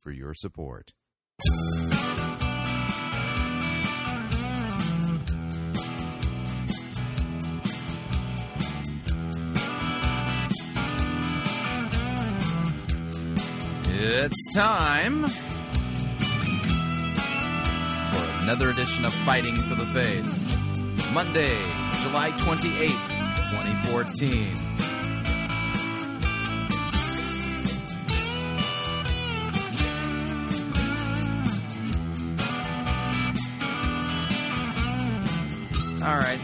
[0.00, 0.92] for your support.
[14.00, 15.26] It's time
[18.12, 21.12] for another edition of Fighting for the Faith.
[21.12, 21.58] Monday,
[22.02, 23.18] July 28th,
[23.50, 24.77] 2014.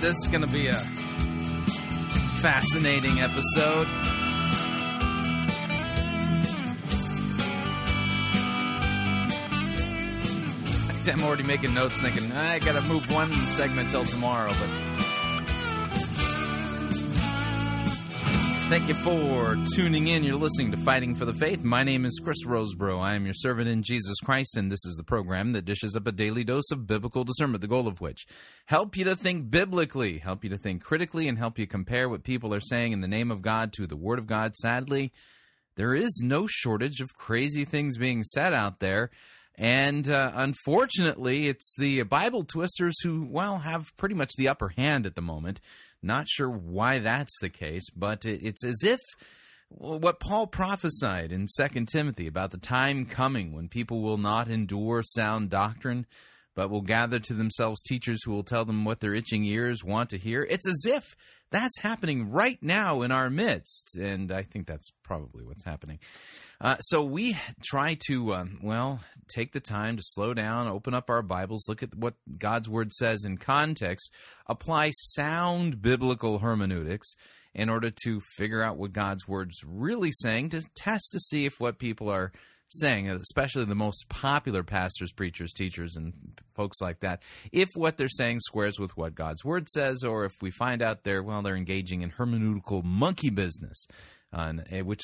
[0.05, 0.75] This is going to be a
[2.43, 3.87] fascinating episode.
[11.07, 14.94] I'm already making notes thinking, I got to move one segment till tomorrow, but.
[18.69, 20.25] Thank you for tuning in.
[20.25, 21.63] You're listening to Fighting for the Faith.
[21.63, 22.99] My name is Chris Rosebrough.
[22.99, 26.07] I am your servant in Jesus Christ, and this is the program that dishes up
[26.07, 28.27] a daily dose of biblical discernment, the goal of which
[28.65, 32.25] help you to think biblically, help you to think critically, and help you compare what
[32.25, 34.57] people are saying in the name of God to the Word of God.
[34.57, 35.13] Sadly,
[35.77, 39.11] there is no shortage of crazy things being said out there.
[39.57, 45.07] And uh, unfortunately, it's the Bible twisters who, well, have pretty much the upper hand
[45.07, 45.61] at the moment.
[46.05, 49.01] Not sure why that's the case, but it's as if
[49.69, 55.03] what Paul prophesied in 2 Timothy about the time coming when people will not endure
[55.03, 56.07] sound doctrine,
[56.55, 60.11] but will gather to themselves teachers who will tell them what their itching ears want
[60.11, 60.47] to hear.
[60.49, 61.17] It's as if
[61.55, 66.01] that's happening right now in our midst, and I think that's probably what's happening.
[66.61, 68.99] Uh, so we try to, um, well,
[69.29, 72.93] take the time to slow down, open up our Bibles, look at what God's Word
[72.93, 74.13] says in context,
[74.49, 77.15] apply sound biblical hermeneutics
[77.55, 81.61] in order to figure out what God's Word's really saying, to test to see if
[81.61, 82.33] what people are
[82.69, 86.13] saying, especially the most popular pastors, preachers, teachers, and
[86.55, 90.35] folks like that, if what they're saying squares with what God's Word says, or if
[90.41, 93.87] we find out they're, well, they're engaging in hermeneutical monkey business
[94.35, 94.53] uh,
[94.83, 95.03] which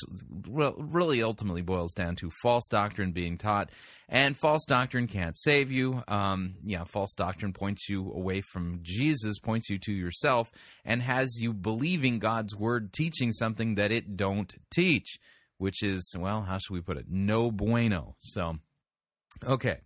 [0.49, 3.71] really ultimately boils down to false doctrine being taught,
[4.09, 6.03] and false doctrine can't save you.
[6.09, 10.51] Um, yeah, false doctrine points you away from Jesus, points you to yourself,
[10.85, 15.19] and has you believing God's word teaching something that it don't teach,
[15.61, 17.07] which is well, how should we put it?
[17.09, 18.17] No bueno.
[18.19, 18.57] So,
[19.45, 19.81] okay.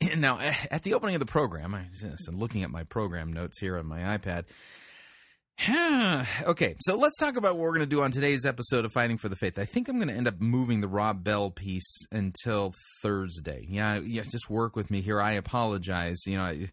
[0.16, 0.38] Now,
[0.70, 3.86] at the opening of the program, I was looking at my program notes here on
[3.86, 4.44] my iPad.
[6.46, 9.18] okay, so let's talk about what we're going to do on today's episode of Fighting
[9.18, 9.58] for the Faith.
[9.58, 12.72] I think I'm going to end up moving the Rob Bell piece until
[13.02, 13.66] Thursday.
[13.68, 15.20] Yeah, yeah, just work with me here.
[15.20, 16.18] I apologize.
[16.26, 16.68] You know, you're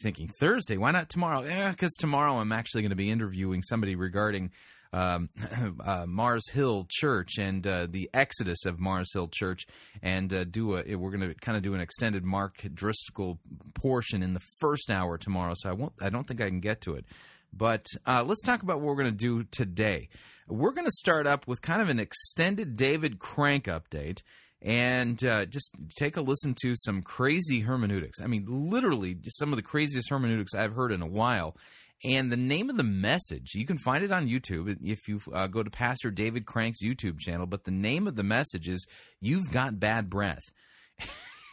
[0.00, 0.78] thinking Thursday?
[0.78, 1.42] Why not tomorrow?
[1.70, 4.52] Because tomorrow I'm actually going to be interviewing somebody regarding
[4.92, 5.28] um,
[5.84, 9.66] uh, Mars Hill Church and uh, the exodus of Mars Hill Church,
[10.02, 10.94] and uh, do a.
[10.94, 13.38] We're going to kind of do an extended Mark Driscoll
[13.74, 15.54] portion in the first hour tomorrow.
[15.56, 15.92] So I won't.
[16.00, 17.04] I don't think I can get to it.
[17.52, 20.08] But uh, let's talk about what we're going to do today.
[20.48, 24.22] We're going to start up with kind of an extended David Crank update
[24.62, 28.20] and uh, just take a listen to some crazy hermeneutics.
[28.20, 31.56] I mean, literally, some of the craziest hermeneutics I've heard in a while.
[32.02, 35.46] And the name of the message, you can find it on YouTube if you uh,
[35.48, 37.46] go to Pastor David Crank's YouTube channel.
[37.46, 38.86] But the name of the message is
[39.20, 40.40] You've Got Bad Breath.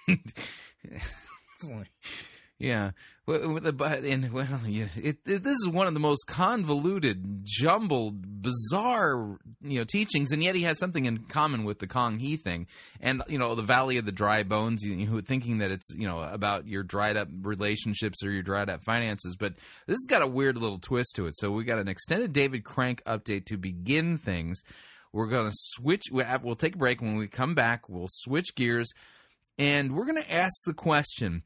[2.59, 2.91] Yeah,
[3.27, 9.37] well, and well, yeah, it, it, this is one of the most convoluted, jumbled, bizarre,
[9.61, 12.65] you know, teachings, and yet he has something in common with the Kong Hee thing,
[12.99, 14.81] and you know, the Valley of the Dry Bones.
[14.81, 18.71] You know, thinking that it's you know about your dried up relationships or your dried
[18.71, 19.55] up finances, but
[19.85, 21.37] this has got a weird little twist to it.
[21.37, 24.63] So we got an extended David Crank update to begin things.
[25.11, 26.05] We're going to switch.
[26.11, 27.01] Uh, we'll take a break.
[27.01, 28.91] When we come back, we'll switch gears,
[29.59, 31.43] and we're going to ask the question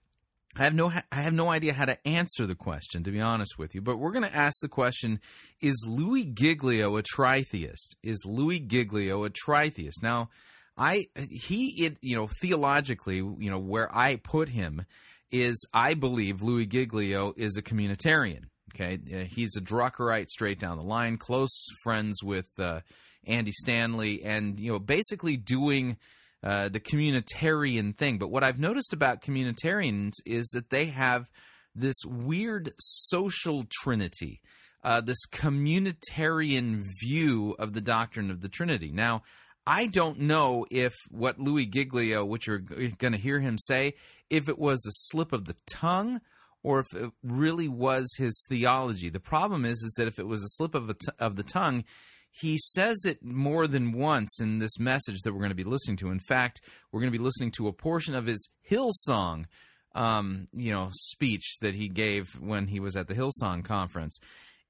[0.58, 3.58] I have no I have no idea how to answer the question to be honest
[3.58, 5.20] with you, but we're going to ask the question
[5.62, 7.96] is Louie Giglio a tritheist?
[8.04, 10.04] Is Louie Giglio a tritheist?
[10.04, 10.30] Now,
[10.78, 14.86] I he it you know theologically, you know where I put him
[15.32, 18.46] is I believe Louie Giglio is a communitarian.
[18.74, 22.82] Okay, uh, he's a Druckerite straight down the line, close friends with uh,
[23.26, 25.98] Andy Stanley, and you know basically doing
[26.44, 28.18] uh, the communitarian thing.
[28.18, 31.30] But what I've noticed about communitarians is that they have
[31.76, 34.42] this weird social trinity,
[34.84, 38.92] uh, this communitarian view of the doctrine of the Trinity.
[38.92, 39.24] Now,
[39.66, 43.94] I don't know if what Louie Giglio, which you're going to hear him say,
[44.30, 46.22] if it was a slip of the tongue
[46.64, 49.10] or if it really was his theology.
[49.10, 51.84] The problem is, is that if it was a slip of, of the tongue,
[52.32, 55.98] he says it more than once in this message that we're going to be listening
[55.98, 56.12] to.
[56.12, 56.62] In fact,
[56.92, 59.46] we're going to be listening to a portion of his Hillsong,
[59.94, 64.18] um, you know, speech that he gave when he was at the Hillsong conference.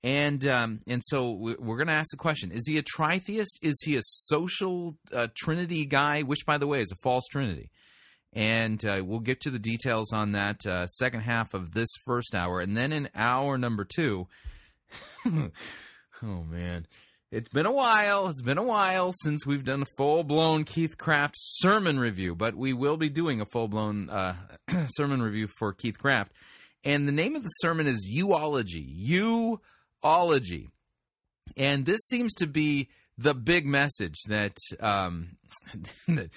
[0.04, 3.60] And um, and so we're going to ask the question: Is he a tritheist?
[3.62, 6.24] Is he a social uh, Trinity guy?
[6.24, 7.70] Which, by the way, is a false Trinity.
[8.34, 12.34] And uh, we'll get to the details on that uh, second half of this first
[12.34, 14.28] hour, and then in hour number two.
[15.26, 16.88] oh man,
[17.32, 18.28] it's been a while.
[18.28, 22.56] It's been a while since we've done a full blown Keith Craft sermon review, but
[22.56, 24.36] we will be doing a full blown uh,
[24.90, 26.34] sermon review for Keith Craft.
[26.84, 28.86] And the name of the sermon is YOUology.
[30.04, 30.68] YOUology.
[31.56, 35.38] And this seems to be the big message that, um,
[36.08, 36.32] that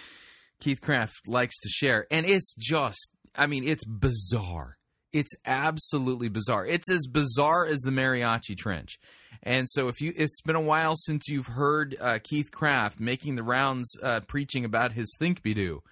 [0.61, 2.06] Keith Craft likes to share.
[2.11, 4.76] And it's just, I mean, it's bizarre.
[5.15, 6.67] It's absolutely bizarre.
[6.67, 8.99] It's as bizarre as the Mariachi Trench.
[9.45, 13.37] And so, if you, it's been a while since you've heard uh, Keith Craft making
[13.37, 15.83] the rounds, uh, preaching about his Think Be Do.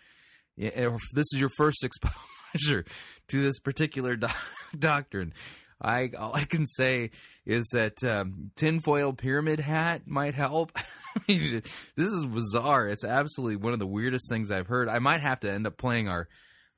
[0.57, 2.85] If this is your first exposure
[3.29, 4.27] to this particular do-
[4.79, 5.35] doctrine,
[5.81, 7.11] I all I can say
[7.47, 10.73] is that um, tinfoil pyramid hat might help.
[11.17, 11.63] I mean,
[11.95, 12.89] this is bizarre.
[12.89, 14.89] It's absolutely one of the weirdest things I've heard.
[14.89, 16.29] I might have to end up playing our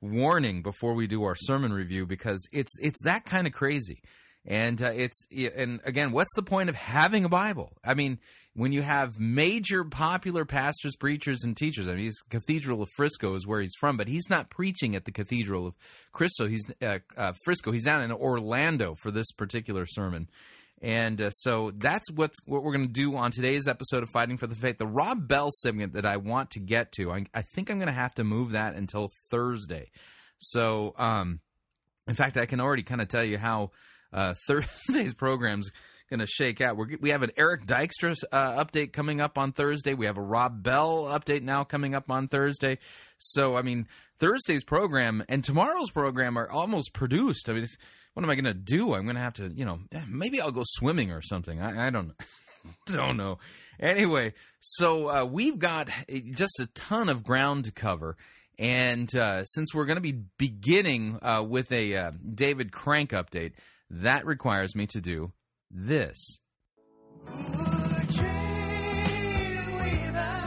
[0.05, 4.01] warning before we do our sermon review because it's it's that kind of crazy.
[4.47, 7.73] And uh, it's and again, what's the point of having a Bible?
[7.83, 8.19] I mean,
[8.55, 11.89] when you have major popular pastors, preachers, and teachers.
[11.89, 15.05] I mean, he's Cathedral of Frisco is where he's from, but he's not preaching at
[15.05, 15.75] the Cathedral of
[16.15, 16.47] Frisco.
[16.47, 17.71] He's uh, uh, Frisco.
[17.71, 20.29] He's down in Orlando for this particular sermon.
[20.81, 24.37] And uh, so that's what's what we're going to do on today's episode of Fighting
[24.37, 24.77] for the Faith.
[24.77, 27.87] The Rob Bell segment that I want to get to, I, I think I'm going
[27.87, 29.89] to have to move that until Thursday.
[30.37, 31.39] So, um,
[32.07, 33.71] in fact, I can already kind of tell you how
[34.11, 35.71] uh, Thursday's program's
[36.09, 36.77] going to shake out.
[36.77, 39.93] We're, we have an Eric Dykstra uh, update coming up on Thursday.
[39.93, 42.77] We have a Rob Bell update now coming up on Thursday.
[43.17, 43.87] So, I mean,
[44.19, 47.49] Thursday's program and tomorrow's program are almost produced.
[47.49, 47.65] I mean,
[48.15, 48.93] what am I going to do?
[48.93, 51.61] I'm going to have to, you know, maybe I'll go swimming or something.
[51.61, 52.13] I, I don't
[52.87, 53.39] don't know.
[53.77, 55.89] Anyway, so uh, we've got
[56.31, 58.15] just a ton of ground to cover.
[58.57, 63.51] And uh, since we're going to be beginning uh, with a uh, David Crank update,
[63.89, 65.33] that requires me to do
[65.69, 66.39] this.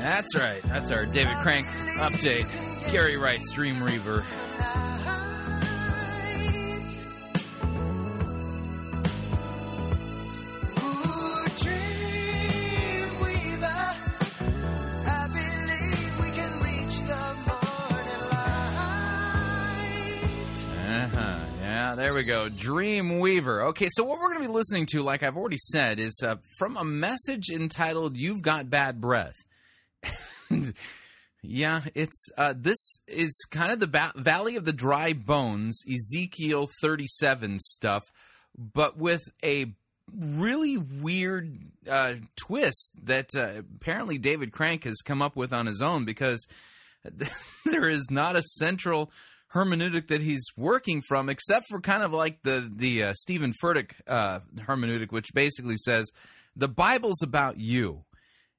[0.00, 0.62] That's right.
[0.62, 1.66] That's our David Crank
[1.98, 2.90] update.
[2.90, 4.24] Gary Wright's Dreamweaver.
[4.24, 4.47] there
[22.18, 22.48] we go.
[22.48, 23.62] Dream Weaver.
[23.68, 26.34] Okay, so what we're going to be listening to, like I've already said, is uh,
[26.58, 29.36] from a message entitled "You've Got Bad Breath."
[31.42, 36.66] yeah, it's uh, this is kind of the ba- Valley of the Dry Bones, Ezekiel
[36.82, 38.02] thirty-seven stuff,
[38.58, 39.66] but with a
[40.12, 41.56] really weird
[41.88, 46.48] uh, twist that uh, apparently David Crank has come up with on his own because
[47.64, 49.12] there is not a central
[49.54, 53.92] hermeneutic that he's working from, except for kind of like the the uh, Steven Furtick
[54.06, 56.10] uh, hermeneutic, which basically says
[56.56, 58.04] the Bible's about you,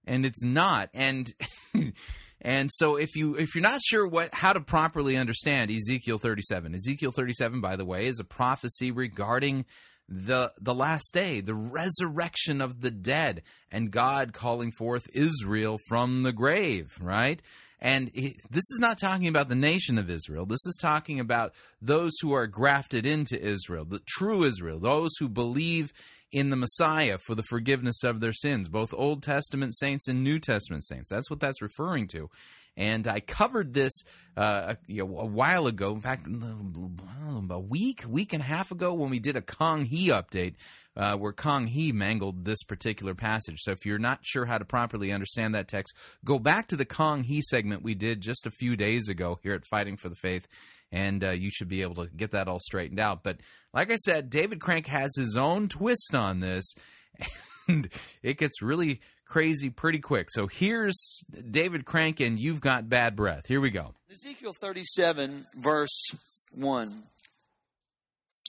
[0.05, 0.89] and it's not.
[0.93, 1.31] And
[2.41, 6.75] and so if you if you're not sure what how to properly understand Ezekiel 37,
[6.75, 9.65] Ezekiel 37, by the way, is a prophecy regarding
[10.07, 16.23] the the last day, the resurrection of the dead, and God calling forth Israel from
[16.23, 17.41] the grave, right?
[17.81, 20.45] And he, this is not talking about the nation of Israel.
[20.45, 25.29] This is talking about those who are grafted into Israel, the true Israel, those who
[25.29, 25.93] believe
[26.31, 30.39] in the Messiah for the forgiveness of their sins, both Old Testament saints and New
[30.39, 31.09] Testament saints.
[31.09, 32.29] That's what that's referring to.
[32.77, 34.03] And I covered this
[34.37, 35.93] uh, a, you know, a while ago.
[35.93, 40.09] In fact, a week, week and a half ago, when we did a Kong Hee
[40.09, 40.55] update,
[40.95, 43.59] uh, where Kong Hee mangled this particular passage.
[43.59, 46.85] So if you're not sure how to properly understand that text, go back to the
[46.85, 50.15] Kong Hee segment we did just a few days ago here at Fighting for the
[50.15, 50.47] Faith,
[50.91, 53.23] and uh, you should be able to get that all straightened out.
[53.23, 53.37] But
[53.73, 56.73] like I said, David Crank has his own twist on this,
[57.67, 57.87] and
[58.23, 60.29] it gets really crazy pretty quick.
[60.31, 63.45] So here's David Crank and You've Got Bad Breath.
[63.45, 63.93] Here we go.
[64.11, 66.11] Ezekiel 37, verse
[66.51, 67.03] 1.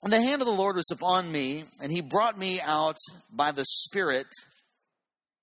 [0.02, 2.96] And the hand of the Lord was upon me, and he brought me out
[3.30, 4.26] by the Spirit.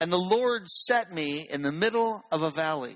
[0.01, 2.95] And the Lord set me in the middle of a valley.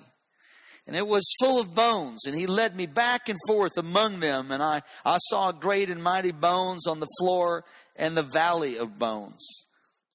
[0.88, 4.51] And it was full of bones, and he led me back and forth among them.
[4.51, 7.63] And I, I saw great and mighty bones on the floor
[7.96, 9.46] and the valley of bones.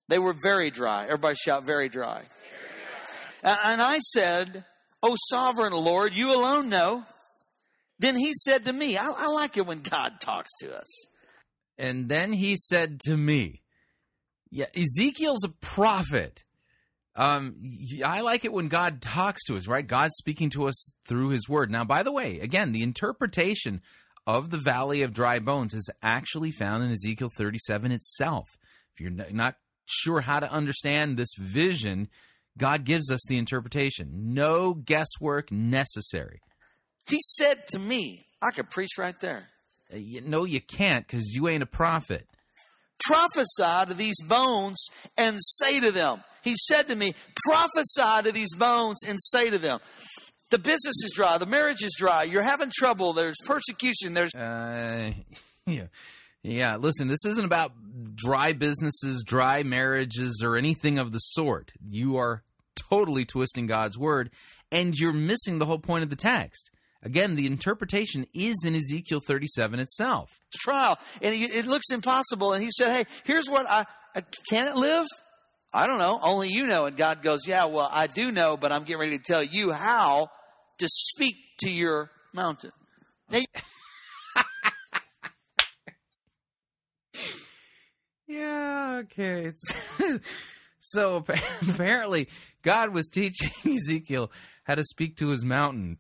[0.08, 1.04] They were very dry.
[1.04, 2.22] Everybody shout, very dry.
[3.42, 4.64] And I said,
[5.02, 7.04] O sovereign Lord, you alone know.
[8.00, 11.06] Then he said to me, I, I like it when God talks to us.
[11.78, 13.62] And then he said to me,
[14.50, 16.44] Yeah, Ezekiel's a prophet.
[17.14, 17.62] Um,
[18.04, 19.86] I like it when God talks to us, right?
[19.86, 21.70] God's speaking to us through his word.
[21.70, 23.80] Now, by the way, again, the interpretation
[24.26, 28.58] of the valley of dry bones is actually found in Ezekiel 37 itself.
[28.94, 29.54] If you're not
[29.86, 32.08] sure how to understand this vision,
[32.58, 34.34] God gives us the interpretation.
[34.34, 36.40] No guesswork necessary.
[37.08, 39.48] He said to me, I could preach right there.
[39.92, 42.26] Uh, you, no, you can't because you ain't a prophet.
[43.04, 47.14] Prophesy to these bones and say to them, He said to me,
[47.44, 49.80] prophesy to these bones and say to them,
[50.50, 54.34] the business is dry, the marriage is dry, you're having trouble, there's persecution, there's.
[54.34, 55.12] Uh,
[55.66, 55.86] yeah.
[56.42, 57.72] Yeah, listen, this isn't about
[58.14, 61.72] dry businesses, dry marriages, or anything of the sort.
[61.84, 62.44] You are
[62.76, 64.30] totally twisting God's word,
[64.70, 66.70] and you're missing the whole point of the text.
[67.02, 70.30] Again, the interpretation is in Ezekiel 37 itself.
[70.58, 72.52] Trial, and it looks impossible.
[72.52, 73.86] And he said, Hey, here's what I
[74.50, 75.06] can it live?
[75.72, 76.18] I don't know.
[76.22, 76.86] Only you know.
[76.86, 79.72] And God goes, Yeah, well, I do know, but I'm getting ready to tell you
[79.72, 80.30] how
[80.78, 82.72] to speak to your mountain.
[88.26, 89.52] yeah, okay.
[90.78, 91.24] so
[91.68, 92.28] apparently,
[92.62, 94.30] God was teaching Ezekiel
[94.64, 95.98] how to speak to his mountain.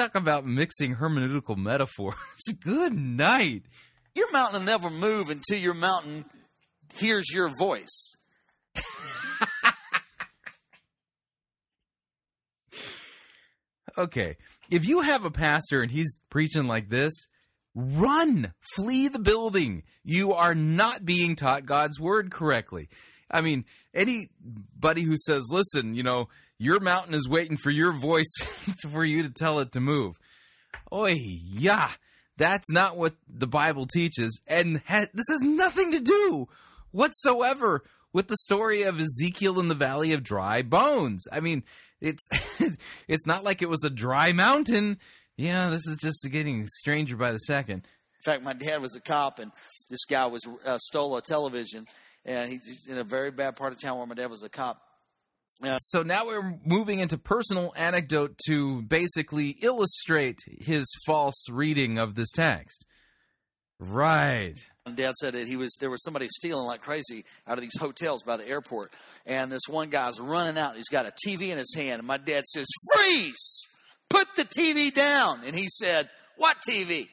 [0.00, 2.14] Talk about mixing hermeneutical metaphors.
[2.64, 3.64] Good night.
[4.14, 6.24] Your mountain will never move until your mountain
[6.94, 8.16] hears your voice.
[13.98, 14.36] okay,
[14.70, 17.12] if you have a pastor and he's preaching like this,
[17.74, 19.82] run, flee the building.
[20.02, 22.88] You are not being taught God's word correctly.
[23.30, 26.30] I mean, anybody who says, listen, you know,
[26.60, 28.32] your mountain is waiting for your voice
[28.92, 30.16] for you to tell it to move.
[30.92, 31.88] Oi, yeah,
[32.36, 34.42] that's not what the Bible teaches.
[34.46, 36.48] And ha- this has nothing to do
[36.90, 41.26] whatsoever with the story of Ezekiel in the Valley of Dry Bones.
[41.32, 41.64] I mean,
[41.98, 42.28] it's
[43.08, 44.98] it's not like it was a dry mountain.
[45.38, 47.86] Yeah, this is just getting stranger by the second.
[48.18, 49.50] In fact, my dad was a cop, and
[49.88, 51.86] this guy was uh, stole a television,
[52.26, 54.82] and he's in a very bad part of town where my dad was a cop.
[55.62, 62.14] Uh, so now we're moving into personal anecdote to basically illustrate his false reading of
[62.14, 62.86] this text.
[63.78, 64.54] Right.
[64.86, 67.78] And Dad said that he was there was somebody stealing like crazy out of these
[67.78, 68.92] hotels by the airport,
[69.26, 70.76] and this one guy's running out.
[70.76, 73.66] He's got a TV in his hand, and my dad says, "Freeze!
[74.08, 77.08] Put the TV down!" And he said, "What TV?"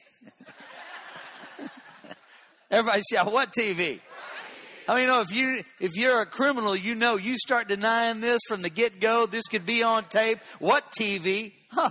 [2.70, 4.00] Everybody shout, "What TV?"
[4.88, 8.22] I mean, you know, if you if you're a criminal, you know you start denying
[8.22, 9.26] this from the get go.
[9.26, 10.38] This could be on tape.
[10.60, 11.52] What TV?
[11.70, 11.90] Huh?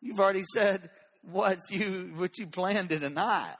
[0.00, 0.90] You've already said
[1.22, 3.52] what you what you plan to deny.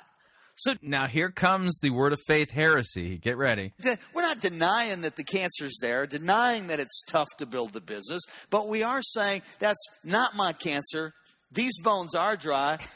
[0.55, 3.19] So now here comes the word of faith heresy.
[3.19, 3.73] Get ready.
[4.15, 8.23] We're not denying that the cancer's there, denying that it's tough to build the business,
[8.51, 11.13] but we are saying that's not my cancer.
[11.51, 12.79] These bones are dry.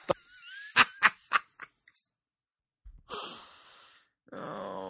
[4.33, 4.84] oh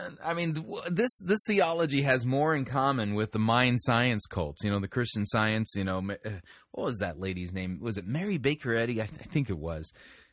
[0.00, 0.18] man.
[0.24, 0.54] I mean
[0.90, 4.88] this this theology has more in common with the mind science cults, you know, the
[4.88, 6.30] Christian Science, you know, uh,
[6.72, 7.78] what was that lady's name?
[7.80, 9.00] Was it Mary Baker Eddy?
[9.02, 9.92] I, th- I think it was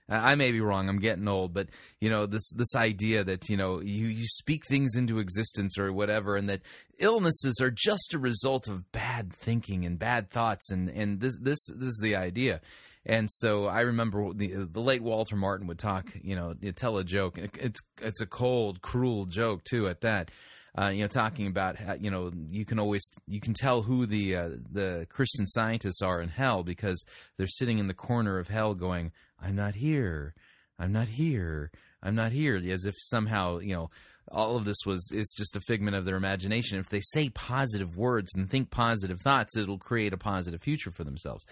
[0.10, 0.88] I may be wrong.
[0.88, 1.68] I'm getting old, but
[2.00, 5.92] you know this this idea that you know you you speak things into existence or
[5.92, 6.62] whatever, and that
[7.00, 11.60] illnesses are just a result of bad thinking and bad thoughts, and and this this
[11.76, 12.62] this is the idea.
[13.08, 17.06] And so I remember the the late Walter Martin would talk, you know, tell a
[17.06, 17.38] joke.
[17.38, 20.30] It's it's a cold, cruel joke too at that.
[20.78, 24.06] Uh, you know, talking about how, you know you can always you can tell who
[24.06, 27.04] the uh, the Christian scientists are in hell because
[27.38, 30.36] they're sitting in the corner of hell going, "I'm not here,
[30.78, 31.72] I'm not here,
[32.04, 33.90] I'm not here," as if somehow you know
[34.32, 36.78] all of this was it's just a figment of their imagination.
[36.78, 41.04] If they say positive words and think positive thoughts, it'll create a positive future for
[41.04, 41.46] themselves.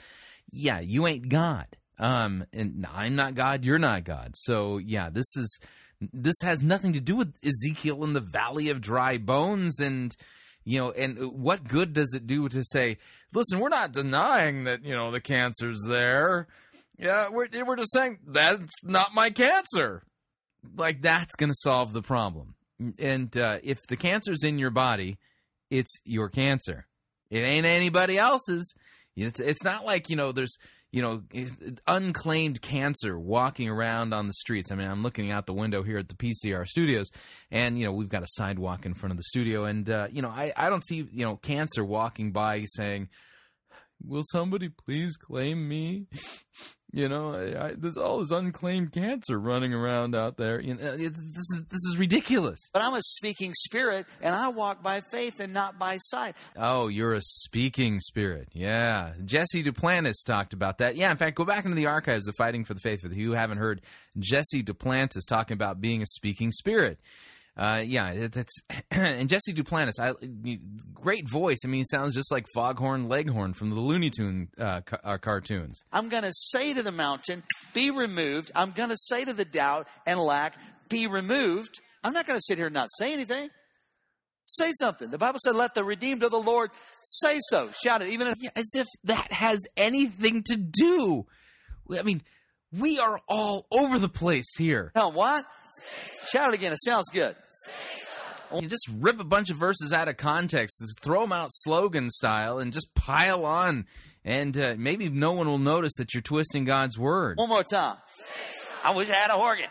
[0.52, 1.68] Yeah, you ain't God.
[1.98, 4.32] Um, and I'm not God, you're not God.
[4.36, 5.60] So yeah, this is
[6.14, 10.16] This has nothing to do with Ezekiel in the valley of dry bones and
[10.64, 12.98] you know and what good does it do to say
[13.34, 16.48] listen we're not denying that you know the cancer's there.
[16.98, 20.04] Yeah we're, we're just saying that's not my cancer.
[20.76, 22.56] Like that's going to solve the problem.
[23.00, 25.18] And uh, if the cancer's in your body
[25.70, 26.88] it's your cancer.
[27.30, 28.76] It ain't anybody else's
[29.16, 30.58] it's, it's not like you know there's
[30.96, 31.24] you know,
[31.88, 34.72] unclaimed cancer walking around on the streets.
[34.72, 37.08] I mean, I'm looking out the window here at the PCR studios,
[37.52, 40.22] and you know, we've got a sidewalk in front of the studio, and uh, you
[40.22, 43.10] know, I I don't see you know cancer walking by saying,
[44.02, 46.08] "Will somebody please claim me?"
[46.96, 50.62] You know, I, I, there's all this unclaimed cancer running around out there.
[50.62, 52.70] You know, it, this is this is ridiculous.
[52.72, 56.38] But I'm a speaking spirit, and I walk by faith and not by sight.
[56.56, 58.48] Oh, you're a speaking spirit.
[58.54, 60.96] Yeah, Jesse Duplantis talked about that.
[60.96, 63.02] Yeah, in fact, go back into the archives of Fighting for the Faith.
[63.02, 63.82] For you who haven't heard
[64.18, 66.98] Jesse Duplantis talking about being a speaking spirit.
[67.58, 68.54] Uh, yeah, that's
[68.92, 70.14] and Jesse Duplantis, I,
[70.94, 71.60] great voice.
[71.64, 75.18] I mean, he sounds just like Foghorn Leghorn from the Looney Tune uh, ca- uh,
[75.18, 75.82] cartoons.
[75.94, 77.44] I'm going to say to the mountain,
[77.74, 80.56] "Be removed." I'm going to say to the doubt and lack,
[80.90, 83.50] "Be removed." I'm not going to sit here and not say anything.
[84.48, 85.10] Say something.
[85.10, 86.72] The Bible said, "Let the redeemed of the Lord
[87.04, 91.24] say so." Shout it, even if- yeah, as if that has anything to do.
[91.98, 92.22] I mean,
[92.74, 94.92] we are all over the place here.
[94.94, 95.46] Tell what?
[96.32, 96.74] Shout it again.
[96.74, 97.36] It sounds good.
[98.54, 102.60] You just rip a bunch of verses out of context, throw them out slogan style,
[102.60, 103.86] and just pile on.
[104.24, 107.38] And uh, maybe no one will notice that you're twisting God's word.
[107.38, 107.98] One more time.
[108.84, 109.70] I wish I had a organ.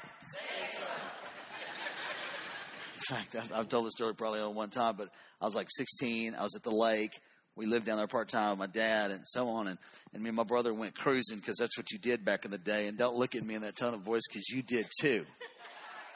[2.94, 5.08] In fact, I've, I've told this story probably on one time, but
[5.40, 6.34] I was like 16.
[6.34, 7.12] I was at the lake.
[7.56, 9.68] We lived down there part time with my dad and so on.
[9.68, 9.78] And,
[10.12, 12.58] and me and my brother went cruising because that's what you did back in the
[12.58, 12.88] day.
[12.88, 15.26] And don't look at me in that tone of voice because you did too.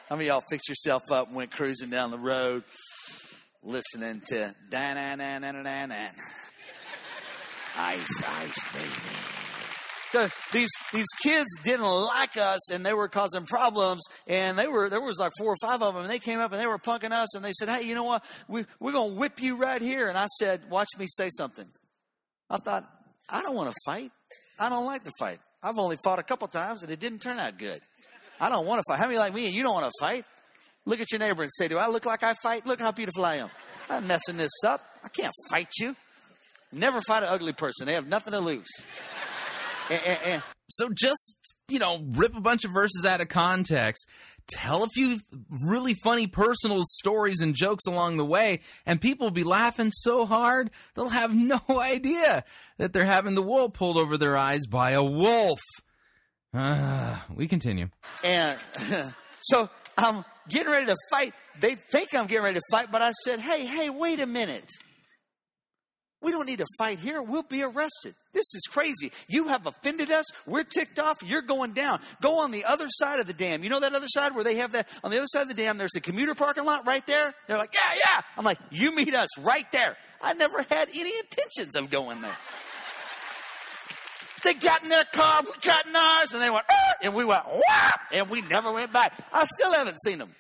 [0.09, 2.63] How many y'all fixed yourself up and went cruising down the road
[3.63, 6.09] listening to da na na na na na
[7.77, 9.29] ice ice baby.
[10.11, 14.89] So these these kids didn't like us and they were causing problems and they were
[14.89, 16.79] there was like four or five of them and they came up and they were
[16.79, 18.25] punking us and they said, Hey, you know what?
[18.49, 21.67] We we're gonna whip you right here and I said, Watch me say something.
[22.49, 22.89] I thought,
[23.29, 24.11] I don't want to fight.
[24.59, 25.41] I don't like to fight.
[25.63, 27.81] I've only fought a couple times and it didn't turn out good.
[28.41, 28.99] I don't want to fight.
[28.99, 30.25] How many like me and you don't want to fight?
[30.85, 32.67] Look at your neighbor and say, Do I look like I fight?
[32.67, 33.51] Look how beautiful I am.
[33.91, 34.81] I'm messing this up.
[35.05, 35.97] I can't fight you.
[36.73, 37.87] Never fight an ugly person.
[37.87, 38.69] They have nothing to lose.
[39.91, 44.07] And, and, and, So just, you know, rip a bunch of verses out of context,
[44.47, 45.19] tell a few
[45.67, 50.27] really funny personal stories and jokes along the way, and people will be laughing so
[50.27, 52.45] hard they'll have no idea
[52.77, 55.61] that they're having the wool pulled over their eyes by a wolf.
[56.55, 57.89] Ah, we continue.
[58.25, 58.59] and
[59.41, 61.35] so I'm getting ready to fight.
[61.61, 64.71] They think I'm getting ready to fight, but I said, Hey, hey, wait a minute.
[66.21, 67.23] We don't need to fight here.
[67.23, 68.13] We'll be arrested.
[68.33, 69.13] This is crazy.
[69.29, 70.25] You have offended us.
[70.49, 71.17] We're ticked off.
[71.25, 72.01] You're going down.
[72.21, 73.63] Go on the other side of the dam.
[73.63, 74.89] You know that other side where they have that?
[75.05, 77.33] On the other side of the dam, there's a commuter parking lot right there.
[77.47, 78.23] They're like, yeah, yeah.
[78.37, 79.97] I'm like, you meet us right there.
[80.21, 82.37] I never had any intentions of going there.
[84.45, 87.25] They got in their car, we got in ours, and they went, "Ah," and we
[87.25, 89.13] went, whap, and we never went back.
[89.33, 90.35] I still haven't seen them.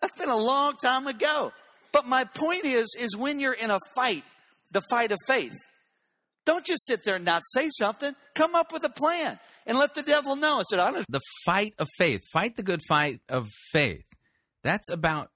[0.00, 1.52] That's been a long time ago.
[1.92, 4.24] But my point is, is when you're in a fight,
[4.72, 5.54] the fight of faith,
[6.44, 8.16] don't just sit there and not say something.
[8.34, 10.58] Come up with a plan and let the devil know.
[10.58, 14.04] I said, I don't The fight of faith, fight the good fight of faith.
[14.62, 15.30] That's about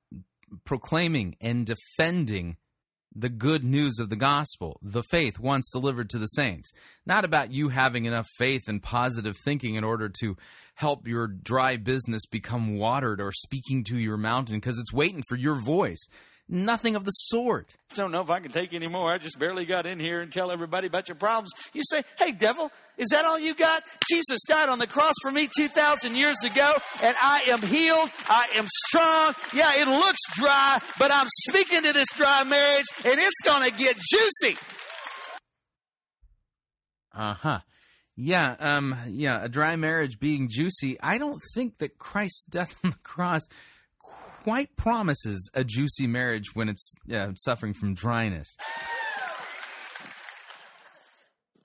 [0.65, 2.57] proclaiming and defending
[3.19, 6.71] the good news of the gospel, the faith once delivered to the saints.
[7.07, 10.37] Not about you having enough faith and positive thinking in order to
[10.75, 15.37] help your dry business become watered or speaking to your mountain because it's waiting for
[15.37, 16.07] your voice.
[16.49, 17.77] Nothing of the sort.
[17.91, 19.11] I don't know if I can take any more.
[19.11, 21.51] I just barely got in here and tell everybody about your problems.
[21.73, 23.83] You say, hey, devil, is that all you got?
[24.09, 28.11] Jesus died on the cross for me 2,000 years ago, and I am healed.
[28.29, 29.35] I am strong.
[29.53, 33.77] Yeah, it looks dry, but I'm speaking to this dry marriage, and it's going to
[33.77, 34.57] get juicy.
[37.13, 37.61] Uh huh.
[38.15, 40.97] Yeah, um, yeah, a dry marriage being juicy.
[41.01, 43.43] I don't think that Christ's death on the cross
[44.47, 48.57] quite promises a juicy marriage when it's uh, suffering from dryness.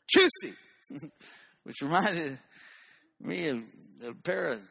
[0.09, 0.55] Juicy.
[1.63, 2.39] Which reminded
[3.19, 3.59] me of
[4.03, 4.61] a pair of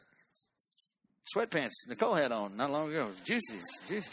[1.33, 3.11] sweatpants Nicole had on not long ago.
[3.25, 3.61] Juicy.
[3.87, 4.09] Juicy.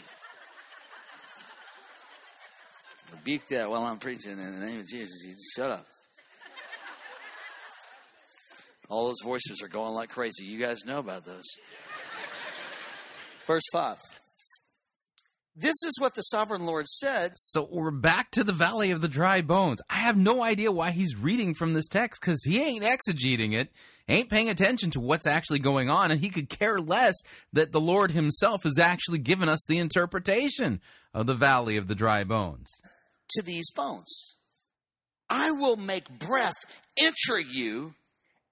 [3.10, 5.24] Rebuke that while I'm preaching in the name of Jesus.
[5.24, 5.86] You just shut up.
[8.88, 10.44] All those voices are going like crazy.
[10.44, 11.42] You guys know about those.
[13.48, 13.96] Verse 5.
[15.56, 17.32] This is what the sovereign Lord said.
[17.36, 19.80] So we're back to the valley of the dry bones.
[19.88, 23.72] I have no idea why he's reading from this text because he ain't exegeting it,
[24.06, 27.14] ain't paying attention to what's actually going on, and he could care less
[27.54, 30.80] that the Lord himself has actually given us the interpretation
[31.14, 32.70] of the valley of the dry bones.
[33.30, 34.36] To these bones,
[35.30, 37.94] I will make breath enter you,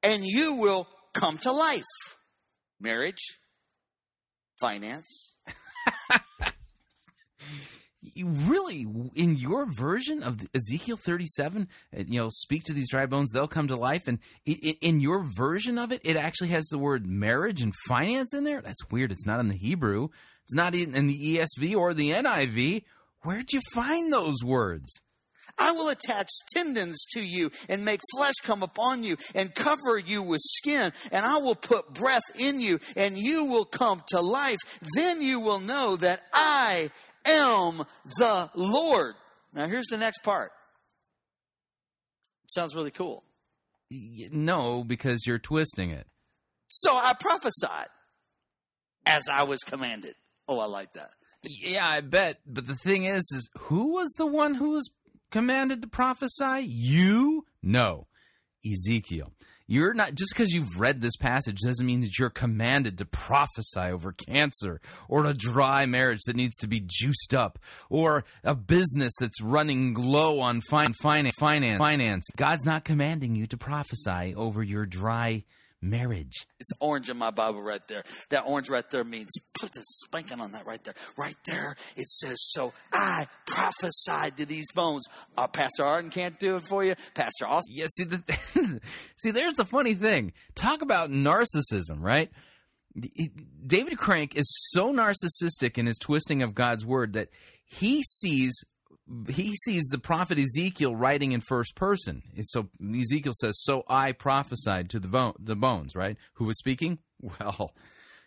[0.03, 1.85] and you will come to life.
[2.81, 3.39] Marriage,
[4.61, 5.33] finance.
[8.15, 13.05] You really, in your version of Ezekiel 37, uh, you know, speak to these dry
[13.05, 14.09] bones, they'll come to life.
[14.09, 18.45] And in your version of it, it actually has the word marriage and finance in
[18.45, 18.63] there.
[18.63, 19.13] That's weird.
[19.13, 20.09] It's not in the Hebrew,
[20.45, 22.85] it's not in in the ESV or the NIV.
[23.21, 24.89] Where'd you find those words?
[25.59, 30.23] I will attach tendons to you and make flesh come upon you and cover you
[30.23, 34.59] with skin, and I will put breath in you, and you will come to life.
[34.95, 36.91] Then you will know that I
[37.25, 37.85] am
[38.19, 39.15] the Lord.
[39.55, 40.53] Now, here's the next part.
[42.49, 43.25] Sounds really cool.
[43.91, 46.07] No, because you're twisting it.
[46.69, 47.89] So I prophesied
[49.05, 50.15] as I was commanded.
[50.49, 51.11] Oh, I like that.
[51.43, 52.39] Yeah, I bet.
[52.47, 54.91] But the thing is, is who was the one who was
[55.37, 56.65] commanded to prophesy?
[56.67, 57.45] You?
[57.63, 58.07] No,
[58.65, 59.35] Ezekiel.
[59.67, 63.91] You're not just because you've read this passage doesn't mean that you're commanded to prophesy
[63.93, 67.59] over cancer or a dry marriage that needs to be juiced up
[67.91, 71.35] or a business that's running low on fin- finance.
[71.39, 71.79] Finance.
[71.79, 72.25] Finance.
[72.37, 75.45] God's not commanding you to prophesy over your dry
[75.83, 76.47] marriage.
[76.59, 78.03] It's orange in my Bible right there.
[78.31, 80.95] That orange right there means put a spanking on that right there.
[81.17, 85.07] Right there, it says, So I prophesied to these bones.
[85.37, 86.95] Uh, Pastor Arden can't do it for you.
[87.15, 87.75] Pastor Austin.
[87.77, 88.81] Yeah, see, the,
[89.17, 90.33] see, there's the funny thing.
[90.55, 92.31] Talk about narcissism, right?
[93.67, 97.29] David Crank is so narcissistic in his twisting of God's word that
[97.65, 98.65] he sees
[99.29, 102.23] he sees the prophet Ezekiel writing in first person.
[102.43, 106.17] So Ezekiel says, "So I prophesied to the the bones." Right?
[106.35, 106.99] Who was speaking?
[107.41, 107.75] Well,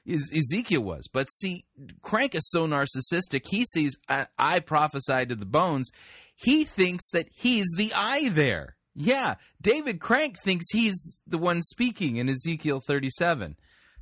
[0.08, 1.08] Ezekiel was.
[1.08, 1.66] But see,
[2.02, 3.46] Crank is so narcissistic.
[3.48, 5.92] He sees, I, I prophesied to the bones.
[6.36, 8.76] He thinks that he's the I there.
[8.96, 13.56] Yeah, David Crank thinks he's the one speaking in Ezekiel 37.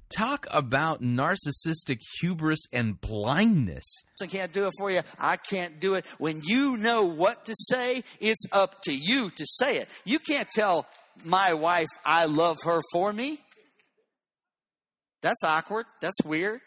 [0.10, 3.84] Talk about narcissistic hubris and blindness.
[4.22, 5.02] I can't do it for you.
[5.20, 6.06] I can't do it.
[6.18, 9.90] When you know what to say, it's up to you to say it.
[10.06, 10.86] You can't tell
[11.26, 13.42] my wife I love her for me.
[15.22, 15.88] That's awkward.
[16.02, 16.62] That's weird.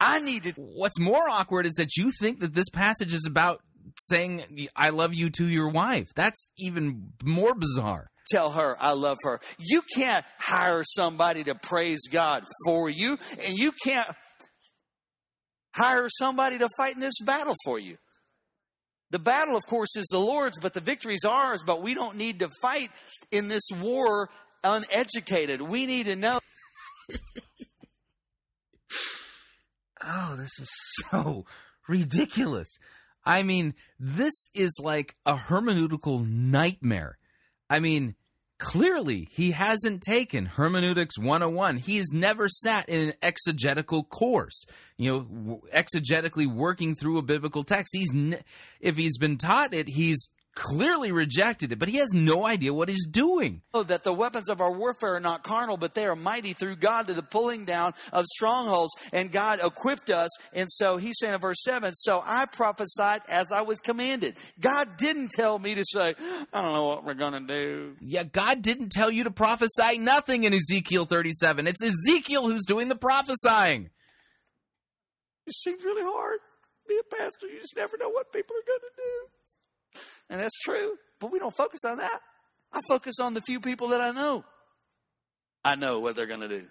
[0.00, 3.60] I need to What's more awkward is that you think that this passage is about
[3.98, 6.08] saying, I love you to your wife.
[6.16, 8.06] That's even more bizarre.
[8.30, 9.40] Tell her I love her.
[9.58, 14.08] You can't hire somebody to praise God for you, and you can't
[15.74, 17.96] hire somebody to fight in this battle for you.
[19.10, 21.62] The battle, of course, is the Lord's, but the victory is ours.
[21.66, 22.90] But we don't need to fight
[23.32, 24.30] in this war
[24.62, 25.60] uneducated.
[25.60, 26.38] We need to know.
[30.02, 30.70] Oh, this is
[31.10, 31.44] so
[31.86, 32.78] ridiculous.
[33.24, 37.18] I mean, this is like a hermeneutical nightmare.
[37.68, 38.14] I mean,
[38.60, 41.78] clearly he hasn't taken hermeneutics 101.
[41.78, 47.64] He has never sat in an exegetical course, you know, exegetically working through a biblical
[47.64, 47.92] text.
[47.92, 48.42] He's ne-
[48.80, 50.28] if he's been taught it, he's
[50.60, 53.62] clearly rejected it, but he has no idea what he's doing.
[53.72, 56.76] Oh, that the weapons of our warfare are not carnal, but they are mighty through
[56.76, 58.94] God to the pulling down of strongholds.
[59.10, 60.28] And God equipped us.
[60.52, 64.36] And so he's saying in verse 7 So I prophesied as I was commanded.
[64.60, 66.14] God didn't tell me to say,
[66.52, 67.96] I don't know what we're going to do.
[68.02, 71.68] Yeah, God didn't tell you to prophesy nothing in Ezekiel 37.
[71.68, 73.88] It's Ezekiel who's doing the prophesying.
[75.46, 76.38] It seems really hard.
[76.86, 79.29] Be a pastor, you just never know what people are going to do.
[80.30, 82.20] And that's true, but we don't focus on that.
[82.72, 84.44] I focus on the few people that I know.
[85.64, 86.64] I know what they're going to do.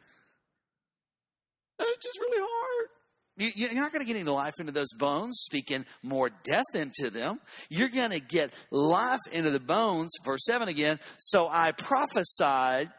[1.79, 2.89] It's just really hard.
[3.37, 7.09] You- You're not going to get any life into those bones, speaking more death into
[7.09, 7.39] them.
[7.69, 10.11] You're going to get life into the bones.
[10.25, 10.99] Verse 7 again.
[11.19, 12.89] So I prophesied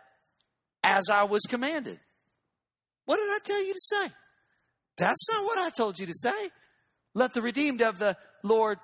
[0.84, 1.98] as I was commanded.
[3.06, 4.08] What did I tell you to say?
[4.98, 6.50] That's not what I told you to say.
[7.14, 8.78] Let the redeemed of the Lord.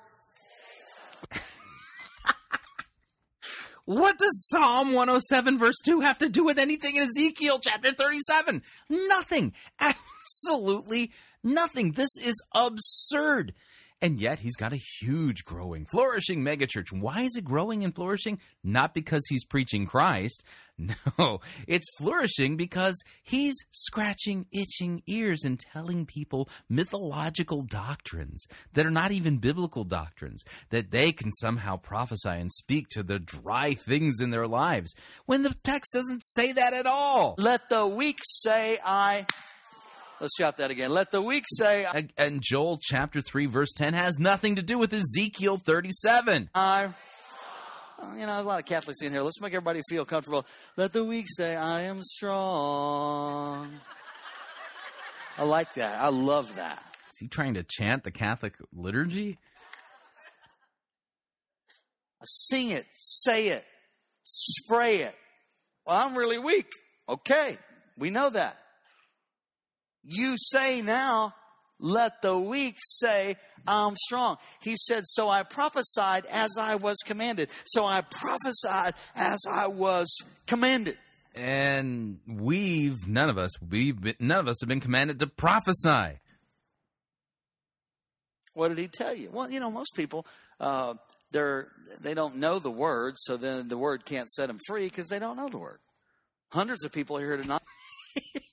[3.87, 8.62] What does Psalm 107 verse 2 have to do with anything in Ezekiel chapter 37?
[8.90, 9.55] Nothing.
[9.79, 11.12] Absolutely
[11.44, 11.92] nothing.
[11.92, 13.55] This is absurd.
[14.03, 16.93] And yet he's got a huge, growing, flourishing megachurch.
[16.93, 18.39] Why is it growing and flourishing?
[18.63, 20.45] Not because he's preaching Christ.
[21.19, 28.91] No, it's flourishing because he's scratching itching ears and telling people mythological doctrines that are
[28.91, 34.21] not even biblical doctrines, that they can somehow prophesy and speak to the dry things
[34.21, 37.37] in their lives when the text doesn't say that at all.
[37.39, 39.25] Let the weak say, I.
[40.21, 40.91] Let's shout that again.
[40.91, 44.93] Let the weak say, And Joel chapter 3, verse 10 has nothing to do with
[44.93, 46.51] Ezekiel 37.
[46.55, 46.89] I.
[47.99, 49.23] You know, there's a lot of Catholics in here.
[49.23, 50.47] Let's make everybody feel comfortable.
[50.77, 53.81] Let the weak say, I am strong.
[55.39, 55.99] I like that.
[55.99, 56.83] I love that.
[57.11, 59.39] Is he trying to chant the Catholic liturgy?
[62.25, 63.65] Sing it, say it,
[64.25, 65.15] spray it.
[65.87, 66.67] Well, I'm really weak.
[67.09, 67.57] Okay,
[67.97, 68.59] we know that.
[70.07, 71.35] You say now,
[71.79, 74.37] let the weak say, I'm strong.
[74.62, 77.51] He said, So I prophesied as I was commanded.
[77.64, 80.09] So I prophesied as I was
[80.47, 80.97] commanded.
[81.35, 86.19] And we've none of us we've been, none of us have been commanded to prophesy.
[88.55, 89.31] What did he tell you?
[89.31, 90.25] Well, you know, most people
[90.61, 90.95] uh,
[91.33, 91.69] they're
[92.01, 95.19] they don't know the word, so then the word can't set them free because they
[95.19, 95.81] don't know the word.
[96.53, 97.61] Hundreds of people are here tonight.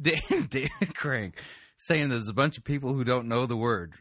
[0.00, 1.36] David, Crank
[1.76, 3.94] saying there's a bunch of people who don't know the word.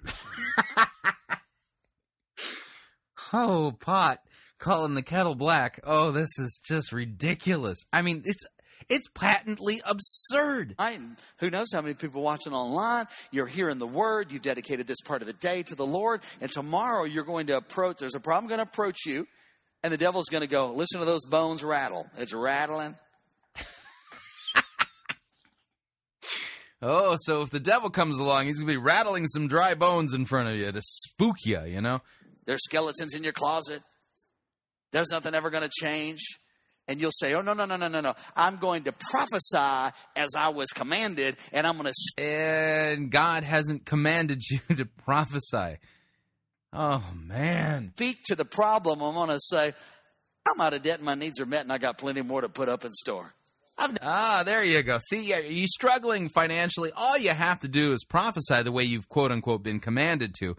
[3.33, 4.19] oh, pot
[4.59, 5.79] calling the kettle black.
[5.85, 7.85] Oh, this is just ridiculous.
[7.91, 8.45] I mean, it's
[8.89, 10.75] it's patently absurd.
[10.79, 10.99] I,
[11.37, 13.05] who knows how many people watching online?
[13.31, 14.31] You're hearing the word.
[14.31, 17.57] You've dedicated this part of the day to the Lord, and tomorrow you're going to
[17.57, 17.97] approach.
[17.99, 19.27] There's a problem going to approach you,
[19.83, 20.73] and the devil's going to go.
[20.73, 22.07] Listen to those bones rattle.
[22.17, 22.95] It's rattling.
[26.81, 30.13] Oh, so if the devil comes along, he's going to be rattling some dry bones
[30.13, 32.01] in front of you to spook you, you know?
[32.45, 33.81] There's skeletons in your closet.
[34.91, 36.21] There's nothing ever going to change.
[36.87, 38.15] And you'll say, Oh, no, no, no, no, no, no.
[38.35, 42.23] I'm going to prophesy as I was commanded, and I'm going to.
[42.23, 45.77] And God hasn't commanded you to prophesy.
[46.73, 47.91] Oh, man.
[47.95, 49.01] Speak to the problem.
[49.01, 49.73] I'm going to say,
[50.47, 52.49] I'm out of debt and my needs are met, and I got plenty more to
[52.49, 53.33] put up in store.
[54.01, 54.97] Ah, there you go.
[54.97, 56.91] See, you're struggling financially.
[56.95, 60.57] All you have to do is prophesy the way you've quote unquote been commanded to.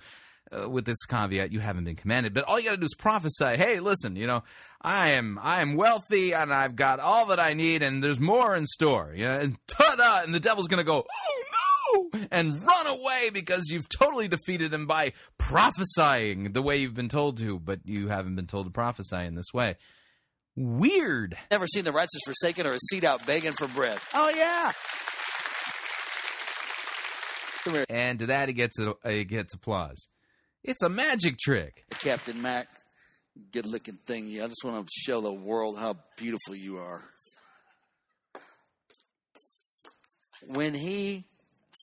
[0.52, 2.96] Uh, with this caveat, you haven't been commanded, but all you got to do is
[2.98, 3.56] prophesy.
[3.56, 4.42] Hey, listen, you know,
[4.82, 8.56] I am I am wealthy and I've got all that I need, and there's more
[8.56, 9.12] in store.
[9.16, 10.24] Know, and ta-da!
[10.24, 11.42] And the devil's to go, oh
[11.92, 17.08] no, and run away because you've totally defeated him by prophesying the way you've been
[17.08, 19.76] told to, but you haven't been told to prophesy in this way.
[20.56, 21.36] Weird.
[21.50, 23.98] Never seen the righteous forsaken or a seed out begging for bread.
[24.14, 24.72] Oh, yeah.
[27.88, 30.08] And to that, he gets a, he gets applause.
[30.62, 31.84] It's a magic trick.
[32.00, 32.68] Captain Mac,
[33.52, 34.28] good looking thing.
[34.28, 37.02] Yeah, I just want to show the world how beautiful you are.
[40.46, 41.26] When he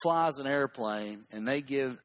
[0.03, 1.97] flies an airplane and they give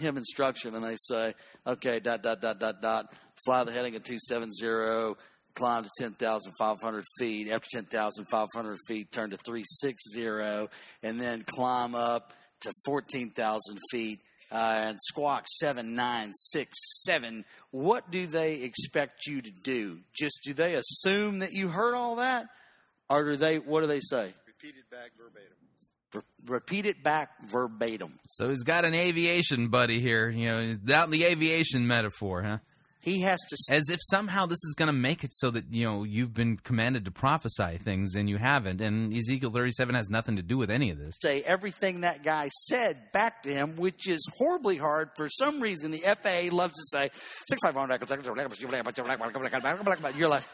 [0.00, 1.34] him instruction and they say,
[1.66, 5.14] okay, dot, dot, dot, dot, dot, fly the heading of 270,
[5.54, 7.50] climb to 10,500 feet.
[7.50, 10.68] After 10,500 feet, turn to 360,
[11.02, 14.20] and then climb up to 14,000 feet
[14.52, 17.44] uh, and squawk 7967.
[17.70, 20.00] What do they expect you to do?
[20.14, 22.46] Just do they assume that you heard all that?
[23.08, 24.32] Or do they, what do they say?
[24.46, 25.56] Repeat it back verbatim.
[26.46, 28.18] repeat it back verbatim.
[28.28, 32.42] So he's got an aviation buddy here, you know, he's out in the aviation metaphor,
[32.42, 32.58] huh?
[33.02, 35.64] He has to say As if somehow this is going to make it so that,
[35.72, 38.80] you know, you've been commanded to prophesy things and you haven't.
[38.80, 41.18] And Ezekiel 37 has nothing to do with any of this.
[41.20, 45.10] say everything that guy said back to him, which is horribly hard.
[45.16, 47.10] For some reason, the FAA loves to say,
[47.48, 47.88] 651.
[50.16, 50.44] You're like,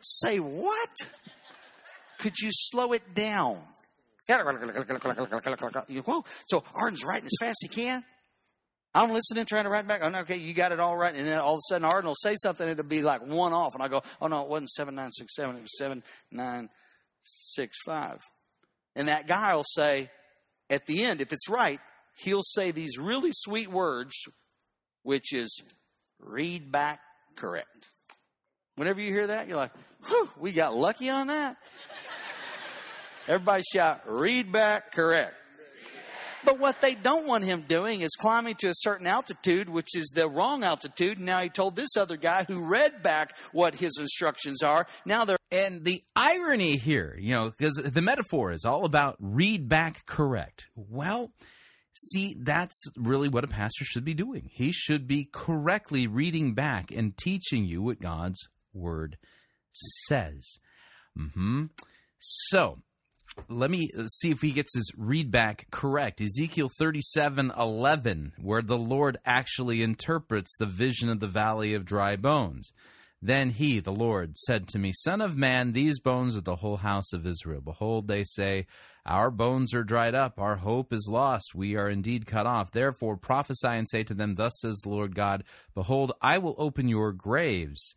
[0.00, 0.90] say what?
[2.18, 3.60] Could you slow it down?
[6.46, 8.02] So Arden's writing as fast as he can.
[8.94, 10.00] I'm listening, trying to write back.
[10.02, 11.14] Oh, no, okay, you got it all right.
[11.14, 13.74] And then all of a sudden, Arden will say something, it'll be like one off.
[13.74, 18.22] And I go, oh, no, it wasn't 7967, it was 7965.
[18.96, 20.08] And that guy will say,
[20.70, 21.80] at the end, if it's right,
[22.18, 24.14] he'll say these really sweet words,
[25.02, 25.62] which is
[26.18, 27.00] read back
[27.36, 27.90] correct.
[28.76, 29.72] Whenever you hear that, you're like,
[30.06, 31.56] whew, we got lucky on that.
[33.26, 35.34] Everybody shout, read back correct.
[36.48, 40.12] But what they don't want him doing is climbing to a certain altitude, which is
[40.14, 41.18] the wrong altitude.
[41.18, 44.86] And now he told this other guy who read back what his instructions are.
[45.04, 49.68] Now they're And the irony here, you know, because the metaphor is all about read
[49.68, 50.70] back correct.
[50.74, 51.32] Well,
[51.92, 54.48] See, that's really what a pastor should be doing.
[54.52, 59.18] He should be correctly reading back and teaching you what God's word
[59.72, 60.60] says.
[61.16, 61.64] hmm
[62.20, 62.78] So,
[63.48, 66.20] let me uh, see if he gets his read back correct.
[66.20, 72.16] Ezekiel 37 11, where the Lord actually interprets the vision of the valley of dry
[72.16, 72.72] bones.
[73.20, 76.76] Then he, the Lord, said to me, Son of man, these bones are the whole
[76.76, 77.60] house of Israel.
[77.60, 78.66] Behold, they say,
[79.04, 82.70] Our bones are dried up, our hope is lost, we are indeed cut off.
[82.70, 85.42] Therefore prophesy and say to them, Thus says the Lord God,
[85.74, 87.96] Behold, I will open your graves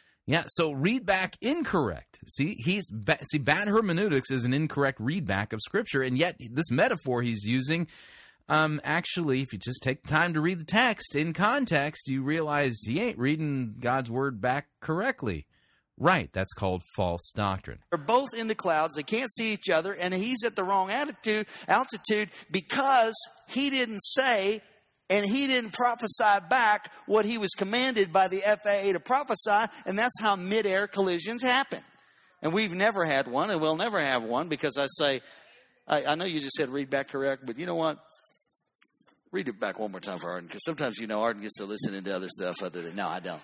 [0.31, 2.19] Yeah, so read back incorrect.
[2.25, 2.89] See, he's
[3.23, 7.43] see bad hermeneutics is an incorrect read back of scripture, and yet this metaphor he's
[7.43, 7.87] using,
[8.47, 12.23] um, actually, if you just take the time to read the text in context, you
[12.23, 15.47] realize he ain't reading God's word back correctly.
[15.97, 17.79] Right, that's called false doctrine.
[17.91, 18.95] They're both in the clouds.
[18.95, 23.15] They can't see each other, and he's at the wrong attitude, altitude because
[23.49, 24.61] he didn't say
[25.11, 29.99] and he didn't prophesy back what he was commanded by the FAA to prophesy, and
[29.99, 31.81] that's how midair collisions happen.
[32.41, 35.21] And we've never had one, and we'll never have one because I say,
[35.85, 37.99] I, I know you just said read back correct, but you know what?
[39.33, 41.65] Read it back one more time for Arden, because sometimes you know Arden gets to
[41.65, 43.41] listen to other stuff other than no, I don't.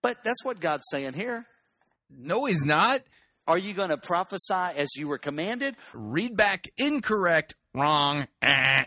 [0.00, 1.44] But that's what God's saying here.
[2.08, 3.00] No, he's not.
[3.48, 5.74] Are you going to prophesy as you were commanded?
[5.92, 8.28] Read back incorrect, wrong.
[8.42, 8.84] Eh.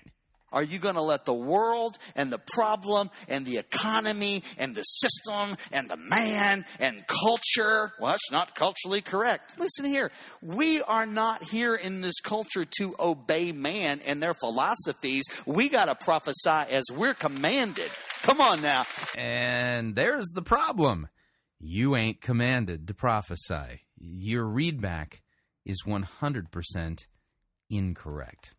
[0.54, 4.84] Are you going to let the world and the problem and the economy and the
[4.84, 7.92] system and the man and culture?
[8.00, 9.60] Well, that's not culturally correct.
[9.60, 10.12] Listen here.
[10.42, 15.24] We are not here in this culture to obey man and their philosophies.
[15.46, 17.90] We got to prophesy as we're commanded.
[18.22, 18.86] Come on now.
[19.18, 21.10] And there's the problem.
[21.60, 23.82] You ain't commanded to prophesy.
[23.98, 25.22] Your readback
[25.66, 27.08] is 100%
[27.70, 28.54] incorrect.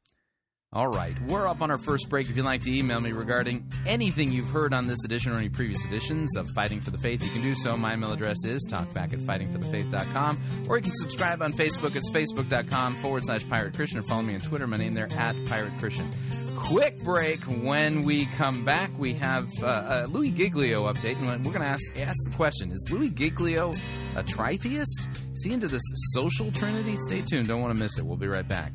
[0.75, 2.29] All right, we're up on our first break.
[2.29, 5.49] If you'd like to email me regarding anything you've heard on this edition or any
[5.49, 7.77] previous editions of Fighting for the Faith, you can do so.
[7.77, 11.95] My email address is talkback at fightingforthefaith.com, or you can subscribe on Facebook.
[11.95, 14.67] It's facebook.com forward slash pirate Christian, or follow me on Twitter.
[14.67, 16.11] My name there at pirate Christian.
[16.57, 17.41] Quick break.
[17.43, 21.69] When we come back, we have uh, a Louie Giglio update, and we're going to
[21.69, 23.71] ask, ask the question Is Louie Giglio
[24.17, 25.09] a tritheist?
[25.35, 25.83] Is he into this
[26.15, 26.97] social trinity?
[26.97, 27.47] Stay tuned.
[27.47, 28.05] Don't want to miss it.
[28.05, 28.73] We'll be right back.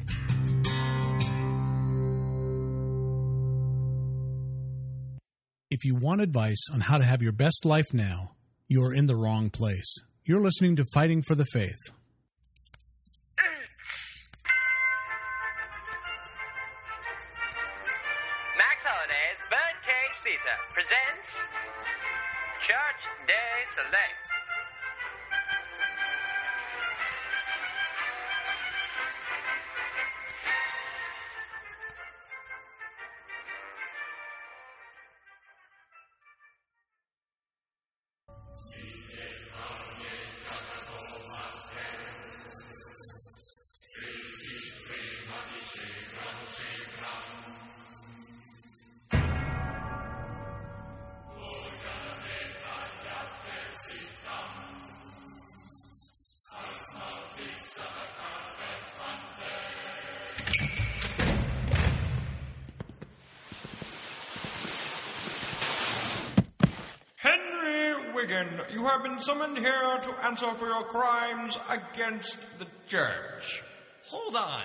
[5.72, 8.32] If you want advice on how to have your best life now,
[8.68, 10.02] you're in the wrong place.
[10.26, 11.78] You're listening to Fighting for the Faith.
[18.58, 21.38] Max Holiday's Birdcage Theater presents
[22.62, 24.29] Church Day Select.
[68.72, 73.64] You have been summoned here to answer for your crimes against the church.
[74.08, 74.64] Hold on.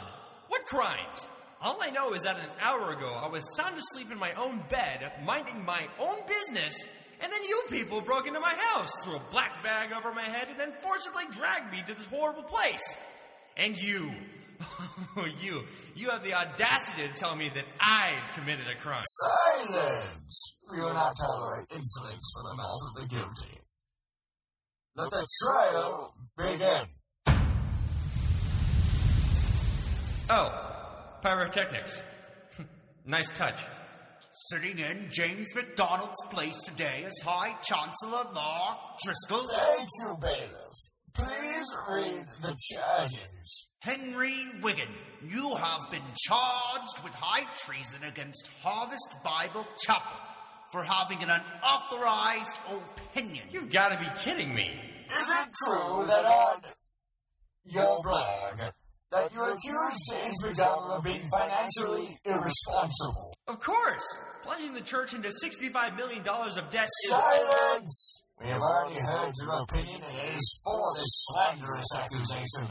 [0.48, 1.28] What crimes?
[1.60, 4.62] All I know is that an hour ago I was sound asleep in my own
[4.68, 6.84] bed, minding my own business,
[7.20, 10.48] and then you people broke into my house, threw a black bag over my head,
[10.50, 12.96] and then forcibly dragged me to this horrible place.
[13.56, 14.12] And you,
[15.40, 15.64] you,
[15.96, 19.00] you have the audacity to tell me that I've committed a crime.
[19.02, 20.58] Silence!
[20.70, 23.63] We will not tolerate insolence from the mouth of the guilty.
[24.96, 26.86] Let the trial begin.
[30.30, 30.52] Oh,
[31.20, 32.00] pyrotechnics.
[33.04, 33.64] nice touch.
[34.50, 39.48] Sitting in James MacDonald's place today is High Chancellor Law Driscoll.
[39.48, 40.92] Thank you, bailiff.
[41.12, 43.68] Please read the charges.
[43.80, 44.88] Henry Wigan,
[45.28, 50.20] you have been charged with high treason against Harvest Bible Chapel
[50.74, 53.46] for having an unauthorized opinion.
[53.52, 54.68] You've got to be kidding me.
[55.06, 56.62] Is it true that on
[57.64, 58.58] your blog
[59.12, 63.34] that you accused James MacDonald of being financially irresponsible?
[63.46, 64.02] Of course.
[64.42, 67.08] Plunging the church into $65 million of debt is.
[67.08, 68.24] Silence!
[68.40, 72.66] We have already heard your opinion, and it is for this slanderous accusation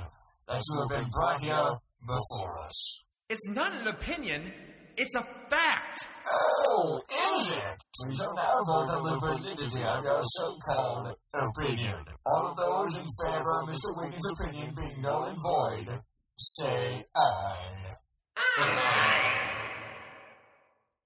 [0.49, 1.69] that you have been brought here
[2.05, 3.05] before us.
[3.29, 4.51] It's not an opinion,
[4.97, 6.07] it's a fact.
[6.25, 7.83] Oh, is it?
[8.07, 12.05] We shall now vote on the validity of your so-called opinion.
[12.25, 13.95] All of those in favor of Mr.
[13.97, 15.99] Wiggins' opinion being null and void,
[16.37, 17.93] say aye.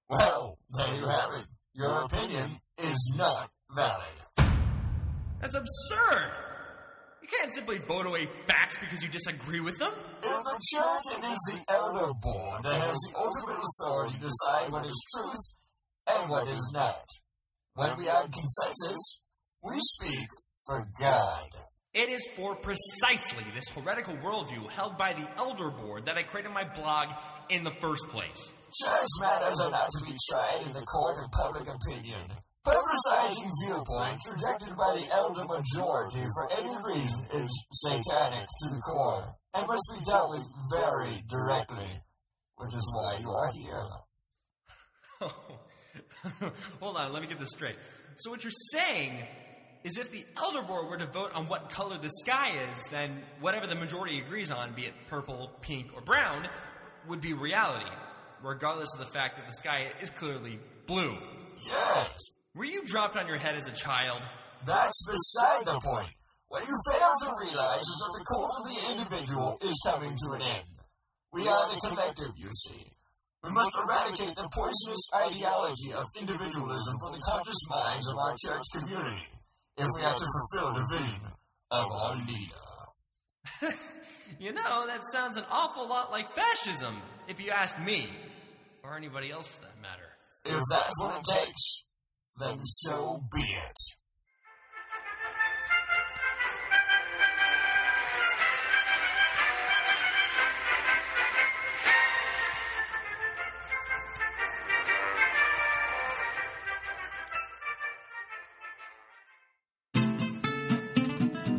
[0.08, 1.46] Well, there you have it.
[1.74, 4.48] Your opinion is not valid.
[5.40, 6.47] That's absurd.
[7.30, 9.92] You can't simply vote away facts because you disagree with them.
[10.24, 14.72] In the church, it is the elder board that has the ultimate authority to decide
[14.72, 17.04] what is truth and what is not.
[17.74, 19.20] When we add consensus,
[19.62, 20.28] we speak
[20.64, 21.48] for God.
[21.92, 26.52] It is for precisely this heretical worldview held by the Elder Board that I created
[26.52, 27.08] my blog
[27.50, 28.52] in the first place.
[28.72, 32.38] Church matters are not to be tried in the court of public opinion.
[32.68, 39.24] Publicizing viewpoints rejected by the elder majority for any reason is satanic to the core
[39.54, 41.88] and must be dealt with very directly,
[42.56, 43.84] which is why you are here.
[46.80, 47.76] Hold on, let me get this straight.
[48.16, 49.14] So, what you're saying
[49.84, 53.22] is if the Elder Board were to vote on what color the sky is, then
[53.40, 56.46] whatever the majority agrees on, be it purple, pink, or brown,
[57.08, 57.90] would be reality,
[58.42, 61.16] regardless of the fact that the sky is clearly blue.
[61.64, 62.14] Yes,
[62.58, 64.20] Were you dropped on your head as a child?
[64.66, 66.10] that's beside the point.
[66.48, 70.32] What you fail to realize is that the cult of the individual is coming to
[70.34, 70.66] an end.
[71.32, 72.90] We are the collective, you see.
[73.44, 78.64] We must eradicate the poisonous ideology of individualism from the conscious minds of our church
[78.74, 79.30] community
[79.76, 81.20] if we are to fulfill the vision
[81.70, 83.78] of our leader.
[84.40, 88.08] You know, that sounds an awful lot like fascism, if you ask me,
[88.84, 90.04] or anybody else for that matter.
[90.44, 91.87] If that's what it takes,
[92.38, 93.98] then so be it.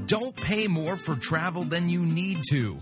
[0.05, 2.81] Don't pay more for travel than you need to.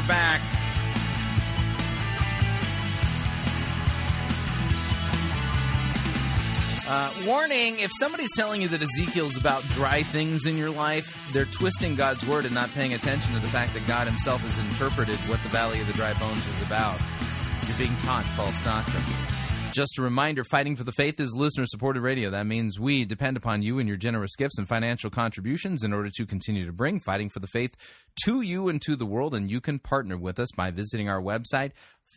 [0.00, 0.40] We're back.
[6.88, 11.44] Uh, warning if somebody's telling you that Ezekiel's about dry things in your life, they're
[11.44, 15.16] twisting God's word and not paying attention to the fact that God himself has interpreted
[15.28, 16.98] what the Valley of the Dry Bones is about.
[17.66, 19.29] You're being taught false doctrine.
[19.72, 22.30] Just a reminder Fighting for the Faith is listener supported radio.
[22.30, 26.10] That means we depend upon you and your generous gifts and financial contributions in order
[26.16, 27.76] to continue to bring Fighting for the Faith
[28.24, 29.32] to you and to the world.
[29.32, 31.70] And you can partner with us by visiting our website,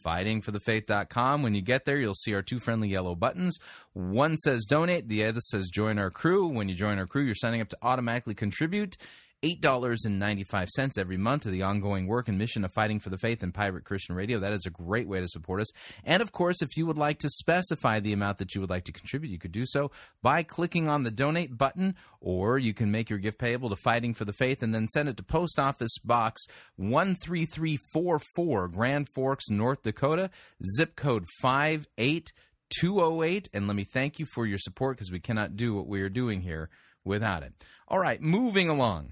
[0.04, 1.44] fightingforthefaith.com.
[1.44, 3.60] When you get there, you'll see our two friendly yellow buttons.
[3.94, 6.48] One says donate, the other says join our crew.
[6.48, 8.98] When you join our crew, you're signing up to automatically contribute.
[9.44, 13.52] $8.95 every month to the ongoing work and mission of fighting for the faith in
[13.52, 14.40] Pirate Christian Radio.
[14.40, 15.72] That is a great way to support us.
[16.04, 18.86] And of course, if you would like to specify the amount that you would like
[18.86, 19.92] to contribute, you could do so
[20.22, 24.14] by clicking on the donate button, or you can make your gift payable to Fighting
[24.14, 26.46] for the Faith and then send it to Post Office Box
[26.78, 30.30] 13344, Grand Forks, North Dakota,
[30.78, 33.50] zip code 58208.
[33.54, 36.10] And let me thank you for your support because we cannot do what we are
[36.10, 36.70] doing here
[37.04, 37.52] without it.
[37.90, 39.12] All right, moving along.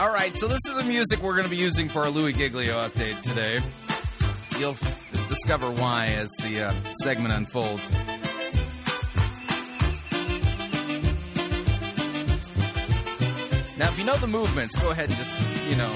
[0.00, 2.32] All right, so this is the music we're going to be using for our Louie
[2.32, 3.58] Giglio update today.
[4.58, 6.72] You'll f- discover why as the uh,
[7.02, 7.92] segment unfolds.
[13.76, 15.38] Now, if you know the movements, go ahead and just,
[15.68, 15.92] you know,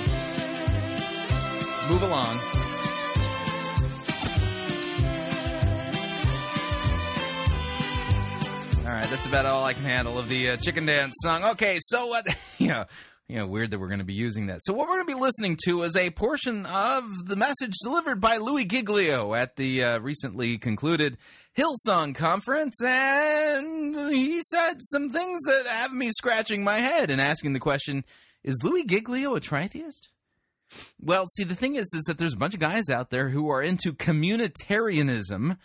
[1.88, 2.36] move along.
[8.86, 11.42] All right, that's about all I can handle of the uh, chicken dance song.
[11.52, 12.26] Okay, so what?
[12.68, 12.84] know,
[13.28, 14.62] you know, weird that we're going to be using that.
[14.62, 18.20] So what we're going to be listening to is a portion of the message delivered
[18.20, 21.16] by Louie Giglio at the uh, recently concluded
[21.56, 27.54] Hillsong conference, and he said some things that have me scratching my head and asking
[27.54, 28.04] the question:
[28.42, 30.08] Is Louie Giglio a tritheist?
[31.00, 33.48] Well, see, the thing is, is that there's a bunch of guys out there who
[33.48, 35.56] are into communitarianism,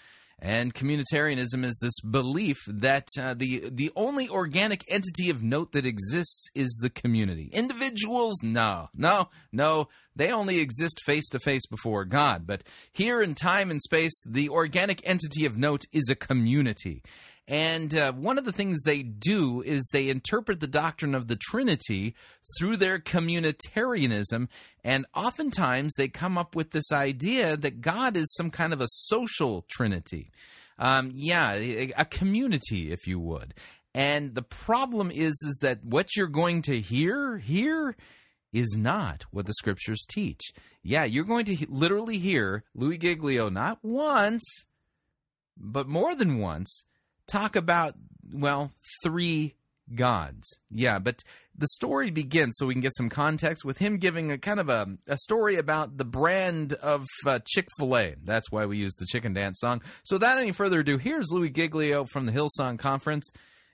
[0.41, 5.85] and communitarianism is this belief that uh, the the only organic entity of note that
[5.85, 7.49] exists is the community.
[7.53, 9.87] Individuals, no, no, no.
[10.15, 12.45] They only exist face to face before God.
[12.45, 17.03] But here in time and space, the organic entity of note is a community.
[17.49, 21.35] And uh, one of the things they do is they interpret the doctrine of the
[21.35, 22.13] Trinity
[22.59, 24.49] through their communitarianism.
[24.83, 28.87] And oftentimes they come up with this idea that God is some kind of a
[28.87, 30.29] social Trinity.
[30.77, 33.55] Um, yeah, a, community, if you would.
[33.95, 37.95] And the problem is, is that what you're going to hear here
[38.53, 40.53] is not what the scriptures teach.
[40.83, 44.67] Yeah, you're going to he- literally hear Louie Giglio not once,
[45.57, 46.85] but more than once
[47.29, 47.95] talk about,
[48.33, 48.71] well,
[49.03, 49.55] three
[49.95, 50.59] gods.
[50.69, 51.23] Yeah, but
[51.57, 54.69] the story begins so we can get some context with him giving a kind of
[54.69, 58.15] a, a story about the brand of uh, Chick fil A.
[58.23, 59.81] That's why we use the chicken dance song.
[60.03, 63.29] So without any further ado, here's Louie Giglio from the Hillsong Conference.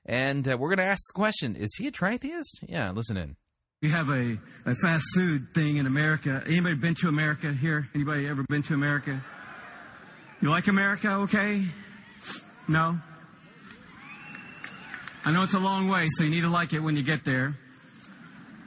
[0.05, 2.63] And uh, we're going to ask the question Is he a tritheist?
[2.67, 3.35] Yeah, listen in.
[3.81, 6.41] We have a, a fast food thing in America.
[6.47, 7.87] Anybody been to America here?
[7.93, 9.23] Anybody ever been to America?
[10.41, 11.63] You like America, okay?
[12.67, 12.99] No?
[15.25, 17.25] I know it's a long way, so you need to like it when you get
[17.25, 17.55] there.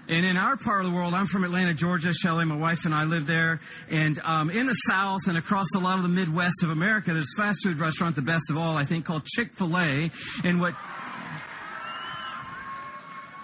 [0.09, 2.13] And in our part of the world, I'm from Atlanta, Georgia.
[2.13, 3.61] Shelley, my wife, and I live there.
[3.91, 7.33] And um, in the South and across a lot of the Midwest of America, there's
[7.37, 10.11] fast food restaurant, the best of all, I think, called Chick fil A.
[10.45, 10.75] And what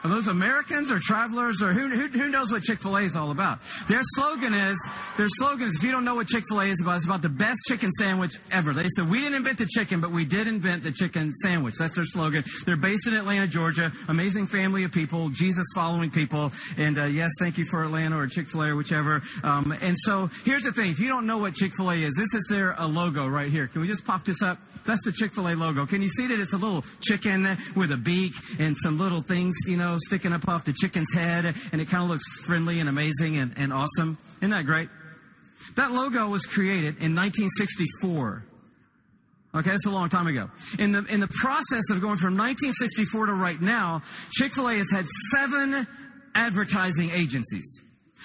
[0.05, 3.17] are those Americans or travelers or who, who, who knows what Chick fil A is
[3.17, 3.61] all about?
[3.89, 4.77] Their slogan is,
[5.17, 7.23] their slogan is, if you don't know what Chick fil A is about, it's about
[7.23, 8.75] the best chicken sandwich ever.
[8.75, 11.77] They said, we didn't invent the chicken, but we did invent the chicken sandwich.
[11.79, 12.45] That's their slogan.
[12.67, 13.93] They're based in Atlanta, Georgia.
[14.09, 16.53] Amazing family of people, Jesus following people.
[16.77, 19.23] And uh, yes, thank you for Atlanta or Chick fil A or whichever.
[19.43, 20.91] Um, and so here's the thing.
[20.91, 23.51] If you don't know what Chick fil A is, this is their uh, logo right
[23.51, 23.69] here.
[23.69, 24.59] Can we just pop this up?
[24.85, 25.87] That's the Chick fil A logo.
[25.87, 29.55] Can you see that it's a little chicken with a beak and some little things,
[29.67, 32.89] you know, sticking up off the chicken's head, and it kind of looks friendly and
[32.89, 34.19] amazing and, and awesome.
[34.41, 34.89] Isn't that great?
[35.77, 38.45] That logo was created in 1964.
[39.57, 40.51] Okay, that's a long time ago.
[40.79, 45.07] In the in the process of going from 1964 to right now, Chick-fil-A has had
[45.33, 45.87] seven
[46.35, 47.84] advertising agencies.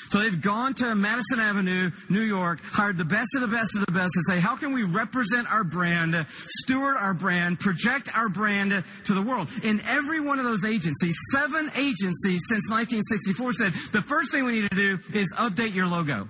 [0.09, 3.85] So they've gone to Madison Avenue, New York, hired the best of the best of
[3.85, 8.29] the best to say, how can we represent our brand, steward our brand, project our
[8.29, 9.47] brand to the world?
[9.63, 14.61] In every one of those agencies, seven agencies since 1964 said, the first thing we
[14.61, 16.27] need to do is update your logo.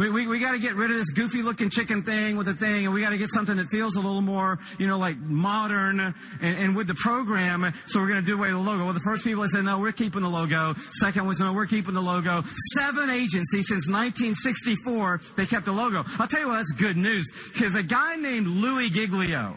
[0.00, 2.54] We, we, we got to get rid of this goofy looking chicken thing with the
[2.54, 5.18] thing, and we got to get something that feels a little more, you know, like
[5.18, 7.70] modern and, and with the program.
[7.84, 8.84] So we're going to do away with the logo.
[8.86, 10.72] Well, the first people that said, no, we're keeping the logo.
[10.94, 12.42] Second was, no, we're keeping the logo.
[12.72, 16.02] Seven agencies since 1964, they kept the logo.
[16.18, 17.30] I'll tell you what, that's good news.
[17.52, 19.54] Because a guy named Louie Giglio,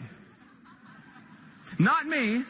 [1.79, 2.43] not me,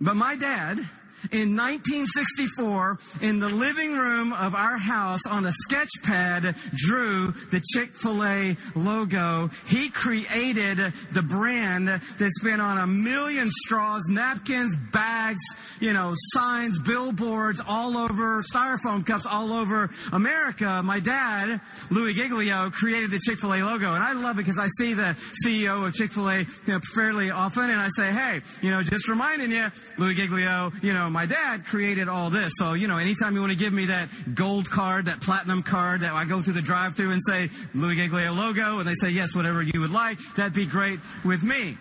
[0.00, 0.88] but my dad,
[1.32, 7.62] in 1964 in the living room of our house on a sketch pad drew the
[7.72, 9.50] Chick-fil-A logo.
[9.66, 10.78] He created
[11.12, 15.40] the brand that's been on a million straws, napkins, bags,
[15.80, 20.82] you know, signs, billboards all over, styrofoam cups all over America.
[20.84, 21.60] My dad,
[21.90, 23.94] Louie Giglio, created the Chick-fil-A logo.
[23.94, 27.70] And I love it because I see the CEO of Chick-fil-A you know, fairly often
[27.70, 31.64] and I say, hey, you know, just reminding you, Louie Giglio, you know, my dad
[31.64, 32.52] created all this.
[32.56, 36.02] So, you know, anytime you want to give me that gold card, that platinum card
[36.02, 39.10] that I go through the drive through and say Louie Giglio logo, and they say,
[39.10, 41.76] yes, whatever you would like, that'd be great with me.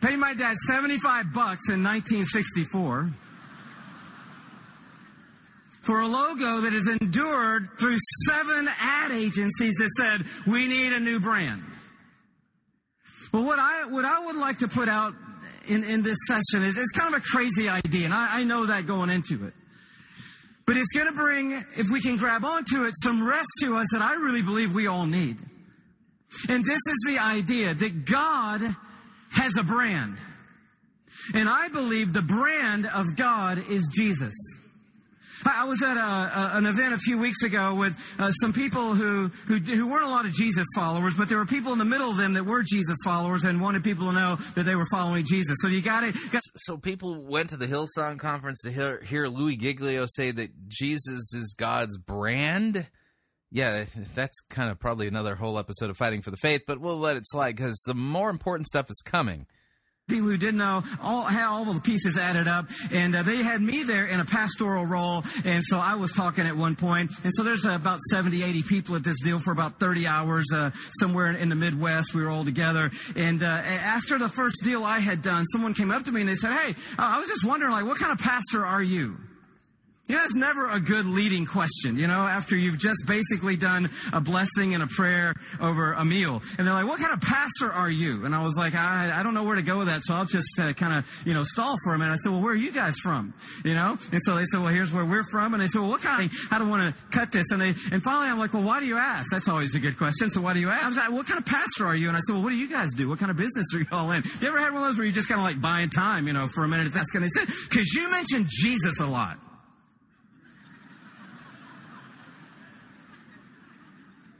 [0.00, 3.10] Paid my dad 75 bucks in 1964
[5.82, 11.00] for a logo that has endured through seven ad agencies that said, we need a
[11.00, 11.62] new brand.
[13.32, 15.14] Well, what I, what I would like to put out
[15.68, 18.86] in, in this session it's kind of a crazy idea, and I, I know that
[18.86, 19.52] going into it.
[20.66, 23.86] But it's going to bring, if we can grab onto it, some rest to us
[23.92, 25.36] that I really believe we all need.
[26.48, 28.74] And this is the idea that God
[29.32, 30.16] has a brand.
[31.34, 34.34] And I believe the brand of God is Jesus.
[35.46, 38.94] I was at a, a, an event a few weeks ago with uh, some people
[38.94, 41.84] who, who, who weren't a lot of Jesus followers, but there were people in the
[41.84, 44.86] middle of them that were Jesus followers and wanted people to know that they were
[44.90, 45.56] following Jesus.
[45.60, 46.40] So you got to.
[46.56, 51.32] So people went to the Hillsong conference to hear, hear Louie Giglio say that Jesus
[51.34, 52.86] is God's brand.
[53.50, 53.84] Yeah,
[54.14, 57.16] that's kind of probably another whole episode of Fighting for the Faith, but we'll let
[57.16, 59.46] it slide because the more important stuff is coming
[60.06, 63.62] people who didn't know all had all the pieces added up and uh, they had
[63.62, 67.08] me there in a pastoral role and so i was talking at one point.
[67.08, 70.06] point and so there's uh, about 70 80 people at this deal for about 30
[70.06, 74.28] hours uh, somewhere in, in, the midwest we were all together and uh, after the
[74.28, 77.18] first deal i had done someone came up to me and they said hey i
[77.18, 79.16] was just wondering like what kind of pastor are you
[80.08, 84.20] know, it's never a good leading question, you know, after you've just basically done a
[84.20, 85.32] blessing and a prayer
[85.62, 86.42] over a meal.
[86.58, 88.26] And they're like, what kind of pastor are you?
[88.26, 90.26] And I was like, I, I don't know where to go with that, so I'll
[90.26, 92.12] just uh, kind of, you know, stall for a minute.
[92.12, 93.32] I said, well, where are you guys from?
[93.64, 93.96] You know?
[94.12, 95.54] And so they said, well, here's where we're from.
[95.54, 97.50] And they said, well, what kind of, how don't want to cut this?
[97.50, 99.30] And they, and finally I'm like, well, why do you ask?
[99.30, 100.30] That's always a good question.
[100.30, 100.84] So why do you ask?
[100.84, 102.08] I was like, what kind of pastor are you?
[102.08, 103.08] And I said, well, what do you guys do?
[103.08, 104.22] What kind of business are you all in?
[104.42, 106.34] You ever had one of those where you just kind of like buying time, you
[106.34, 106.92] know, for a minute?
[106.92, 109.38] That's going to say, because you mentioned Jesus a lot.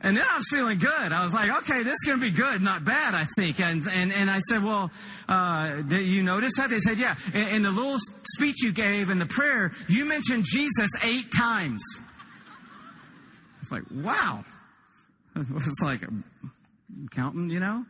[0.05, 1.13] And then I was feeling good.
[1.13, 3.59] I was like, okay, this is going to be good, not bad, I think.
[3.59, 4.91] And, and, and I said, well,
[5.31, 6.69] uh, did you notice that?
[6.69, 7.17] They said, yeah.
[7.33, 7.97] In, in the little
[8.35, 11.83] speech you gave in the prayer, you mentioned Jesus eight times.
[13.63, 14.45] It's like, wow.
[15.37, 16.03] It's like
[17.13, 17.87] counting, you know?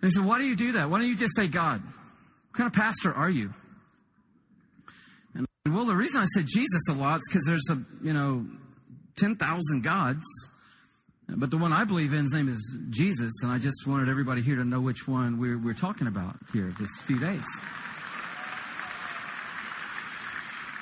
[0.00, 0.90] They said, why do you do that?
[0.90, 1.80] Why don't you just say God?
[1.80, 3.54] What kind of pastor are you?
[5.32, 8.44] And well, the reason I said Jesus a lot is because there's a, you know,
[9.16, 10.26] 10,000 gods.
[11.28, 14.42] But the one I believe in, his name is Jesus, and I just wanted everybody
[14.42, 17.44] here to know which one we're, we're talking about here this few days.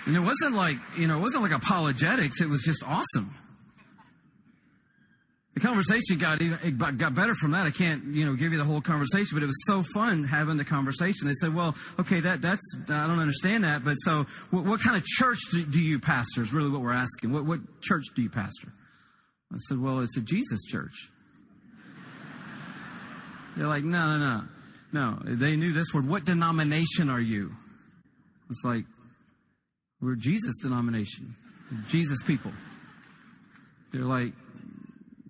[0.07, 3.35] And it wasn't like, you know, it wasn't like apologetics, it was just awesome.
[5.55, 7.65] The conversation got even, got better from that.
[7.65, 10.57] I can't, you know, give you the whole conversation, but it was so fun having
[10.57, 11.29] the conversation.
[11.29, 14.97] They said, "Well, okay, that that's I don't understand that, but so what, what kind
[14.97, 17.33] of church do, do, you pastor?" Is really what we're asking.
[17.33, 18.73] What what church do you pastor?
[19.55, 21.11] I said, well, it's a Jesus church.
[23.57, 24.45] They're like, no, no, no.
[24.93, 26.09] No, they knew this word.
[26.09, 27.53] What denomination are you?
[28.51, 28.85] It's like,
[30.01, 31.35] we're Jesus denomination,
[31.89, 32.53] Jesus people.
[33.91, 34.33] They're like,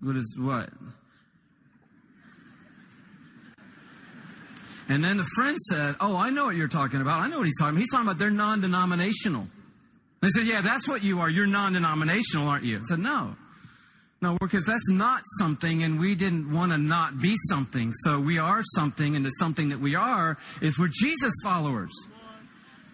[0.02, 0.68] what is what?
[4.88, 7.20] And then the friend said, Oh, I know what you're talking about.
[7.20, 7.80] I know what he's talking about.
[7.80, 9.46] He's talking about they're non denominational.
[10.20, 11.30] They said, Yeah, that's what you are.
[11.30, 12.78] You're non denominational, aren't you?
[12.78, 13.34] I said, No.
[14.20, 17.92] No, because that's not something, and we didn't want to not be something.
[17.92, 21.92] So we are something, and the something that we are is we're Jesus followers.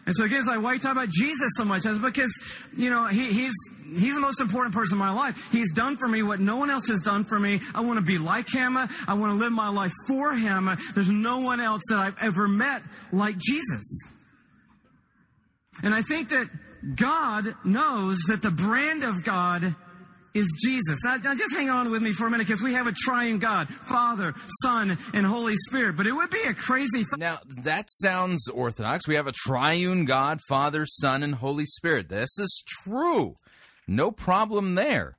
[0.07, 1.83] And so again, it's like, why you talk about Jesus so much?
[1.83, 2.33] That's because,
[2.77, 3.53] you know, he, he's
[3.97, 5.49] he's the most important person in my life.
[5.53, 7.61] He's done for me what no one else has done for me.
[7.75, 8.77] I want to be like him.
[8.77, 10.69] I want to live my life for him.
[10.95, 13.85] There's no one else that I've ever met like Jesus.
[15.83, 16.49] And I think that
[16.97, 19.77] God knows that the brand of God
[20.35, 21.05] is Jesus.
[21.05, 23.39] Now, now, just hang on with me for a minute because we have a triune
[23.39, 25.97] God, Father, Son, and Holy Spirit.
[25.97, 27.19] But it would be a crazy thing.
[27.19, 29.09] Now, that sounds orthodox.
[29.09, 32.09] We have a triune God, Father, Son, and Holy Spirit.
[32.09, 33.35] This is true.
[33.89, 35.17] No problem there.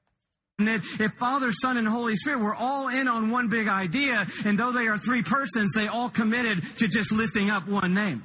[0.59, 4.71] If Father, Son, and Holy Spirit were all in on one big idea, and though
[4.71, 8.23] they are three persons, they all committed to just lifting up one name.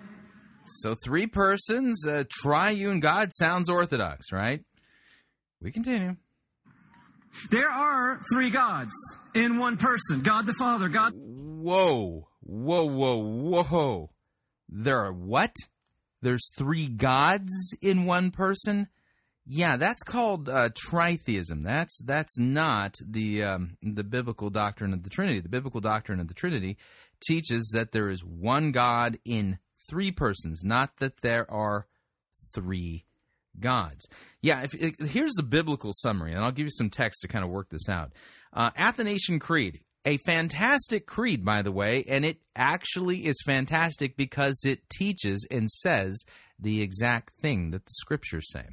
[0.67, 4.61] So, three persons, a triune God sounds orthodox, right?
[5.63, 6.17] We continue.
[7.51, 8.93] There are three gods
[9.35, 11.13] in one person God the Father, God.
[11.15, 14.11] Whoa, whoa, whoa, whoa.
[14.69, 15.55] There are what?
[16.23, 18.89] There's three gods in one person?
[19.49, 21.63] Yeah, that's called uh, tritheism.
[21.63, 25.39] That's that's not the um, the biblical doctrine of the Trinity.
[25.39, 26.77] The biblical doctrine of the Trinity
[27.25, 29.59] teaches that there is one God in
[29.89, 31.87] three persons, not that there are
[32.55, 33.06] three
[33.61, 34.07] gods.
[34.43, 37.45] Yeah, if, if, here's the biblical summary, and I'll give you some text to kind
[37.45, 38.13] of work this out.
[38.53, 44.63] Uh, Athanasian Creed, a fantastic creed, by the way, and it actually is fantastic because
[44.65, 46.23] it teaches and says
[46.59, 48.69] the exact thing that the scriptures say.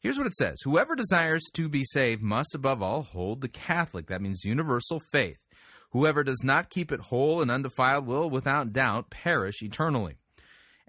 [0.00, 4.06] Here's what it says Whoever desires to be saved must, above all, hold the Catholic,
[4.06, 5.38] that means universal faith.
[5.90, 10.18] Whoever does not keep it whole and undefiled will, without doubt, perish eternally.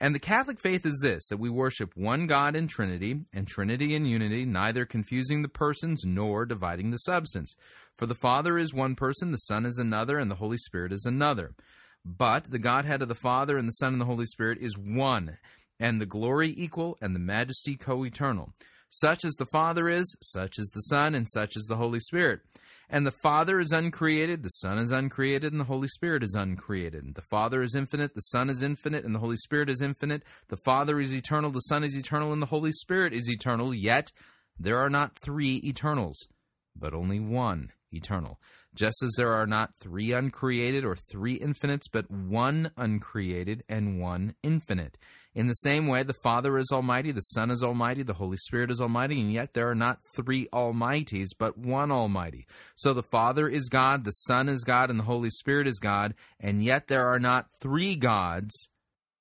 [0.01, 3.93] And the Catholic faith is this that we worship one God in Trinity, and Trinity
[3.93, 7.53] in unity, neither confusing the persons nor dividing the substance.
[7.97, 11.05] For the Father is one person, the Son is another, and the Holy Spirit is
[11.05, 11.53] another.
[12.05, 15.37] But the Godhead of the Father and the Son and the Holy Spirit is one,
[15.81, 18.53] and the glory equal, and the majesty co eternal.
[18.87, 22.39] Such as the Father is, such is the Son, and such is the Holy Spirit.
[22.91, 27.13] And the Father is uncreated, the Son is uncreated, and the Holy Spirit is uncreated.
[27.13, 30.23] The Father is infinite, the Son is infinite, and the Holy Spirit is infinite.
[30.47, 33.75] The Father is eternal, the Son is eternal, and the Holy Spirit is eternal.
[33.75, 34.11] Yet
[34.57, 36.27] there are not three eternals,
[36.75, 38.39] but only one eternal.
[38.73, 44.33] Just as there are not three uncreated or three infinites, but one uncreated and one
[44.41, 44.97] infinite.
[45.35, 48.71] In the same way, the Father is Almighty, the Son is Almighty, the Holy Spirit
[48.71, 52.47] is Almighty, and yet there are not three Almighties, but one Almighty.
[52.75, 56.15] So the Father is God, the Son is God, and the Holy Spirit is God,
[56.39, 58.69] and yet there are not three gods,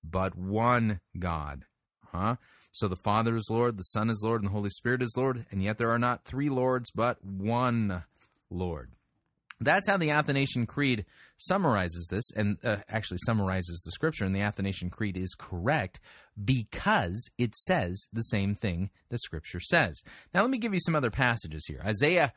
[0.03, 1.65] but one God.
[2.07, 2.37] Huh?
[2.73, 5.45] So the Father is Lord, the Son is Lord, and the Holy Spirit is Lord,
[5.51, 8.05] and yet there are not three Lords, but one
[8.51, 8.93] Lord.
[9.61, 11.05] That's how the Athanasian Creed
[11.37, 14.25] summarizes this, and uh, actually summarizes the scripture.
[14.25, 16.01] And the Athanasian Creed is correct
[16.43, 20.01] because it says the same thing that scripture says.
[20.33, 21.81] Now, let me give you some other passages here.
[21.85, 22.33] Isaiah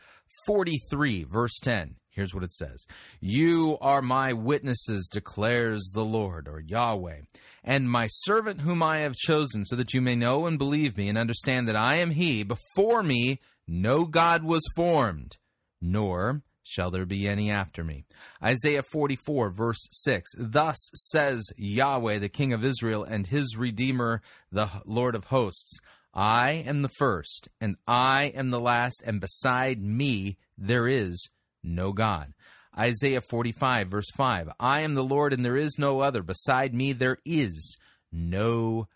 [0.48, 1.96] 43, verse 10.
[2.10, 2.86] Here's what it says
[3.22, 7.22] You are my witnesses, declares the Lord, or Yahweh,
[7.64, 11.08] and my servant whom I have chosen, so that you may know and believe me
[11.08, 12.44] and understand that I am He.
[12.44, 15.38] Before me, no God was formed,
[15.82, 18.06] nor shall there be any after me.
[18.44, 24.70] Isaiah 44, verse 6 Thus says Yahweh, the King of Israel, and his Redeemer, the
[24.86, 25.80] Lord of hosts
[26.14, 31.30] I am the first, and I am the last, and beside me there is
[31.64, 32.34] no God.
[32.78, 36.22] Isaiah 45, verse 5 I am the Lord, and there is no other.
[36.22, 37.78] Beside me there is
[38.12, 38.88] no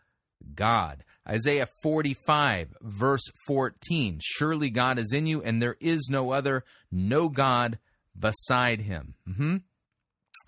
[0.54, 1.04] God.
[1.28, 7.30] Isaiah 45, verse 14 Surely God is in you, and there is no other, no
[7.30, 7.80] God
[8.18, 9.16] beside him.
[9.28, 9.58] Mm-hmm.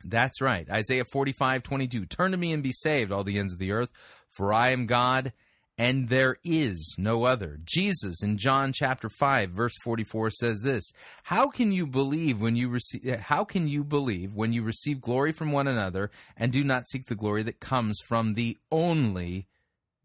[0.05, 0.69] That's right.
[0.69, 3.91] Isaiah 45, 22 Turn to me and be saved, all the ends of the earth,
[4.30, 5.34] for I am God,
[5.78, 7.59] and there is no other.
[7.63, 10.91] Jesus in John chapter 5 verse 44 says this,
[11.23, 15.32] "How can you believe when you receive how can you believe when you receive glory
[15.32, 19.47] from one another and do not seek the glory that comes from the only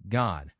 [0.08, 0.52] God?"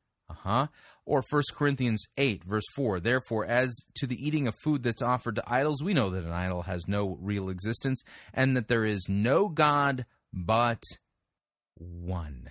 [0.45, 0.67] Uh-huh.
[1.05, 3.01] Or 1 Corinthians 8, verse 4.
[3.01, 6.33] Therefore, as to the eating of food that's offered to idols, we know that an
[6.33, 10.83] idol has no real existence, and that there is no God but
[11.77, 12.51] one.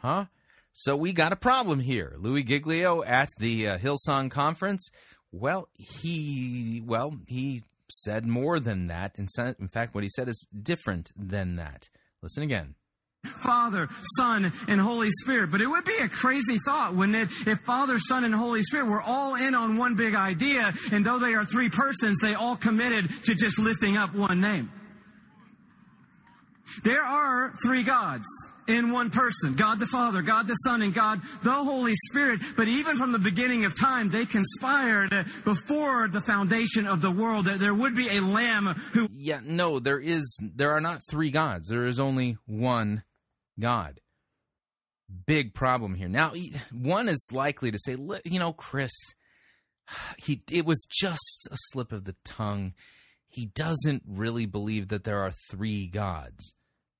[0.00, 0.26] Huh?
[0.72, 2.14] So we got a problem here.
[2.18, 4.88] Louie Giglio at the uh, Hillsong conference,
[5.32, 9.16] well, he well, he said more than that.
[9.18, 11.88] In fact, what he said is different than that.
[12.22, 12.74] Listen again.
[13.40, 15.50] Father, Son, and Holy Spirit.
[15.50, 17.48] But it would be a crazy thought, wouldn't it?
[17.48, 21.18] If Father, Son, and Holy Spirit were all in on one big idea, and though
[21.18, 24.70] they are three persons, they all committed to just lifting up one name.
[26.84, 28.26] There are three gods
[28.68, 32.40] in one person God the Father, God the Son, and God the Holy Spirit.
[32.56, 35.10] But even from the beginning of time, they conspired
[35.44, 39.08] before the foundation of the world that there would be a lamb who.
[39.12, 41.68] Yeah, no, there is, there are not three gods.
[41.68, 43.02] There is only one
[43.60, 44.00] God.
[45.26, 46.08] Big problem here.
[46.08, 46.32] Now,
[46.72, 48.92] one is likely to say, you know, Chris,
[50.18, 52.74] he it was just a slip of the tongue.
[53.28, 56.54] He doesn't really believe that there are three gods.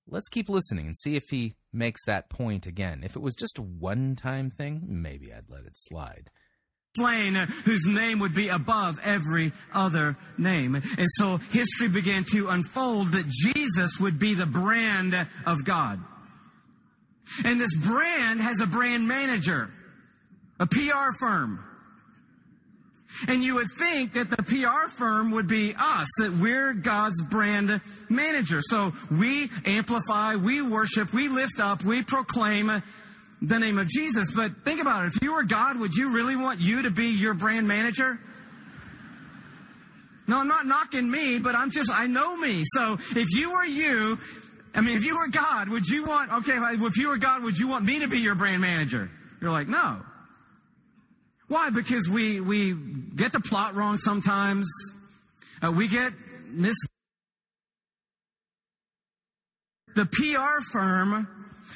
[0.09, 3.03] Let's keep listening and see if he makes that point again.
[3.05, 6.31] If it was just a one time thing, maybe I'd let it slide
[6.97, 7.35] slain
[7.65, 10.75] whose name would be above every other name.
[10.75, 15.15] And so history began to unfold that Jesus would be the brand
[15.47, 16.01] of God.
[17.45, 19.71] And this brand has a brand manager,
[20.59, 21.65] a PR firm.
[23.29, 27.81] And you would think that the PR firm would be us, that we're God's brand
[28.09, 28.61] manager.
[28.63, 32.83] So we amplify, we worship, we lift up, we proclaim
[33.43, 34.31] the name of Jesus.
[34.31, 35.17] But think about it.
[35.17, 38.19] If you were God, would you really want you to be your brand manager?
[40.27, 42.63] No, I'm not knocking me, but I'm just, I know me.
[42.65, 44.19] So if you were you,
[44.81, 47.59] I mean, if you were God, would you want, okay, if you were God, would
[47.59, 49.11] you want me to be your brand manager?
[49.39, 50.01] You're like, no.
[51.49, 51.69] Why?
[51.69, 54.67] Because we, we get the plot wrong sometimes.
[55.63, 56.15] Uh, we get
[56.49, 56.75] mis.
[59.97, 61.29] The PR firm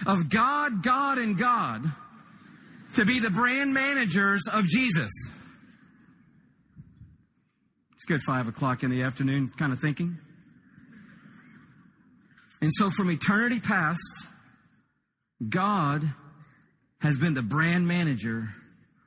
[0.06, 1.84] of God, God, and God
[2.94, 5.10] to be the brand managers of Jesus.
[7.96, 10.16] It's good five o'clock in the afternoon kind of thinking.
[12.60, 14.26] And so from eternity past,
[15.48, 16.02] God
[17.00, 18.54] has been the brand manager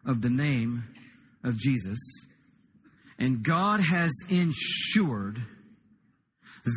[0.06, 0.84] of the name
[1.44, 1.98] of Jesus,
[3.18, 5.42] and God has ensured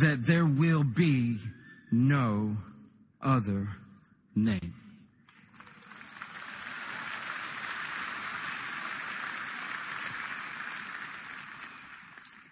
[0.01, 1.39] that there will be
[1.91, 2.57] no
[3.21, 3.69] other
[4.35, 4.75] name.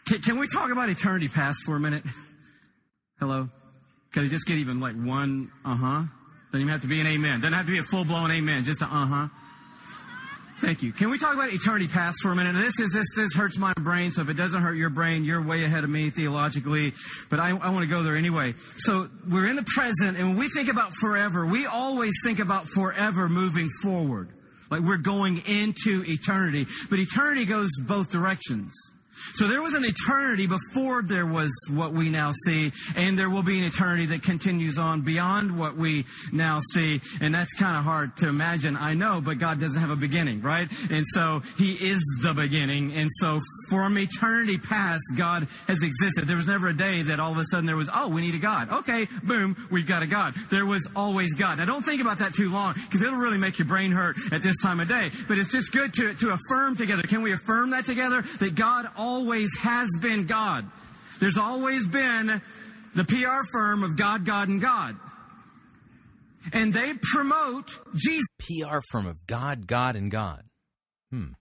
[0.07, 2.03] Can, can we talk about eternity past for a minute?
[3.21, 3.51] Hello?
[4.13, 6.03] Could it just get even like one uh huh?
[6.51, 7.41] Doesn't even have to be an amen.
[7.41, 9.29] Doesn't have to be a full blown amen, just a uh huh.
[10.61, 10.93] Thank you.
[10.93, 12.55] Can we talk about eternity past for a minute?
[12.55, 15.41] This is this this hurts my brain, so if it doesn't hurt your brain, you're
[15.41, 16.95] way ahead of me theologically.
[17.31, 18.55] But I, I want to go there anyway.
[18.77, 22.67] So we're in the present, and when we think about forever, we always think about
[22.67, 24.31] forever moving forward,
[24.69, 26.67] like we're going into eternity.
[26.91, 28.75] But eternity goes both directions.
[29.35, 33.43] So there was an eternity before there was what we now see, and there will
[33.43, 37.01] be an eternity that continues on beyond what we now see.
[37.21, 40.43] And that's kind of hard to imagine, I know, but God doesn't have a beginning,
[40.43, 40.69] right?
[40.91, 42.93] And so He is the beginning.
[42.93, 46.27] And so from eternity past, God has existed.
[46.27, 48.35] There was never a day that all of a sudden there was, oh, we need
[48.35, 48.71] a God.
[48.71, 50.35] Okay, boom, we've got a God.
[50.51, 51.59] There was always God.
[51.59, 54.43] Now don't think about that too long, because it'll really make your brain hurt at
[54.43, 55.11] this time of day.
[55.27, 57.03] But it's just good to, to affirm together.
[57.03, 58.23] Can we affirm that together?
[58.41, 59.08] That God always
[59.61, 60.71] has been God.
[61.21, 62.41] There's always been
[62.95, 64.97] the PR firm of God, God, and God.
[66.53, 68.27] And they promote Jesus.
[68.39, 70.43] PR firm of God, God, and God.
[71.11, 71.33] Hmm.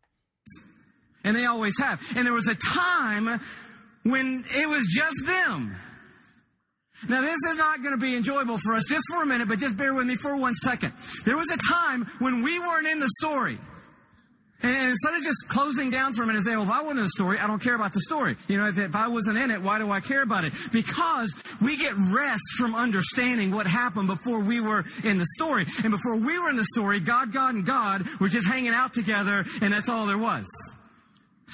[1.23, 2.01] And they always have.
[2.15, 3.39] And there was a time
[4.03, 5.75] when it was just them.
[7.07, 9.59] Now, this is not going to be enjoyable for us just for a minute, but
[9.59, 10.93] just bear with me for one second.
[11.25, 13.59] There was a time when we weren't in the story.
[14.63, 16.99] And instead of just closing down for a minute and saying, well, if I wasn't
[16.99, 18.35] in the story, I don't care about the story.
[18.47, 20.53] You know, if, if I wasn't in it, why do I care about it?
[20.71, 21.31] Because
[21.61, 25.65] we get rest from understanding what happened before we were in the story.
[25.83, 28.93] And before we were in the story, God, God, and God were just hanging out
[28.93, 30.47] together, and that's all there was.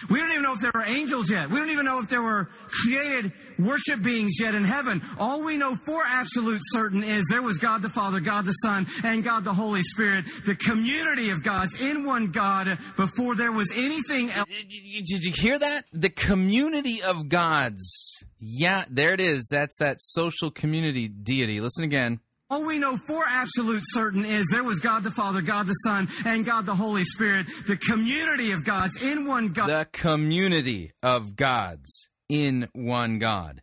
[0.10, 1.50] We don't even know if there were angels yet.
[1.50, 5.02] We don't even know if there were created worship beings yet in heaven.
[5.20, 8.88] All we know for absolute certain is there was God the Father, God the Son,
[9.04, 13.72] and God the Holy Spirit, the community of gods in one God before there was
[13.76, 14.48] anything else.
[14.48, 15.86] Did you, did you hear that?
[15.92, 18.24] The community of gods.
[18.40, 19.48] Yeah, there it is.
[19.50, 21.62] That's that social community deity.
[21.62, 22.20] Listen again.
[22.50, 26.08] All we know for absolute certain is there was God the Father, God the Son,
[26.26, 29.70] and God the Holy Spirit, the community of gods in one God.
[29.70, 33.62] The community of gods in one God.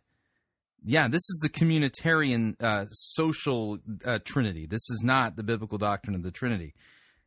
[0.83, 4.65] Yeah, this is the communitarian uh, social uh, Trinity.
[4.65, 6.73] This is not the biblical doctrine of the Trinity.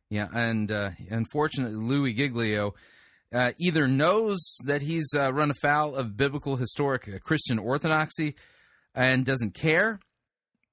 [0.09, 2.75] Yeah, and uh, unfortunately, Louie Giglio
[3.33, 8.35] uh, either knows that he's uh, run afoul of biblical historic uh, Christian orthodoxy
[8.93, 9.99] and doesn't care,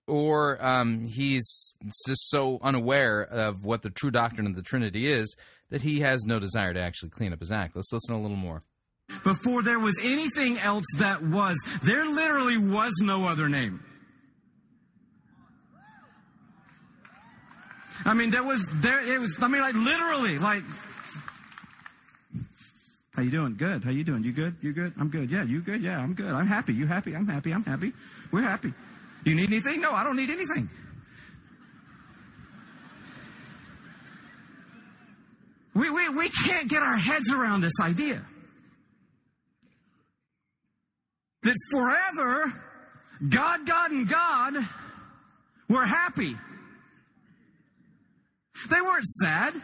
[0.06, 1.74] or um, he's
[2.06, 5.34] just so unaware of what the true doctrine of the Trinity is
[5.70, 7.74] that he has no desire to actually clean up his act.
[7.74, 8.60] Let's listen a little more.
[9.24, 13.82] Before there was anything else that was, there literally was no other name.
[18.04, 20.64] I mean, there was, there, it was, I mean, like literally, like,
[23.14, 23.56] how you doing?
[23.56, 23.84] Good.
[23.84, 24.24] How you doing?
[24.24, 24.56] You good?
[24.62, 24.94] You good?
[24.98, 25.30] I'm good.
[25.30, 25.82] Yeah, you good?
[25.82, 26.32] Yeah, I'm good.
[26.32, 26.72] I'm happy.
[26.72, 27.14] You happy?
[27.14, 27.52] I'm happy.
[27.52, 27.92] I'm happy.
[28.32, 28.72] We're happy.
[29.24, 29.80] You need anything?
[29.80, 30.68] No, I don't need anything.
[35.74, 38.24] We, we, we can't get our heads around this idea.
[41.42, 42.52] That forever,
[43.28, 44.54] God, God, and God
[45.68, 46.36] were happy.
[48.70, 49.54] They weren't sad.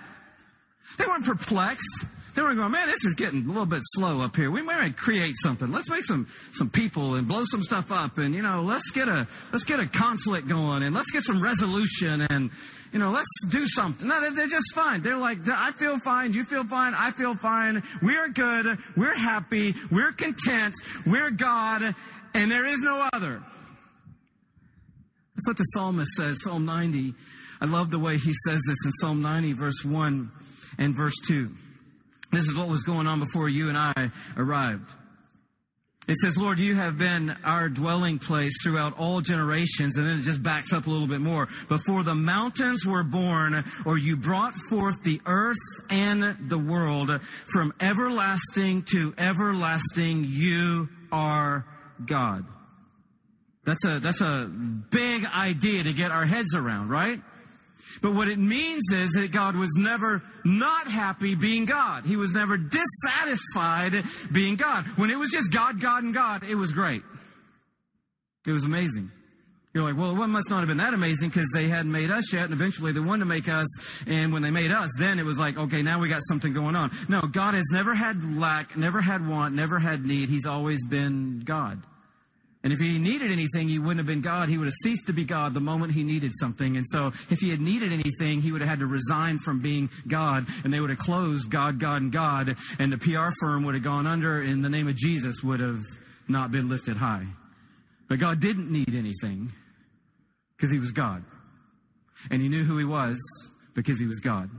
[0.99, 2.05] They weren't perplexed.
[2.35, 4.51] They weren't going, man, this is getting a little bit slow up here.
[4.51, 5.73] We might create something.
[5.73, 9.09] Let's make some some people and blow some stuff up, and you know, let's get
[9.09, 12.51] a let's get a conflict going, and let's get some resolution, and
[12.93, 14.09] you know, let's do something.
[14.09, 15.03] No, they're, just fine.
[15.03, 16.33] They're like, I feel fine.
[16.33, 16.95] You feel fine.
[16.97, 17.83] I feel fine.
[18.03, 18.79] We're good.
[18.97, 19.75] We're happy.
[19.91, 20.75] We're content.
[21.07, 21.95] We're God,
[22.35, 23.43] and there is no other.
[25.35, 27.15] That's what the psalmist says, Psalm 90.
[27.61, 30.31] I love the way he says this in Psalm 90, verse 1
[30.79, 31.51] and verse 2.
[32.31, 34.91] This is what was going on before you and I arrived.
[36.09, 39.99] It says, Lord, you have been our dwelling place throughout all generations.
[39.99, 41.49] And then it just backs up a little bit more.
[41.69, 45.59] Before the mountains were born, or you brought forth the earth
[45.91, 47.21] and the world,
[47.53, 51.67] from everlasting to everlasting, you are
[52.05, 52.47] God.
[53.65, 57.21] That's a, that's a big idea to get our heads around, right?
[58.01, 62.07] But what it means is that God was never not happy being God.
[62.07, 64.87] He was never dissatisfied being God.
[64.97, 67.03] When it was just God, God, and God, it was great.
[68.47, 69.11] It was amazing.
[69.75, 72.33] You're like, well, it must not have been that amazing because they hadn't made us
[72.33, 73.67] yet, and eventually they wanted to make us.
[74.07, 76.75] And when they made us, then it was like, okay, now we got something going
[76.75, 76.91] on.
[77.09, 80.31] No, God has never had lack, never had want, never had need.
[80.31, 81.83] He's always been God.
[82.69, 84.51] And if he needed anything, he wouldn't have been God.
[84.51, 86.77] He would have ceased to be God the moment he needed something.
[86.77, 89.89] And so if he had needed anything, he would have had to resign from being
[90.07, 93.73] God, and they would have closed God, God, and God, and the PR firm would
[93.73, 95.81] have gone under, and the name of Jesus would have
[96.29, 97.25] not been lifted high.
[98.07, 99.51] But God didn't need anything
[100.55, 101.25] because he was God.
[102.31, 103.19] And he knew who he was
[103.73, 104.51] because he was God.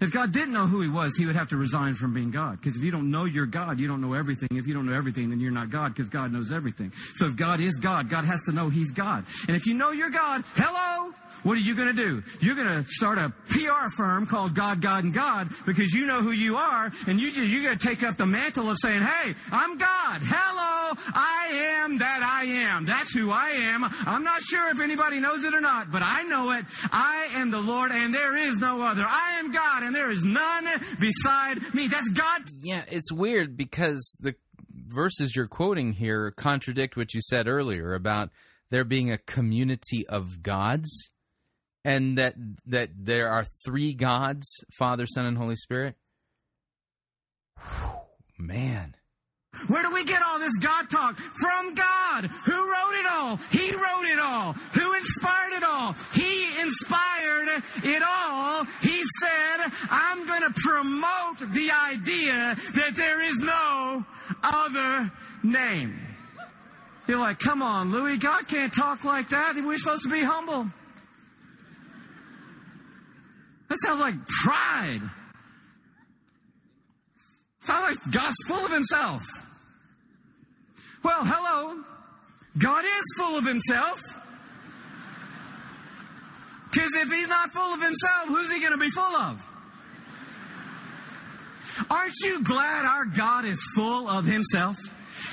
[0.00, 2.60] If God didn't know who he was, he would have to resign from being God.
[2.60, 4.48] Because if you don't know you're God, you don't know everything.
[4.52, 6.92] If you don't know everything, then you're not God because God knows everything.
[7.14, 9.24] So if God is God, God has to know he's God.
[9.48, 11.12] And if you know you're God, hello,
[11.42, 12.22] what are you going to do?
[12.40, 16.20] You're going to start a PR firm called God, God, and God because you know
[16.20, 19.02] who you are, and you just, you're going to take up the mantle of saying,
[19.02, 20.20] "Hey, I'm God.
[20.22, 22.86] Hello, I am that I am.
[22.86, 23.84] That's who I am.
[24.06, 26.64] I'm not sure if anybody knows it or not, but I know it.
[26.90, 29.04] I am the Lord, and there is no other.
[29.06, 30.64] I am God, and there is none
[30.98, 31.88] beside me.
[31.88, 32.42] That's God.
[32.60, 34.34] Yeah, it's weird because the
[34.70, 38.30] verses you're quoting here contradict what you said earlier about
[38.70, 41.10] there being a community of gods
[41.84, 42.34] and that
[42.66, 45.94] that there are three gods, Father, Son, and Holy Spirit.
[47.56, 47.98] Whew,
[48.38, 48.94] man.
[49.66, 51.16] Where do we get all this God talk?
[51.16, 52.26] From God.
[52.26, 53.36] Who wrote it all?
[53.50, 54.52] He wrote it all.
[54.52, 55.94] Who inspired it all?
[56.12, 58.64] He inspired it all.
[58.82, 64.04] He said, I'm going to promote the idea that there is no
[64.44, 65.10] other
[65.42, 65.98] name.
[67.08, 69.54] You're like, come on, Louie, God can't talk like that.
[69.56, 70.68] We're supposed to be humble.
[73.68, 75.02] That sounds like pride.
[77.60, 79.22] Sounds like God's full of himself.
[81.02, 81.84] Well, hello.
[82.58, 84.00] God is full of himself.
[86.70, 89.44] Because if he's not full of himself, who's he going to be full of?
[91.90, 94.76] Aren't you glad our God is full of himself?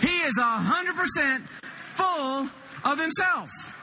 [0.02, 2.50] He is a hundred percent full
[2.84, 3.75] of himself.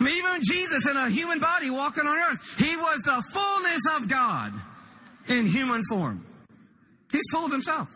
[0.00, 4.52] Even Jesus in a human body walking on earth, he was the fullness of God
[5.28, 6.24] in human form.
[7.10, 7.88] He's full of himself.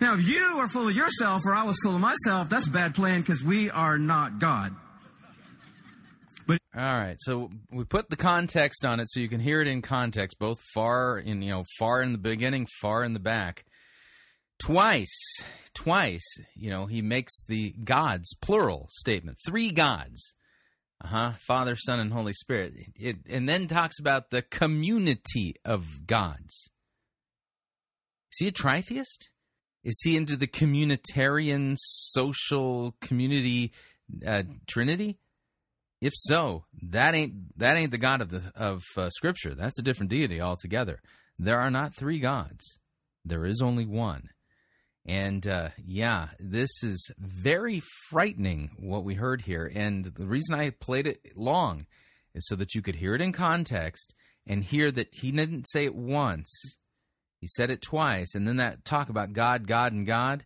[0.00, 2.70] Now, if you are full of yourself or I was full of myself, that's a
[2.70, 4.74] bad plan because we are not God.
[6.46, 9.66] But all right, so we put the context on it so you can hear it
[9.66, 13.64] in context, both far in you know far in the beginning, far in the back.
[14.58, 16.24] Twice, twice,
[16.54, 20.35] you know, he makes the gods plural statement, three gods.
[21.02, 21.32] Uh huh.
[21.46, 22.74] Father, Son, and Holy Spirit.
[22.96, 26.70] It, and then talks about the community of gods.
[28.32, 29.28] Is he a tritheist?
[29.84, 33.72] Is he into the communitarian social community
[34.26, 35.18] uh, trinity?
[36.00, 39.54] If so, that ain't that ain't the God of the of uh, Scripture.
[39.54, 41.00] That's a different deity altogether.
[41.38, 42.78] There are not three gods.
[43.24, 44.24] There is only one.
[45.06, 47.80] And uh, yeah, this is very
[48.10, 49.70] frightening what we heard here.
[49.72, 51.86] And the reason I played it long
[52.34, 54.14] is so that you could hear it in context
[54.46, 56.50] and hear that he didn't say it once.
[57.40, 58.34] He said it twice.
[58.34, 60.44] And then that talk about God, God, and God.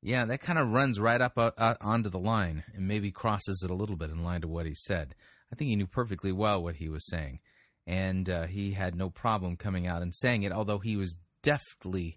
[0.00, 3.62] Yeah, that kind of runs right up uh, uh, onto the line and maybe crosses
[3.62, 5.14] it a little bit in line to what he said.
[5.52, 7.40] I think he knew perfectly well what he was saying.
[7.86, 12.16] And uh, he had no problem coming out and saying it, although he was deftly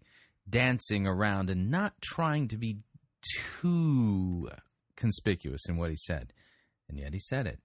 [0.49, 2.79] dancing around and not trying to be
[3.61, 4.49] too
[4.95, 6.33] conspicuous in what he said.
[6.87, 7.59] And yet he said it.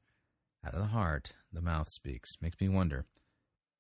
[0.65, 2.31] Out of the heart, the mouth speaks.
[2.41, 3.07] Makes me wonder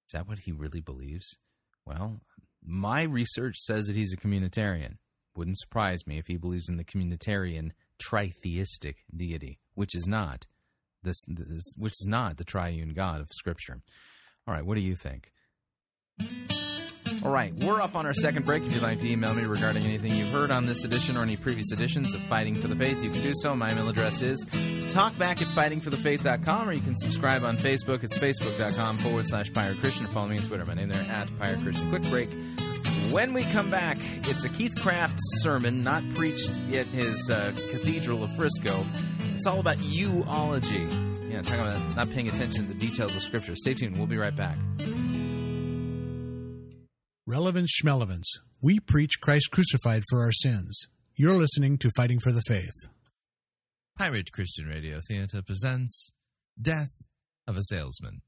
[0.06, 1.38] is that what he really believes?
[1.86, 2.20] Well,
[2.64, 4.96] my research says that he's a communitarian.
[5.36, 7.70] Wouldn't surprise me if he believes in the communitarian
[8.02, 10.46] tritheistic deity, which is not
[11.02, 13.80] this, this which is not the triune God of Scripture.
[14.46, 15.30] All right, what do you think?
[17.22, 18.64] All right, we're up on our second break.
[18.64, 21.36] If you'd like to email me regarding anything you've heard on this edition or any
[21.36, 23.54] previous editions of Fighting for the Faith, you can do so.
[23.54, 28.02] My email address is talkback at fightingforthefaith.com, or you can subscribe on Facebook.
[28.04, 30.64] It's facebook.com forward slash Pirate Christian, follow me on Twitter.
[30.64, 31.90] My name there at Pirate Christian.
[31.90, 32.30] Quick break.
[33.10, 38.24] When we come back, it's a Keith Craft sermon, not preached at his uh, Cathedral
[38.24, 38.82] of Frisco.
[39.34, 40.86] It's all about you-ology.
[41.28, 43.56] Yeah, talking about not paying attention to the details of Scripture.
[43.56, 43.98] Stay tuned.
[43.98, 44.56] We'll be right back.
[47.30, 48.26] Relevance Schmelevance.
[48.60, 50.88] We preach Christ crucified for our sins.
[51.14, 52.88] You're listening to Fighting for the Faith.
[53.96, 56.10] Pirate Christian Radio Theater presents
[56.60, 56.90] Death
[57.46, 58.22] of a Salesman.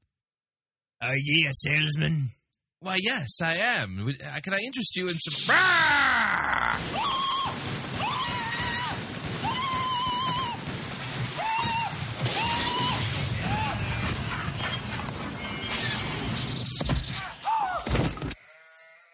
[1.01, 2.31] Are ye a salesman?
[2.79, 4.07] Why, yes, I am.
[4.07, 5.53] Uh, can I interest you in some.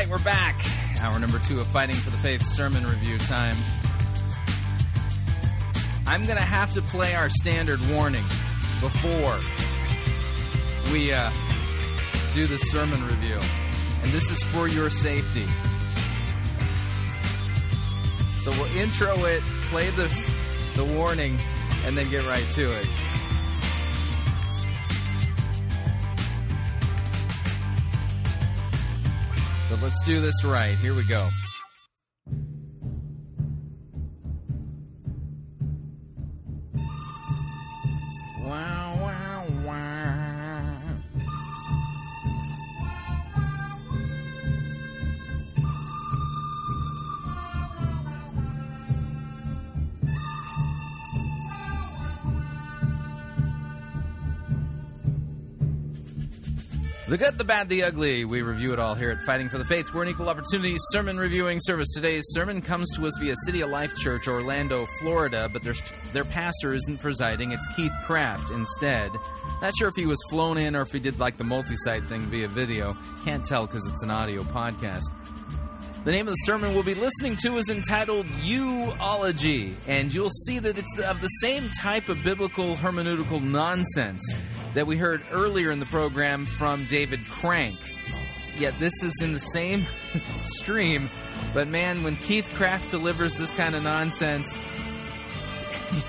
[0.00, 0.58] Right, we're back.
[1.00, 3.54] Hour number two of Fighting for the Faith sermon review time.
[6.06, 8.24] I'm going to have to play our standard warning
[8.80, 9.36] before
[10.90, 11.30] we uh,
[12.32, 13.38] do the sermon review.
[14.02, 15.44] And this is for your safety.
[18.36, 20.34] So we'll intro it, play this,
[20.76, 21.38] the warning,
[21.84, 22.88] and then get right to it.
[29.82, 30.76] Let's do this right.
[30.76, 31.28] Here we go.
[57.10, 58.24] The good, the bad, the ugly.
[58.24, 59.92] We review it all here at Fighting for the Faith.
[59.92, 61.90] We're an equal opportunity sermon reviewing service.
[61.92, 65.74] Today's sermon comes to us via City of Life Church, Orlando, Florida, but their,
[66.12, 67.50] their pastor isn't presiding.
[67.50, 69.10] It's Keith Craft instead.
[69.60, 72.04] Not sure if he was flown in or if he did like the multi site
[72.04, 72.96] thing via video.
[73.24, 75.06] Can't tell because it's an audio podcast.
[76.04, 80.60] The name of the sermon we'll be listening to is entitled YOUology, and you'll see
[80.60, 84.38] that it's of the same type of biblical hermeneutical nonsense
[84.74, 87.78] that we heard earlier in the program from David Crank.
[88.56, 89.86] Yet this is in the same
[90.42, 91.10] stream,
[91.54, 94.58] but man, when Keith Craft delivers this kind of nonsense,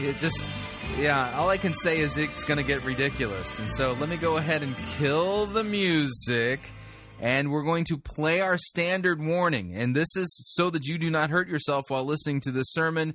[0.00, 0.52] it just,
[0.98, 3.58] yeah, all I can say is it's going to get ridiculous.
[3.58, 6.60] And so let me go ahead and kill the music
[7.22, 9.74] and we're going to play our standard warning.
[9.74, 13.14] And this is so that you do not hurt yourself while listening to this sermon.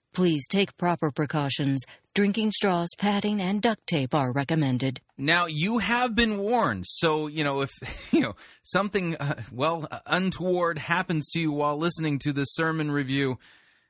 [0.13, 1.85] Please take proper precautions.
[2.13, 4.99] Drinking straws, padding, and duct tape are recommended.
[5.17, 7.69] Now you have been warned, so you know if
[8.13, 12.91] you know something uh, well uh, untoward happens to you while listening to this sermon
[12.91, 13.39] review,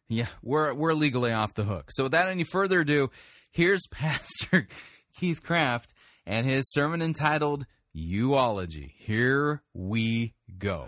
[0.07, 1.85] yeah, we're we're legally off the hook.
[1.89, 3.09] So without any further ado,
[3.49, 4.67] here's Pastor
[5.15, 5.93] Keith Craft
[6.27, 7.65] and his sermon entitled
[7.95, 10.85] "YOUology." Here we go.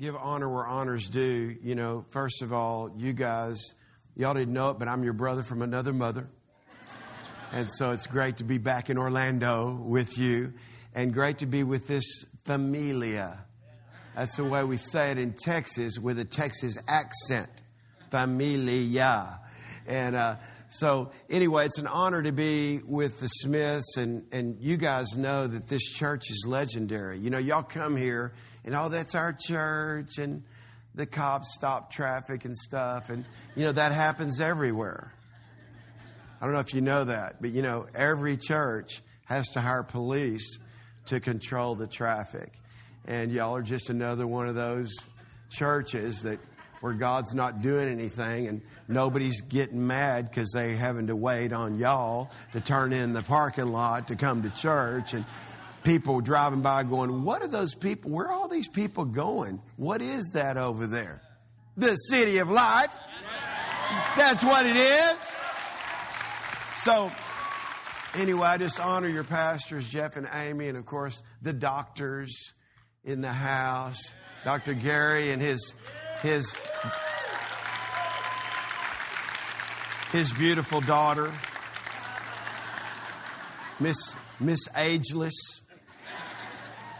[0.00, 1.56] give honor where honor's due.
[1.62, 3.74] You know, first of all, you guys,
[4.16, 6.28] y'all didn't know it, but I'm your brother from another mother.
[7.52, 10.54] And so it's great to be back in Orlando with you
[10.94, 13.44] and great to be with this familia.
[14.16, 17.50] That's the way we say it in Texas with a Texas accent.
[18.10, 19.40] familia.
[19.86, 20.36] And uh,
[20.68, 25.46] so, anyway, it's an honor to be with the Smiths, and, and you guys know
[25.46, 27.18] that this church is legendary.
[27.18, 28.32] You know, y'all come here,
[28.64, 30.42] and oh, that's our church, and
[30.94, 33.24] the cops stop traffic and stuff, and,
[33.56, 35.12] you know, that happens everywhere.
[36.40, 39.82] I don't know if you know that, but, you know, every church has to hire
[39.82, 40.58] police
[41.06, 42.52] to control the traffic.
[43.06, 44.94] And y'all are just another one of those
[45.50, 46.38] churches that
[46.80, 51.78] where God's not doing anything and nobody's getting mad because they're having to wait on
[51.78, 55.24] y'all to turn in the parking lot to come to church and
[55.84, 58.10] people driving by going, What are those people?
[58.10, 59.60] Where are all these people going?
[59.76, 61.22] What is that over there?
[61.76, 62.94] The city of life.
[64.16, 65.32] That's what it is.
[66.76, 67.10] So,
[68.14, 72.52] anyway, I just honor your pastors, Jeff and Amy, and of course, the doctors
[73.04, 74.74] in the house, Dr.
[74.74, 75.74] Gary and his
[76.22, 76.60] his
[80.12, 81.32] his beautiful daughter,
[83.80, 85.62] Miss Miss Ageless,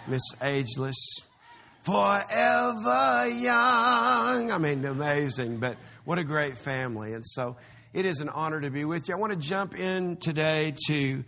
[0.07, 1.21] Miss Ageless,
[1.81, 4.51] forever young.
[4.51, 7.15] I mean, amazing, but what a great family.
[7.15, 7.57] And so
[7.95, 9.15] it is an honor to be with you.
[9.15, 11.25] I want to jump in today to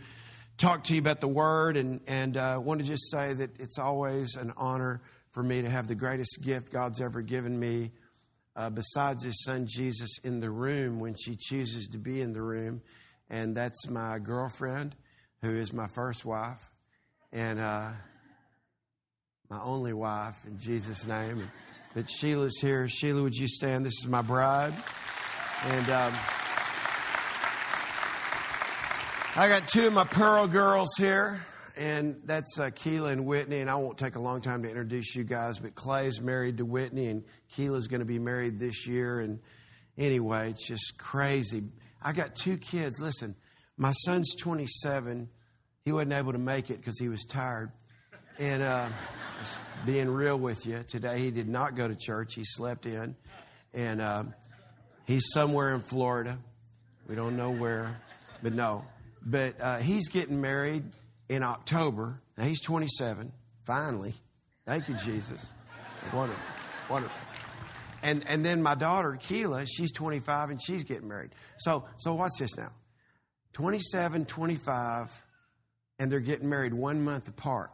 [0.59, 3.79] talk to you about the Word, and and uh, want to just say that it's
[3.79, 5.01] always an honor
[5.31, 7.93] for me to have the greatest gift God's ever given me,
[8.57, 12.43] uh, besides His Son Jesus, in the room when she chooses to be in the
[12.43, 12.83] room.
[13.31, 14.97] And that's my girlfriend,
[15.41, 16.71] who is my first wife,
[17.33, 17.93] and uh,
[19.49, 21.41] my only wife, in Jesus' name.
[21.41, 21.51] And,
[21.95, 22.89] but Sheila's here.
[22.89, 23.85] Sheila, would you stand?
[23.85, 24.75] This is my bride.
[25.65, 25.91] And.
[25.91, 26.13] Um,
[29.39, 31.43] I got two of my Pearl girls here
[31.77, 33.61] and that's uh, Keela and Whitney.
[33.61, 36.65] And I won't take a long time to introduce you guys, but Clay's married to
[36.65, 39.21] Whitney, and Keela's going to be married this year.
[39.21, 39.41] And
[39.99, 41.65] anyway, it's just crazy.
[42.03, 43.01] I got two kids.
[43.01, 43.37] Listen,
[43.77, 45.29] my son's 27.
[45.85, 47.73] He wasn't able to make it because he was tired.
[48.39, 48.89] And uh,
[49.85, 52.35] being real with you, today he did not go to church.
[52.35, 53.17] He slept in.
[53.73, 54.25] And uh,
[55.07, 56.39] he's somewhere in Florida.
[57.09, 58.01] We don't know where,
[58.43, 58.85] but no.
[59.25, 60.85] But uh, he's getting married
[61.29, 62.21] in October.
[62.37, 63.33] Now he's 27,
[63.65, 64.15] finally.
[64.67, 65.47] Thank you, Jesus.
[66.13, 66.43] Wonderful.
[66.91, 67.23] Wonderful.
[68.03, 71.31] And, and then my daughter, Keela, she's 25 and she's getting married.
[71.59, 72.73] So, so watch this now
[73.55, 75.27] 27, 25,
[75.99, 77.71] and they're getting married one month apart.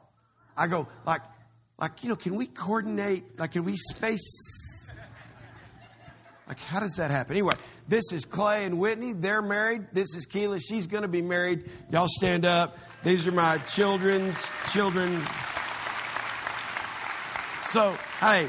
[0.63, 1.23] I go, like,
[1.77, 3.37] like, you know, can we coordinate?
[3.37, 4.91] Like, can we space?
[6.47, 7.33] Like, how does that happen?
[7.33, 7.55] Anyway,
[7.89, 9.13] this is Clay and Whitney.
[9.13, 9.87] They're married.
[9.93, 10.61] This is Keela.
[10.61, 11.69] She's going to be married.
[11.91, 12.79] Y'all stand up.
[13.03, 14.37] These are my children's
[14.71, 15.21] children.
[17.67, 18.47] So, hey,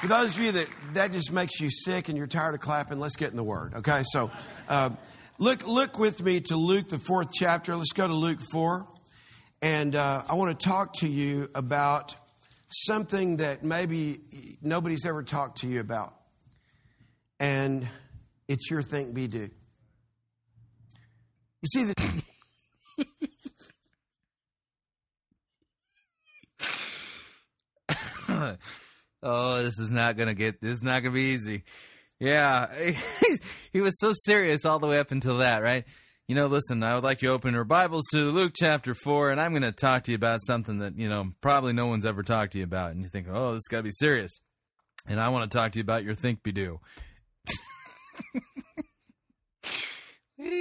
[0.00, 2.98] for those of you that that just makes you sick and you're tired of clapping,
[2.98, 3.74] let's get in the Word.
[3.74, 4.32] Okay, so
[4.68, 4.90] uh,
[5.38, 7.76] look look with me to Luke the fourth chapter.
[7.76, 8.88] Let's go to Luke four,
[9.64, 12.14] and uh, I want to talk to you about
[12.68, 14.20] something that maybe
[14.60, 16.14] nobody's ever talked to you about,
[17.40, 17.88] and
[18.46, 19.48] it's your think be do.
[21.62, 21.94] You see the.
[29.22, 30.60] oh, this is not gonna get.
[30.60, 31.64] This is not gonna be easy.
[32.20, 32.66] Yeah,
[33.72, 35.86] he was so serious all the way up until that, right?
[36.26, 39.30] You know, listen, I would like you to open your Bibles to Luke chapter 4,
[39.30, 42.06] and I'm going to talk to you about something that, you know, probably no one's
[42.06, 42.92] ever talked to you about.
[42.92, 44.40] And you think, oh, this got to be serious.
[45.06, 46.80] And I want to talk to you about your think be do.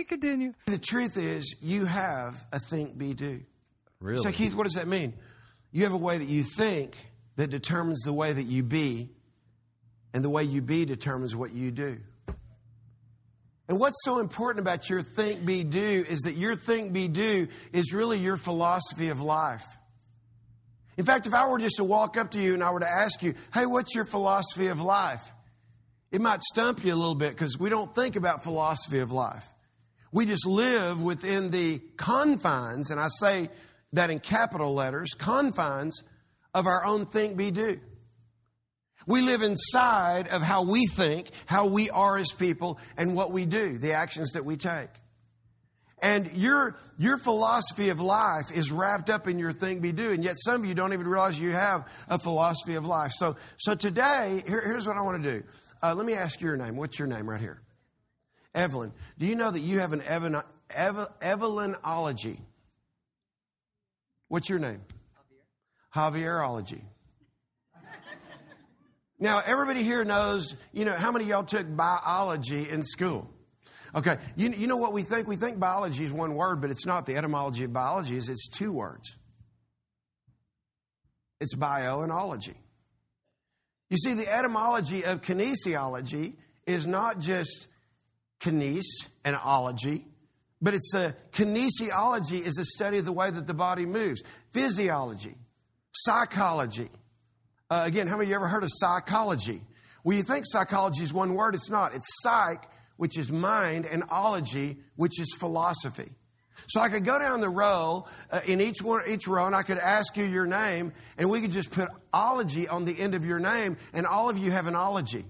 [0.03, 0.51] continue.
[0.67, 3.39] The truth is, you have a think be do.
[4.01, 4.21] Really?
[4.21, 5.13] So, Keith, what does that mean?
[5.71, 6.97] You have a way that you think
[7.37, 9.11] that determines the way that you be,
[10.13, 11.99] and the way you be determines what you do.
[13.69, 17.47] And what's so important about your think, be, do is that your think, be, do
[17.71, 19.65] is really your philosophy of life.
[20.97, 22.89] In fact, if I were just to walk up to you and I were to
[22.89, 25.31] ask you, hey, what's your philosophy of life?
[26.11, 29.47] It might stump you a little bit because we don't think about philosophy of life.
[30.11, 33.49] We just live within the confines, and I say
[33.93, 36.03] that in capital letters, confines
[36.53, 37.79] of our own think, be, do.
[39.05, 43.45] We live inside of how we think, how we are as people, and what we
[43.45, 44.89] do, the actions that we take.
[46.03, 50.11] And your, your philosophy of life is wrapped up in your thing be, do.
[50.11, 53.13] And yet some of you don't even realize you have a philosophy of life.
[53.13, 55.43] So, so today, here, here's what I want to do.
[55.81, 56.75] Uh, let me ask you your name.
[56.75, 57.61] What's your name right here?
[58.53, 58.91] Evelyn.
[59.17, 60.35] Do you know that you have an Evan,
[60.75, 62.39] Ev, Evelynology?
[64.27, 64.81] What's your name?
[65.95, 66.21] Javier.
[66.21, 66.81] Javierology.
[69.23, 73.29] Now, everybody here knows, you know, how many of y'all took biology in school?
[73.95, 75.29] Okay, you, you know what we think?
[75.29, 77.05] We think biology is one word, but it's not.
[77.05, 79.15] The etymology of biology is it's two words.
[81.39, 82.55] It's bio and ology.
[83.89, 86.33] You see, the etymology of kinesiology
[86.67, 87.69] is not just
[88.41, 88.83] kines
[89.23, 90.03] and ology,
[90.61, 94.21] but it's a kinesiology is a study of the way that the body moves.
[94.51, 95.35] Physiology,
[95.93, 96.89] psychology.
[97.73, 99.59] Uh, again, how many of you ever heard of psychology?
[100.03, 101.55] Well, you think psychology is one word.
[101.55, 101.95] It's not.
[101.95, 106.11] It's psych, which is mind, and ology, which is philosophy.
[106.67, 109.63] So I could go down the row uh, in each one, each row, and I
[109.63, 113.25] could ask you your name, and we could just put ology on the end of
[113.25, 115.25] your name, and all of you have an ology.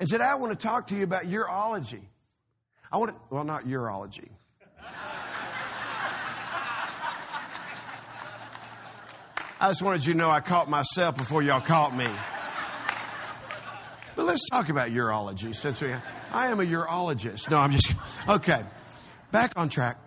[0.00, 2.02] And today I want to talk to you about urology.
[2.90, 4.28] I want to, well, not urology.
[9.62, 12.06] I just wanted you to know I caught myself before y'all caught me.
[14.16, 15.92] But let's talk about urology since we,
[16.32, 17.50] I am a urologist.
[17.50, 17.92] No, I'm just,
[18.26, 18.62] okay.
[19.32, 19.98] Back on track.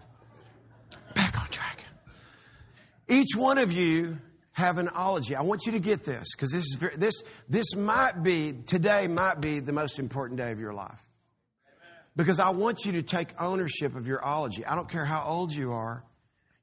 [1.14, 1.86] Back on track.
[3.08, 4.18] Each one of you
[4.54, 5.36] have an ology.
[5.36, 9.40] I want you to get this because this is this this might be today might
[9.40, 11.00] be the most important day of your life.
[12.16, 14.66] Because I want you to take ownership of your ology.
[14.66, 16.04] I don't care how old you are.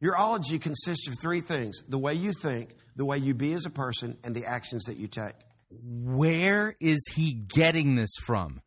[0.01, 3.67] Your ology consists of three things: the way you think, the way you be as
[3.67, 5.35] a person, and the actions that you take.
[5.71, 8.61] Where is he getting this from?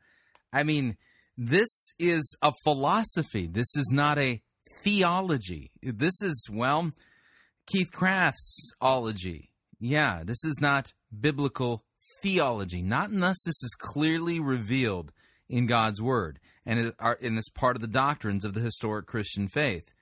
[0.54, 0.96] I mean,
[1.38, 3.48] this is a philosophy.
[3.48, 4.42] This is not a
[4.84, 5.72] theology.
[5.82, 6.92] This is, well,
[7.66, 9.50] Keith Craft's ology.
[9.80, 11.84] Yeah, this is not biblical
[12.22, 12.82] theology.
[12.82, 15.12] Not unless this is clearly revealed
[15.50, 19.93] in God's Word and is part of the doctrines of the historic Christian faith,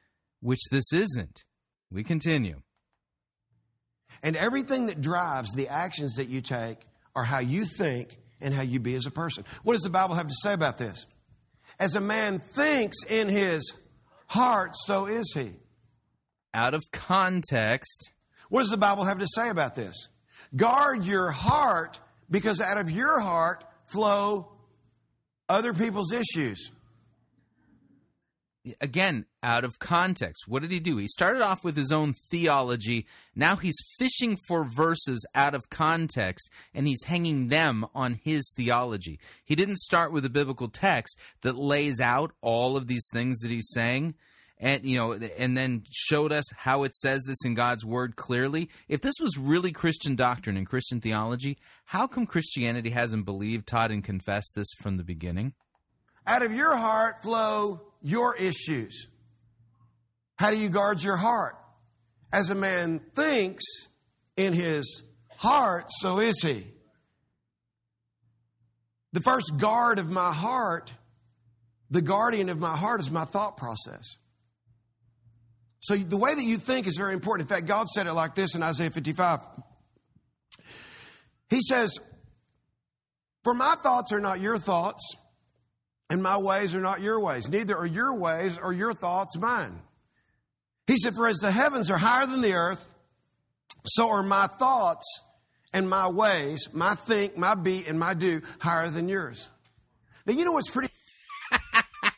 [0.41, 1.43] which this isn't.
[1.91, 2.61] We continue.
[4.23, 6.77] And everything that drives the actions that you take
[7.15, 9.45] are how you think and how you be as a person.
[9.63, 11.05] What does the Bible have to say about this?
[11.79, 13.75] As a man thinks in his
[14.27, 15.51] heart, so is he.
[16.53, 18.11] Out of context.
[18.49, 20.09] What does the Bible have to say about this?
[20.55, 21.99] Guard your heart
[22.29, 24.51] because out of your heart flow
[25.47, 26.71] other people's issues.
[28.79, 30.47] Again out of context.
[30.47, 30.97] What did he do?
[30.97, 33.07] He started off with his own theology.
[33.35, 39.19] Now he's fishing for verses out of context and he's hanging them on his theology.
[39.43, 43.51] He didn't start with a biblical text that lays out all of these things that
[43.51, 44.15] he's saying
[44.59, 48.69] and you know and then showed us how it says this in God's word clearly.
[48.87, 53.91] If this was really Christian doctrine and Christian theology how come Christianity hasn't believed taught
[53.91, 55.53] and confessed this from the beginning?
[56.27, 59.07] Out of your heart flow your issues.
[60.37, 61.55] How do you guard your heart?
[62.33, 63.63] As a man thinks
[64.37, 65.03] in his
[65.37, 66.65] heart, so is he.
[69.13, 70.93] The first guard of my heart,
[71.89, 74.15] the guardian of my heart, is my thought process.
[75.81, 77.49] So the way that you think is very important.
[77.49, 79.41] In fact, God said it like this in Isaiah 55.
[81.49, 81.97] He says,
[83.43, 85.15] For my thoughts are not your thoughts,
[86.11, 87.49] and my ways are not your ways.
[87.49, 89.79] Neither are your ways or your thoughts mine.
[90.85, 92.85] He said, For as the heavens are higher than the earth,
[93.85, 95.21] so are my thoughts
[95.73, 99.49] and my ways, my think, my be, and my do higher than yours.
[100.25, 100.89] Now, you know what's pretty.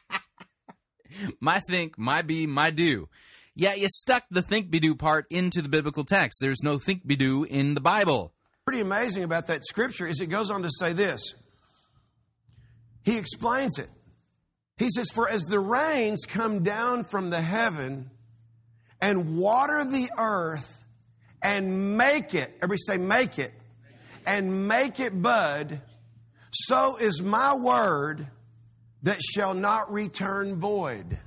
[1.39, 3.09] my think, my be, my do.
[3.53, 6.39] Yeah, you stuck the think be do part into the biblical text.
[6.41, 8.33] There's no think be do in the Bible.
[8.65, 11.35] Pretty amazing about that scripture is it goes on to say this.
[13.03, 13.89] He explains it.
[14.77, 18.09] He says, For as the rains come down from the heaven
[19.01, 20.85] and water the earth
[21.41, 23.53] and make it, everybody say, make it,
[24.25, 25.81] and make it bud,
[26.51, 28.25] so is my word
[29.03, 31.19] that shall not return void.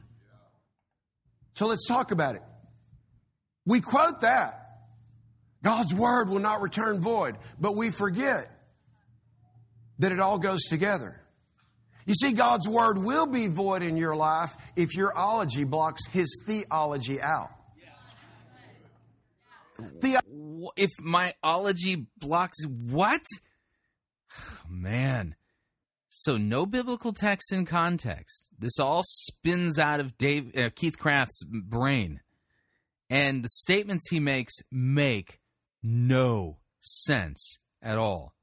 [1.55, 2.43] So let's talk about it.
[3.66, 4.62] We quote that.
[5.62, 8.47] God's word will not return void, but we forget
[9.98, 11.20] that it all goes together.
[12.07, 16.41] You see, God's word will be void in your life if your ology blocks his
[16.47, 17.51] theology out.
[20.01, 20.23] The-
[20.77, 23.20] if my ology blocks what?
[24.69, 25.35] Man.
[26.09, 28.51] So no biblical text in context.
[28.59, 32.20] This all spins out of Dave uh, Keith Craft's brain.
[33.11, 35.41] And the statements he makes make
[35.83, 38.35] no sense at all.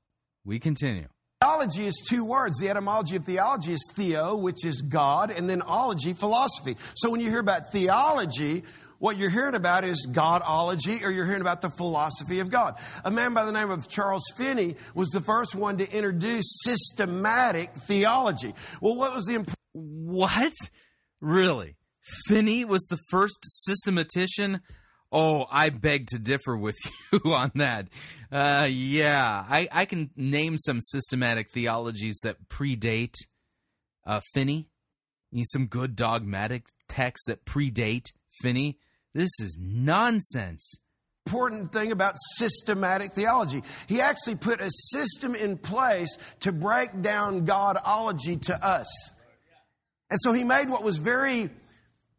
[0.46, 1.08] We continue.
[1.44, 2.58] Theology is two words.
[2.58, 6.78] The etymology of theology is theo, which is God, and then ology, philosophy.
[6.96, 8.64] So when you hear about theology,
[9.00, 12.80] what you're hearing about is Godology or you're hearing about the philosophy of God.
[13.04, 17.72] A man by the name of Charles Finney was the first one to introduce systematic
[17.74, 18.54] theology.
[18.80, 20.54] Well, what was the imp- What?
[21.20, 21.76] Really?
[22.26, 24.62] Finney was the first systematician?
[25.16, 26.76] Oh, I beg to differ with
[27.14, 27.88] you on that.
[28.32, 33.14] Uh, yeah, I, I can name some systematic theologies that predate
[34.08, 34.70] uh, Finney.
[35.52, 38.06] Some good dogmatic texts that predate
[38.42, 38.78] Finney.
[39.14, 40.80] This is nonsense.
[41.26, 43.62] important thing about systematic theology.
[43.88, 49.12] He actually put a system in place to break down Godology to us.
[50.10, 51.50] And so he made what was very,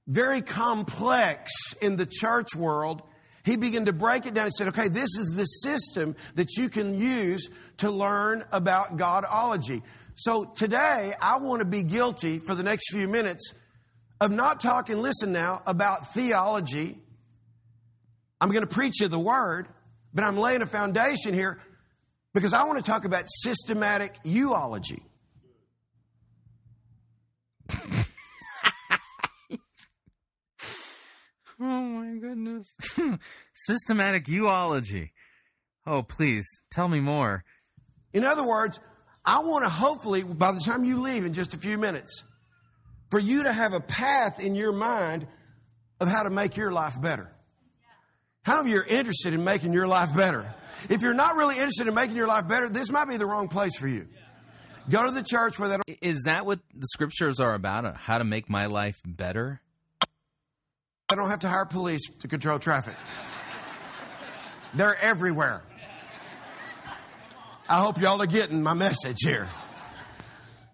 [0.06, 3.02] very complex in the church world.
[3.44, 4.46] He began to break it down.
[4.46, 9.82] He said, okay, this is the system that you can use to learn about Godology.
[10.14, 13.52] So today, I want to be guilty for the next few minutes
[14.20, 16.98] of not talking, listen now, about theology.
[18.40, 19.66] I'm going to preach you the word,
[20.14, 21.58] but I'm laying a foundation here
[22.32, 25.02] because I want to talk about systematic YOUology.
[31.66, 32.76] Oh my goodness.
[33.54, 35.10] Systematic YOUology.
[35.86, 37.42] Oh, please, tell me more.
[38.12, 38.80] In other words,
[39.24, 42.22] I want to hopefully, by the time you leave in just a few minutes,
[43.10, 45.26] for you to have a path in your mind
[46.00, 47.30] of how to make your life better.
[48.42, 50.52] How many of you are interested in making your life better?
[50.90, 53.48] If you're not really interested in making your life better, this might be the wrong
[53.48, 54.06] place for you.
[54.90, 55.98] Go to the church where they don't.
[56.02, 57.86] Is that what the scriptures are about?
[57.86, 59.62] uh, How to make my life better?
[61.10, 62.94] I don't have to hire police to control traffic.
[64.72, 65.62] They're everywhere.
[67.68, 69.48] I hope y'all are getting my message here.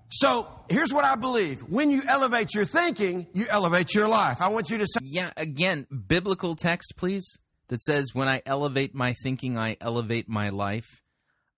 [0.08, 1.60] So here's what I believe.
[1.62, 4.40] When you elevate your thinking, you elevate your life.
[4.40, 7.38] I want you to say, Yeah, again, biblical text, please,
[7.68, 11.00] that says, When I elevate my thinking, I elevate my life.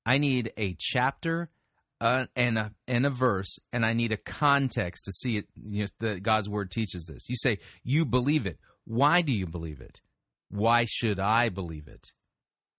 [0.05, 1.51] I need a chapter
[2.02, 5.46] and, a, and a verse, and I need a context to see it.
[5.54, 7.28] You know, that God's word teaches this.
[7.28, 8.58] You say, You believe it.
[8.84, 10.00] Why do you believe it?
[10.50, 12.08] Why should I believe it?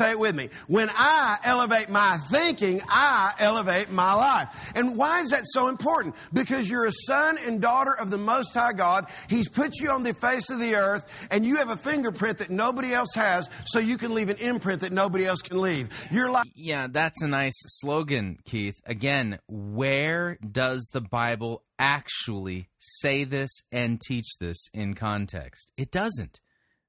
[0.01, 0.49] Say it with me.
[0.67, 4.47] When I elevate my thinking, I elevate my life.
[4.75, 6.15] And why is that so important?
[6.33, 9.05] Because you're a son and daughter of the Most High God.
[9.29, 12.49] He's put you on the face of the earth, and you have a fingerprint that
[12.49, 15.89] nobody else has, so you can leave an imprint that nobody else can leave.
[16.11, 16.47] Your life.
[16.55, 18.81] Yeah, that's a nice slogan, Keith.
[18.87, 25.71] Again, where does the Bible actually say this and teach this in context?
[25.77, 26.39] It doesn't.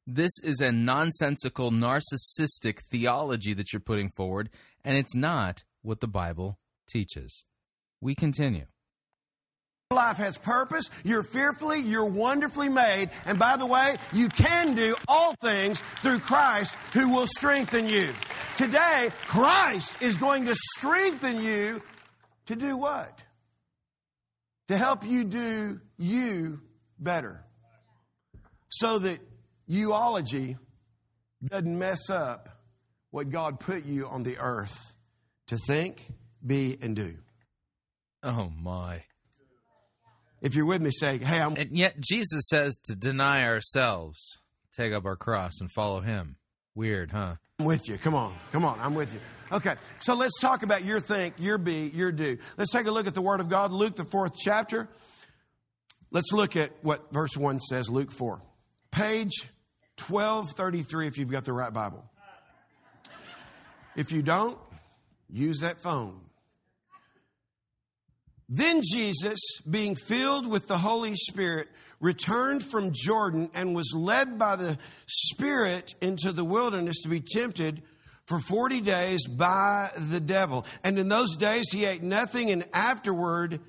[0.07, 4.51] This is a nonsensical, narcissistic theology that you're putting forward,
[4.85, 7.47] and it's not what the Bible teaches.
[8.03, 8.67] We continue.
[9.91, 10.91] life has purpose.
[11.05, 13.11] You're fearfully, you're wonderfully made.
[13.27, 18.09] And by the way, you can do all things through Christ who will strengthen you.
[18.59, 21.81] Today, Christ is going to strengthen you
[22.47, 23.23] to do what?
[24.69, 26.61] To help you do you
[26.99, 27.45] better.
[28.69, 29.19] So that
[29.69, 30.57] euology
[31.45, 32.49] doesn't mess up
[33.11, 34.97] what God put you on the earth
[35.49, 36.12] to think,
[36.45, 37.15] be, and do.
[38.23, 39.03] Oh, my.
[40.41, 41.57] If you're with me, say, hey, I'm.
[41.57, 44.19] And yet, Jesus says to deny ourselves,
[44.77, 46.36] take up our cross, and follow him.
[46.74, 47.36] Weird, huh?
[47.61, 47.99] I'm with you.
[47.99, 48.35] Come on.
[48.51, 48.81] Come on.
[48.81, 49.20] I'm with you.
[49.53, 49.77] Okay.
[50.01, 52.36] So let's talk about your think, your be, your do.
[52.57, 54.89] Let's take a look at the Word of God, Luke, the fourth chapter.
[56.11, 58.43] Let's look at what verse 1 says, Luke 4.
[58.91, 59.49] Page
[59.99, 62.05] 1233, if you've got the right Bible.
[63.97, 64.59] If you don't,
[65.31, 66.21] use that phone.
[68.49, 69.39] Then Jesus,
[69.69, 71.69] being filled with the Holy Spirit,
[72.01, 77.83] returned from Jordan and was led by the Spirit into the wilderness to be tempted
[78.27, 80.66] for 40 days by the devil.
[80.83, 83.61] And in those days he ate nothing, and afterward,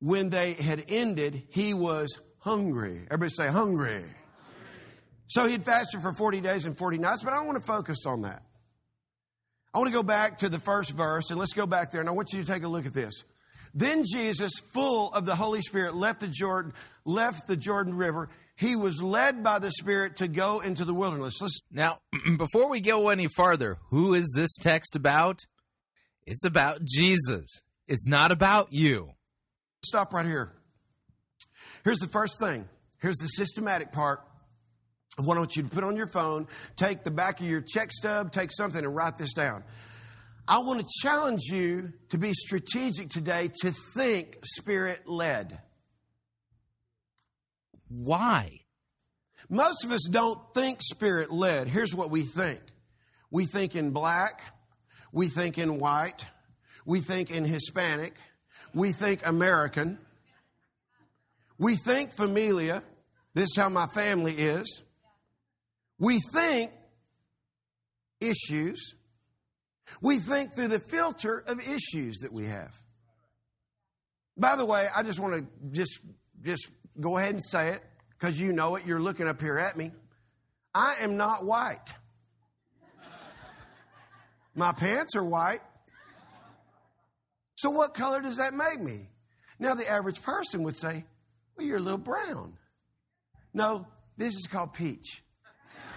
[0.00, 3.02] when they had ended, he was hungry.
[3.10, 4.04] Everybody say hungry.
[5.30, 7.64] So he had fasted for 40 days and 40 nights, but I don't want to
[7.64, 8.42] focus on that.
[9.72, 12.10] I want to go back to the first verse, and let's go back there, and
[12.10, 13.22] I want you to take a look at this.
[13.72, 16.72] Then Jesus, full of the Holy Spirit, left the Jordan,
[17.04, 18.28] left the Jordan River.
[18.56, 21.40] He was led by the Spirit to go into the wilderness.
[21.40, 21.98] Let's Now,
[22.36, 25.38] before we go any farther, who is this text about?
[26.26, 27.62] It's about Jesus.
[27.86, 29.12] It's not about you.
[29.84, 30.50] stop right here.
[31.84, 32.68] Here's the first thing.
[32.98, 34.22] Here's the systematic part
[35.24, 36.46] what I want you to put on your phone.
[36.76, 39.64] Take the back of your check stub, take something, and write this down.
[40.48, 45.60] I want to challenge you to be strategic today to think spirit led.
[47.88, 48.60] Why?
[49.48, 51.68] Most of us don't think spirit led.
[51.68, 52.60] Here's what we think
[53.30, 54.42] we think in black,
[55.12, 56.24] we think in white,
[56.84, 58.14] we think in Hispanic,
[58.74, 59.98] we think American,
[61.58, 62.82] we think familia.
[63.34, 64.82] This is how my family is.
[66.00, 66.72] We think
[68.20, 68.94] issues.
[70.00, 72.74] We think through the filter of issues that we have.
[74.36, 76.00] By the way, I just want to just
[76.42, 77.82] just go ahead and say it
[78.18, 78.86] because you know it.
[78.86, 79.92] You're looking up here at me.
[80.74, 81.94] I am not white.
[84.54, 85.60] My pants are white.
[87.56, 89.08] So what color does that make me?
[89.58, 91.04] Now the average person would say,
[91.56, 92.56] "Well, you're a little brown."
[93.52, 93.86] No,
[94.16, 95.22] this is called peach.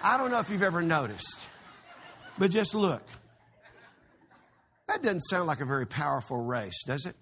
[0.04, 1.48] I don't know if you've ever noticed,
[2.38, 3.04] but just look.
[4.90, 7.16] That doesn't sound like a very powerful race, does it?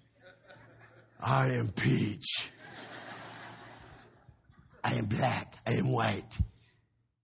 [1.20, 2.50] I am peach.
[4.82, 5.54] I am black.
[5.64, 6.38] I am white.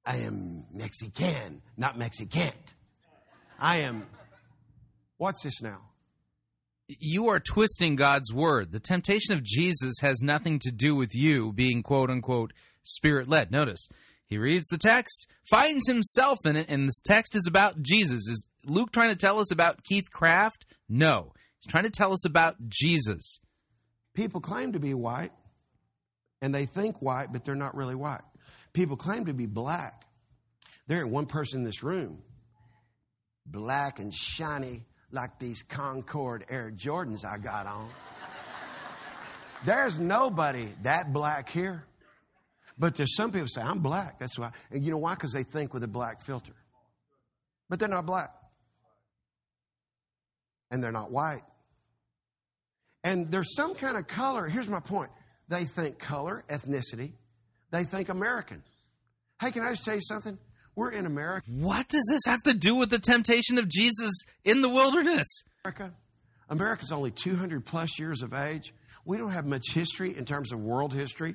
[0.07, 2.53] I am Mexican, not Mexican.
[3.59, 4.07] I am.
[5.17, 5.81] What's this now?
[6.87, 8.71] You are twisting God's word.
[8.71, 12.53] The temptation of Jesus has nothing to do with you being quote unquote
[12.85, 13.51] spirit led.
[13.51, 13.89] Notice,
[14.29, 18.29] he reads the text, finds himself in it, and this text is about Jesus.
[18.29, 20.67] Is Luke trying to tell us about Keith Craft?
[20.89, 21.33] No.
[21.61, 23.41] He's trying to tell us about Jesus.
[24.15, 25.33] People claim to be white,
[26.43, 28.21] and they think white, but they're not really white.
[28.75, 30.05] People claim to be black.
[30.87, 32.23] There ain't one person in this room,
[33.47, 37.89] black and shiny like these Concord Air Jordans I got on.
[39.65, 41.88] There's nobody that black here.
[42.79, 44.19] But there's some people say, I'm black.
[44.19, 44.53] That's why.
[44.71, 45.15] And you know why?
[45.15, 46.53] Because they think with a black filter.
[47.69, 48.31] But they're not black.
[50.71, 51.43] And they're not white.
[53.03, 54.47] And there's some kind of color.
[54.47, 55.11] Here's my point.
[55.49, 57.13] They think color, ethnicity.
[57.71, 58.63] They think American.
[59.41, 60.39] Hey, can I just tell you something?
[60.75, 61.47] We're in America.
[61.51, 64.13] What does this have to do with the temptation of Jesus
[64.45, 65.27] in the wilderness?
[65.65, 65.93] America.
[66.49, 68.73] America's only 200 plus years of age.
[69.05, 71.35] We don't have much history in terms of world history.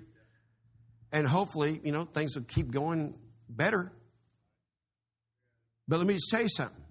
[1.13, 3.13] And hopefully, you know, things will keep going
[3.47, 3.93] better.
[5.87, 6.83] But let me say something.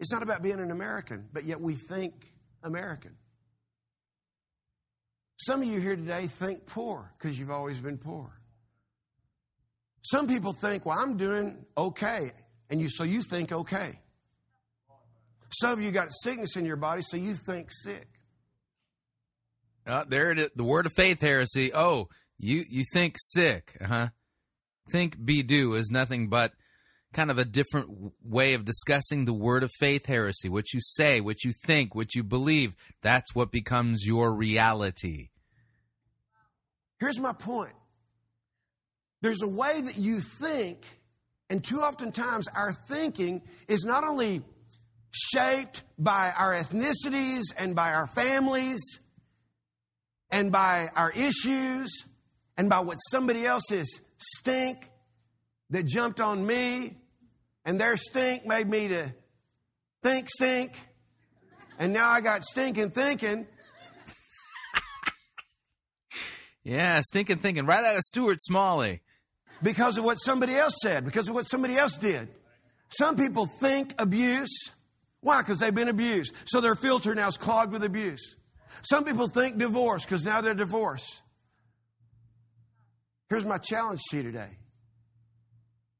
[0.00, 2.14] It's not about being an American, but yet we think
[2.62, 3.12] American.
[5.38, 8.32] Some of you here today think poor because you've always been poor.
[10.02, 12.30] Some people think, well, I'm doing okay.
[12.70, 14.00] And you, so you think okay.
[15.50, 18.06] Some of you got sickness in your body, so you think sick.
[19.86, 20.50] Uh, there it is.
[20.56, 21.72] The word of faith heresy.
[21.74, 22.08] Oh,
[22.38, 24.08] you, you think sick, huh?
[24.90, 26.52] Think be do is nothing but
[27.12, 30.48] kind of a different way of discussing the word of faith heresy.
[30.48, 35.30] What you say, what you think, what you believe, that's what becomes your reality.
[37.00, 37.72] Here's my point
[39.22, 40.86] there's a way that you think,
[41.50, 44.42] and too often times our thinking is not only
[45.10, 49.00] shaped by our ethnicities and by our families
[50.30, 52.04] and by our issues
[52.56, 54.90] and by what somebody else's stink
[55.70, 56.96] that jumped on me
[57.64, 59.14] and their stink made me to
[60.02, 60.72] think stink
[61.78, 63.46] and now I got stinking thinking.
[66.64, 69.02] yeah, stinking thinking right out of Stuart Smalley.
[69.62, 72.28] Because of what somebody else said, because of what somebody else did.
[72.88, 74.70] Some people think abuse.
[75.20, 75.40] Why?
[75.40, 76.34] Because they've been abused.
[76.46, 78.36] So their filter now is clogged with abuse.
[78.82, 81.22] Some people think divorce because now they're divorced.
[83.28, 84.50] Here's my challenge to you today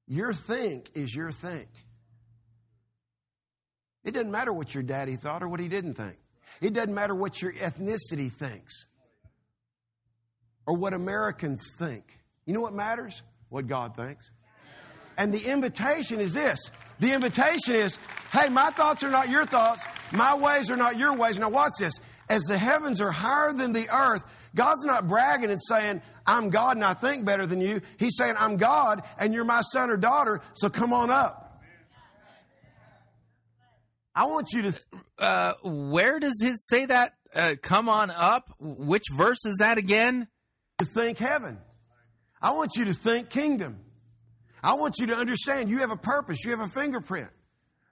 [0.07, 1.69] your think is your think.
[4.05, 6.16] It doesn't matter what your daddy thought or what he didn't think.
[6.61, 8.86] It doesn't matter what your ethnicity thinks
[10.65, 12.20] or what Americans think.
[12.47, 13.24] You know what matters?
[13.48, 14.31] What God thinks.
[15.19, 16.70] And the invitation is this
[17.01, 17.98] the invitation is
[18.32, 21.39] hey, my thoughts are not your thoughts, my ways are not your ways.
[21.39, 21.94] Now, watch this.
[22.28, 24.24] As the heavens are higher than the earth,
[24.57, 27.81] God's not bragging and saying, I'm God and I think better than you.
[27.99, 31.62] He's saying, I'm God and you're my son or daughter, so come on up.
[34.15, 34.81] I want you to.
[35.19, 37.12] Uh, where does it say that?
[37.35, 38.51] Uh, come on up.
[38.59, 40.27] Which verse is that again?
[40.78, 41.59] To think heaven.
[42.41, 43.81] I want you to think kingdom.
[44.62, 47.28] I want you to understand you have a purpose, you have a fingerprint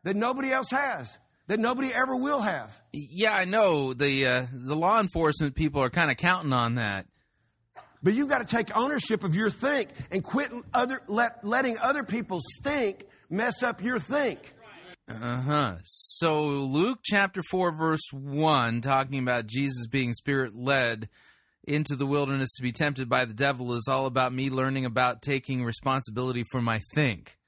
[0.02, 2.80] that nobody else has, that nobody ever will have.
[2.92, 3.92] Yeah, I know.
[3.92, 7.06] The uh, the law enforcement people are kind of counting on that.
[8.02, 12.04] But you've got to take ownership of your think and quit other, let, letting other
[12.04, 14.52] people's stink mess up your think.
[15.08, 15.76] Uh huh.
[15.84, 21.08] So Luke chapter 4, verse 1, talking about Jesus being spirit led,
[21.66, 25.22] into the wilderness to be tempted by the devil is all about me learning about
[25.22, 27.38] taking responsibility for my think.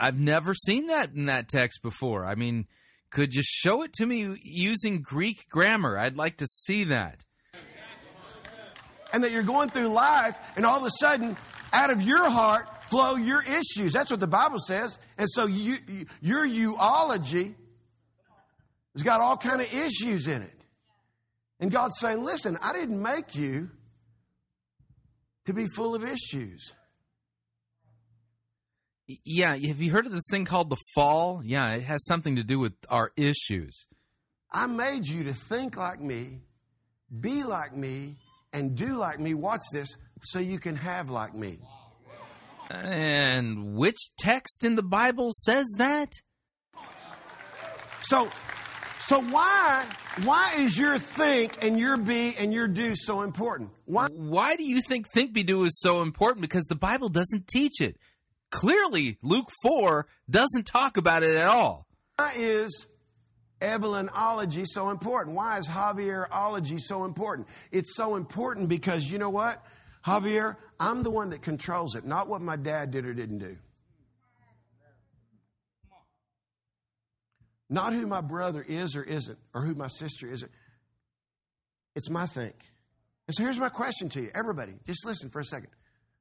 [0.00, 2.24] I've never seen that in that text before.
[2.24, 2.66] I mean,
[3.10, 5.98] could you show it to me using Greek grammar?
[5.98, 7.24] I'd like to see that.
[9.12, 11.36] And that you're going through life, and all of a sudden,
[11.72, 13.92] out of your heart flow your issues.
[13.92, 14.98] That's what the Bible says.
[15.18, 17.54] And so you, you, your eulogy
[18.94, 20.64] has got all kind of issues in it.
[21.60, 23.70] And God's saying, listen, I didn't make you
[25.46, 26.74] to be full of issues.
[29.06, 31.42] Yeah, have you heard of this thing called the fall?
[31.44, 33.86] Yeah, it has something to do with our issues.
[34.52, 36.40] I made you to think like me,
[37.20, 38.16] be like me,
[38.52, 39.34] and do like me.
[39.34, 41.58] Watch this, so you can have like me.
[42.70, 46.12] And which text in the Bible says that?
[48.02, 48.28] So,
[48.98, 49.84] so why
[50.24, 53.70] why is your think and your be and your do so important?
[53.86, 54.08] Why?
[54.08, 56.42] Why do you think think be do is so important?
[56.42, 57.96] Because the Bible doesn't teach it.
[58.52, 61.86] Clearly, Luke four doesn't talk about it at all.
[62.18, 62.86] Why is
[63.60, 65.34] Evelynology so important?
[65.34, 67.48] Why is Javierology so important?
[67.72, 69.64] It's so important because you know what,
[70.06, 73.56] Javier, I'm the one that controls it, not what my dad did or didn't do.
[77.70, 80.44] Not who my brother is or isn't, or who my sister is.
[81.96, 82.56] It's my think.
[83.26, 84.74] And so here's my question to you, everybody.
[84.84, 85.70] Just listen for a second.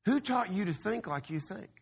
[0.05, 1.80] Who taught you to think like you think?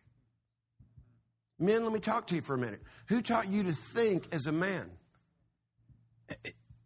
[1.60, 2.82] Men, let me talk to you for a minute.
[3.08, 4.90] Who taught you to think as a man?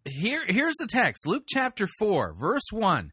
[0.05, 3.13] Here, here's the text Luke chapter 4, verse 1.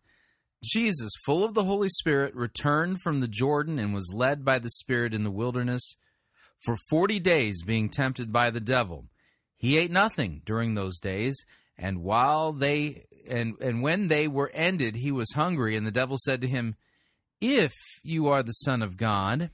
[0.63, 4.69] Jesus, full of the Holy Spirit, returned from the Jordan and was led by the
[4.69, 5.95] Spirit in the wilderness
[6.63, 9.05] for 40 days, being tempted by the devil.
[9.55, 11.35] He ate nothing during those days,
[11.77, 16.17] and while they and and when they were ended, he was hungry, and the devil
[16.19, 16.75] said to him,
[17.39, 17.73] "If
[18.03, 19.51] you are the son of God,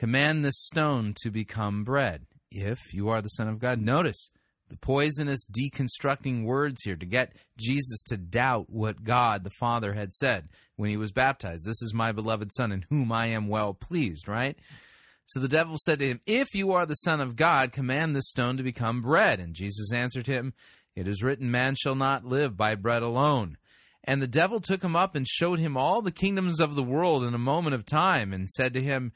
[0.00, 4.30] command this stone to become bread." If you are the son of God, notice
[4.70, 10.12] the poisonous deconstructing words here to get Jesus to doubt what God the Father had
[10.12, 11.66] said when he was baptized.
[11.66, 14.58] This is my beloved son in whom I am well pleased, right?
[15.26, 18.30] So the devil said to him, If you are the Son of God, command this
[18.30, 19.38] stone to become bread.
[19.38, 20.54] And Jesus answered him,
[20.96, 23.52] It is written, Man shall not live by bread alone.
[24.02, 27.22] And the devil took him up and showed him all the kingdoms of the world
[27.22, 29.12] in a moment of time, and said to him,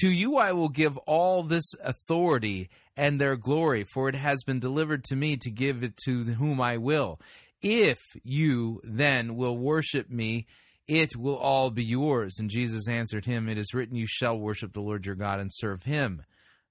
[0.00, 4.60] To you I will give all this authority and their glory, for it has been
[4.60, 7.20] delivered to me to give it to whom I will.
[7.62, 10.46] If you then will worship me,
[10.86, 12.38] it will all be yours.
[12.38, 15.50] And Jesus answered him, It is written, You shall worship the Lord your God and
[15.52, 16.22] serve him.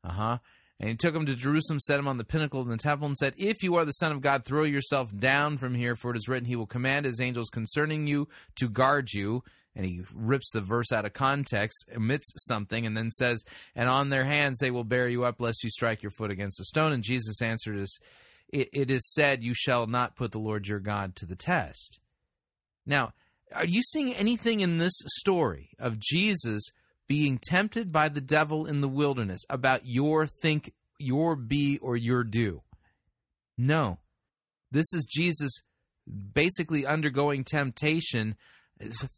[0.04, 0.38] Uh huh.
[0.80, 3.18] And he took him to Jerusalem, set him on the pinnacle of the temple, and
[3.18, 6.18] said, If you are the Son of God, throw yourself down from here, for it
[6.18, 8.28] is written, He will command His angels concerning you
[8.58, 9.44] to guard you.
[9.76, 13.44] And he rips the verse out of context, omits something, and then says,
[13.76, 16.60] And on their hands they will bear you up, lest you strike your foot against
[16.60, 16.92] a stone.
[16.92, 17.98] And Jesus answered us,
[18.54, 22.00] it, it is said, You shall not put the Lord your God to the test.
[22.86, 23.14] Now,
[23.54, 26.64] are you seeing anything in this story of Jesus
[27.08, 32.24] being tempted by the devil in the wilderness about your think, your be, or your
[32.24, 32.62] do?
[33.58, 34.00] No.
[34.72, 35.62] This is Jesus
[36.34, 38.36] basically undergoing temptation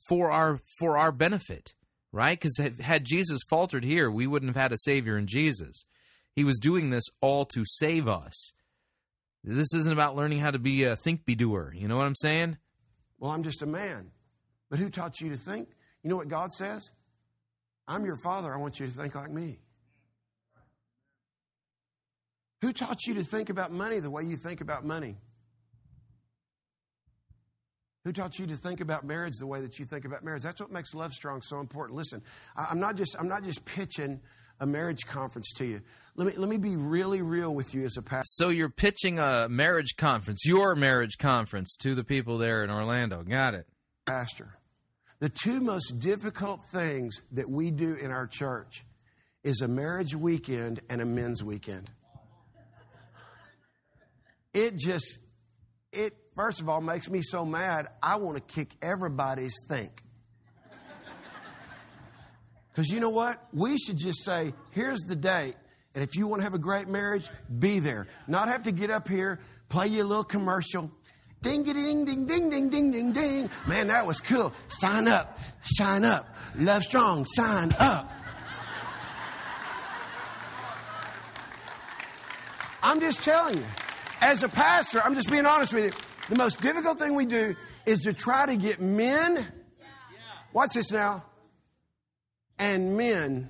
[0.08, 1.74] for our for our benefit,
[2.12, 2.40] right?
[2.40, 5.86] Because had Jesus faltered here, we wouldn't have had a savior in Jesus.
[6.36, 8.54] He was doing this all to save us.
[9.44, 11.72] This isn't about learning how to be a think be doer.
[11.76, 12.58] You know what I'm saying?
[13.20, 14.12] Well, I'm just a man.
[14.70, 15.70] But who taught you to think?
[16.04, 16.92] You know what God says?
[17.88, 18.54] I'm your father.
[18.54, 19.60] I want you to think like me.
[22.62, 25.18] Who taught you to think about money the way you think about money?
[28.06, 30.44] Who taught you to think about marriage the way that you think about marriage?
[30.44, 31.98] That's what makes Love Strong so important.
[31.98, 32.22] Listen,
[32.56, 34.22] I'm not just I'm not just pitching
[34.60, 35.82] a marriage conference to you.
[36.16, 38.28] Let me let me be really real with you as a pastor.
[38.28, 43.24] So you're pitching a marriage conference, your marriage conference to the people there in Orlando.
[43.24, 43.66] Got it.
[44.06, 44.56] Pastor.
[45.18, 48.86] The two most difficult things that we do in our church
[49.44, 51.90] is a marriage weekend and a men's weekend.
[54.54, 55.18] It just
[55.92, 60.02] it first of all makes me so mad, I want to kick everybody's think.
[62.72, 63.42] Because you know what?
[63.54, 65.56] We should just say, here's the date.
[65.94, 68.08] And if you want to have a great marriage, be there.
[68.28, 69.40] Not have to get up here,
[69.70, 70.92] play you a little commercial.
[71.42, 73.50] Ding, ding, ding, ding, ding, ding, ding, ding.
[73.66, 74.52] Man, that was cool.
[74.68, 76.28] Sign up, sign up.
[76.58, 78.12] Love strong, sign up.
[82.84, 83.66] I'm just telling you,
[84.22, 86.05] as a pastor, I'm just being honest with you.
[86.30, 89.46] The most difficult thing we do is to try to get men,
[90.54, 91.24] watch this now,
[92.58, 93.50] and men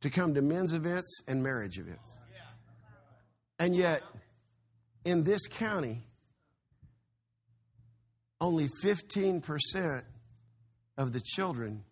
[0.00, 2.18] to come to men's events and marriage events.
[3.58, 4.02] And yet,
[5.04, 6.04] in this county,
[8.40, 10.02] only 15%
[10.98, 11.84] of the children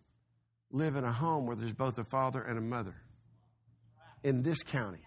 [0.71, 2.95] live in a home where there's both a father and a mother.
[4.23, 4.99] In this county.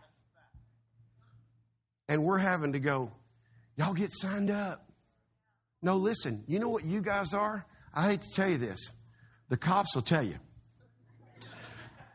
[2.08, 3.12] And we're having to go,
[3.76, 4.88] y'all get signed up.
[5.82, 7.66] No, listen, you know what you guys are?
[7.94, 8.92] I hate to tell you this.
[9.48, 10.36] The cops will tell you.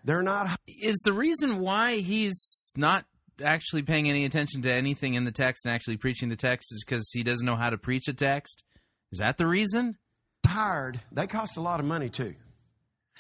[0.04, 0.58] They're not.
[0.68, 3.06] Is the reason why he's not
[3.44, 6.84] actually paying any attention to anything in the text and actually preaching the text is
[6.86, 8.64] because he doesn't know how to preach a text?
[9.12, 9.98] Is that the reason?
[10.46, 12.36] Hired, they cost a lot of money too.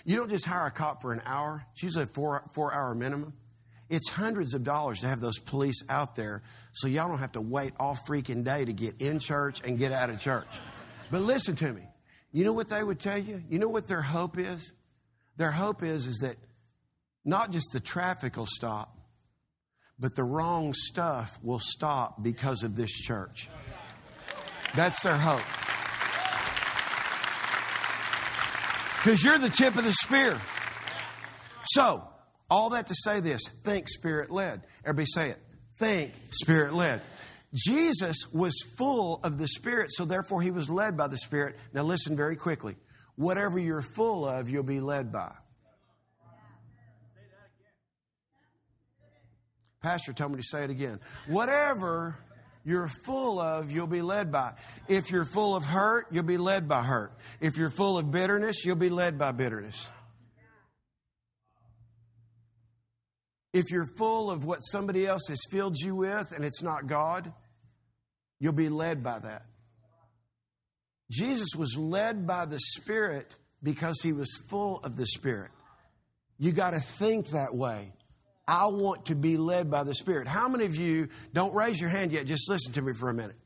[0.05, 2.93] You don't just hire a cop for an hour, it's usually a four, four hour
[2.93, 3.33] minimum.
[3.89, 6.41] It's hundreds of dollars to have those police out there
[6.71, 9.91] so y'all don't have to wait all freaking day to get in church and get
[9.91, 10.47] out of church.
[11.11, 11.83] But listen to me.
[12.31, 13.43] You know what they would tell you?
[13.49, 14.73] You know what their hope is?
[15.37, 16.35] Their hope is is that
[17.25, 18.97] not just the traffic will stop,
[19.99, 23.49] but the wrong stuff will stop because of this church.
[24.75, 25.45] That's their hope.
[28.97, 30.39] Because you're the tip of the spear.
[31.65, 32.07] So,
[32.53, 34.61] all that to say this think spirit led.
[34.85, 35.39] Everybody say it.
[35.77, 37.01] Think spirit led.
[37.53, 41.55] Jesus was full of the Spirit, so therefore he was led by the Spirit.
[41.71, 42.75] Now, listen very quickly.
[43.15, 45.31] Whatever you're full of, you'll be led by.
[49.83, 50.99] Pastor told me to say it again.
[51.27, 52.17] Whatever
[52.65, 54.53] you're full of, you'll be led by.
[54.87, 57.11] If you're full of hurt, you'll be led by hurt.
[57.39, 59.91] If you're full of bitterness, you'll be led by bitterness.
[63.53, 67.31] If you're full of what somebody else has filled you with and it's not God,
[68.39, 69.43] you'll be led by that.
[71.11, 75.51] Jesus was led by the Spirit because he was full of the Spirit.
[76.39, 77.93] You got to think that way.
[78.47, 80.27] I want to be led by the Spirit.
[80.27, 83.13] How many of you, don't raise your hand yet, just listen to me for a
[83.13, 83.37] minute.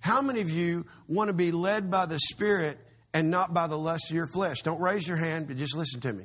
[0.00, 2.78] How many of you want to be led by the Spirit
[3.14, 4.62] and not by the lust of your flesh?
[4.62, 6.24] Don't raise your hand, but just listen to me.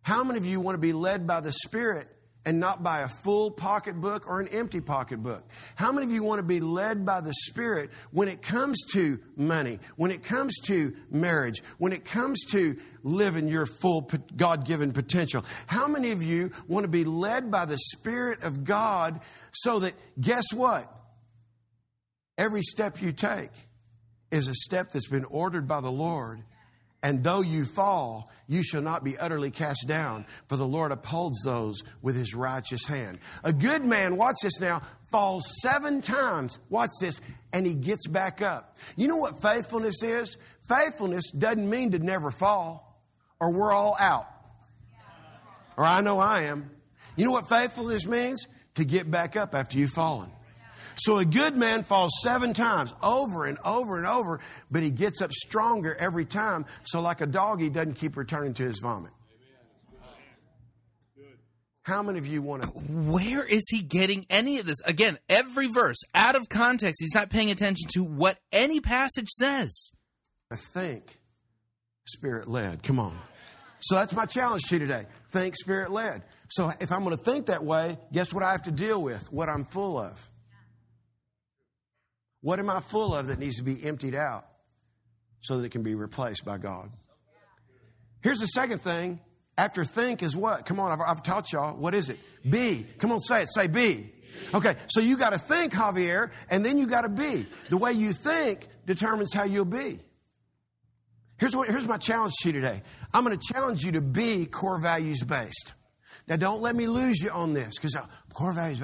[0.00, 2.06] How many of you want to be led by the Spirit
[2.46, 5.42] and not by a full pocketbook or an empty pocketbook.
[5.74, 9.18] How many of you want to be led by the Spirit when it comes to
[9.36, 14.92] money, when it comes to marriage, when it comes to living your full God given
[14.92, 15.44] potential?
[15.66, 19.20] How many of you want to be led by the Spirit of God
[19.50, 20.90] so that, guess what?
[22.38, 23.50] Every step you take
[24.30, 26.44] is a step that's been ordered by the Lord
[27.06, 31.40] and though you fall, you shall not be utterly cast down, for the Lord upholds
[31.44, 33.20] those with his righteous hand.
[33.44, 37.20] A good man, watch this now, falls seven times, watch this,
[37.52, 38.76] and he gets back up.
[38.96, 40.36] You know what faithfulness is?
[40.68, 43.00] Faithfulness doesn't mean to never fall,
[43.38, 44.26] or we're all out.
[45.76, 46.72] Or I know I am.
[47.14, 48.48] You know what faithfulness means?
[48.74, 50.32] To get back up after you've fallen.
[50.98, 54.40] So a good man falls seven times over and over and over,
[54.70, 56.64] but he gets up stronger every time.
[56.84, 59.12] So, like a dog, he doesn't keep returning to his vomit.
[61.82, 62.68] How many of you want to?
[62.68, 64.80] Where is he getting any of this?
[64.84, 67.00] Again, every verse out of context.
[67.00, 69.92] He's not paying attention to what any passage says.
[70.50, 71.20] I think
[72.06, 72.82] spirit led.
[72.82, 73.16] Come on.
[73.78, 75.06] So that's my challenge to you today.
[75.30, 76.22] Think spirit led.
[76.48, 79.30] So if I'm going to think that way, guess what I have to deal with?
[79.32, 80.28] What I'm full of.
[82.40, 84.46] What am I full of that needs to be emptied out
[85.40, 86.90] so that it can be replaced by God?
[88.20, 89.20] Here's the second thing.
[89.58, 90.66] After think is what?
[90.66, 91.76] Come on, I've, I've taught y'all.
[91.76, 92.18] What is it?
[92.48, 92.86] Be.
[92.98, 93.48] Come on, say it.
[93.48, 94.12] Say be.
[94.54, 97.46] Okay, so you got to think, Javier, and then you got to be.
[97.70, 99.98] The way you think determines how you'll be.
[101.38, 102.82] Here's, what, here's my challenge to you today.
[103.12, 105.74] I'm going to challenge you to be core values based.
[106.28, 108.82] Now, don't let me lose you on this because uh, core values.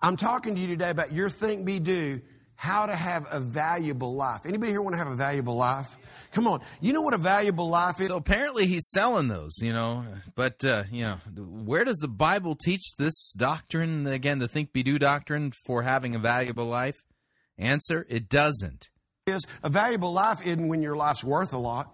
[0.00, 2.20] I'm talking to you today about your think, be, do
[2.60, 4.44] how to have a valuable life.
[4.44, 5.96] Anybody here want to have a valuable life?
[6.32, 6.60] Come on.
[6.82, 8.08] You know what a valuable life is?
[8.08, 10.04] So apparently he's selling those, you know.
[10.34, 14.82] But, uh, you know, where does the Bible teach this doctrine, again, the think be
[14.82, 17.02] do doctrine for having a valuable life?
[17.56, 18.90] Answer it doesn't.
[19.26, 21.90] Is a valuable life isn't when your life's worth a lot.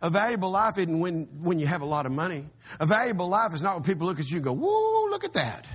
[0.00, 2.46] A valuable life isn't when, when you have a lot of money.
[2.78, 5.32] A valuable life is not when people look at you and go, whoa, look at
[5.32, 5.66] that.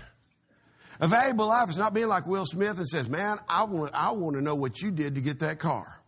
[0.99, 4.11] A valuable life is not being like Will Smith and says, man, I want, I
[4.11, 6.01] want to know what you did to get that car.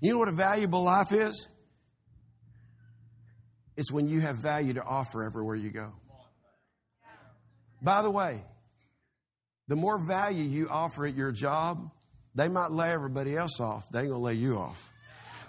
[0.00, 1.48] You know what a valuable life is?
[3.76, 5.92] It's when you have value to offer everywhere you go.
[7.82, 8.42] By the way,
[9.68, 11.90] the more value you offer at your job,
[12.34, 13.88] they might lay everybody else off.
[13.90, 14.90] They ain't going to lay you off.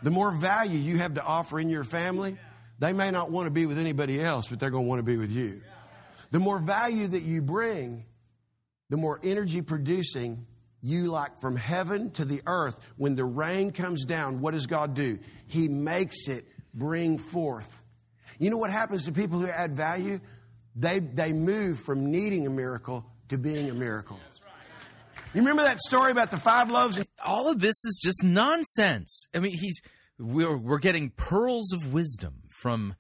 [0.03, 2.37] The more value you have to offer in your family,
[2.79, 5.03] they may not want to be with anybody else, but they're going to want to
[5.03, 5.61] be with you.
[6.31, 8.05] The more value that you bring,
[8.91, 10.45] the more energy producing
[10.81, 12.77] you like from heaven to the earth.
[12.97, 15.17] When the rain comes down, what does God do?
[15.47, 17.83] He makes it bring forth.
[18.37, 20.19] You know what happens to people who add value?
[20.75, 24.19] They, they move from needing a miracle to being a miracle.
[25.33, 26.97] You remember that story about the five loaves?
[26.97, 29.25] And- All of this is just nonsense.
[29.33, 29.81] I mean, he's
[30.19, 32.95] we're we're getting pearls of wisdom from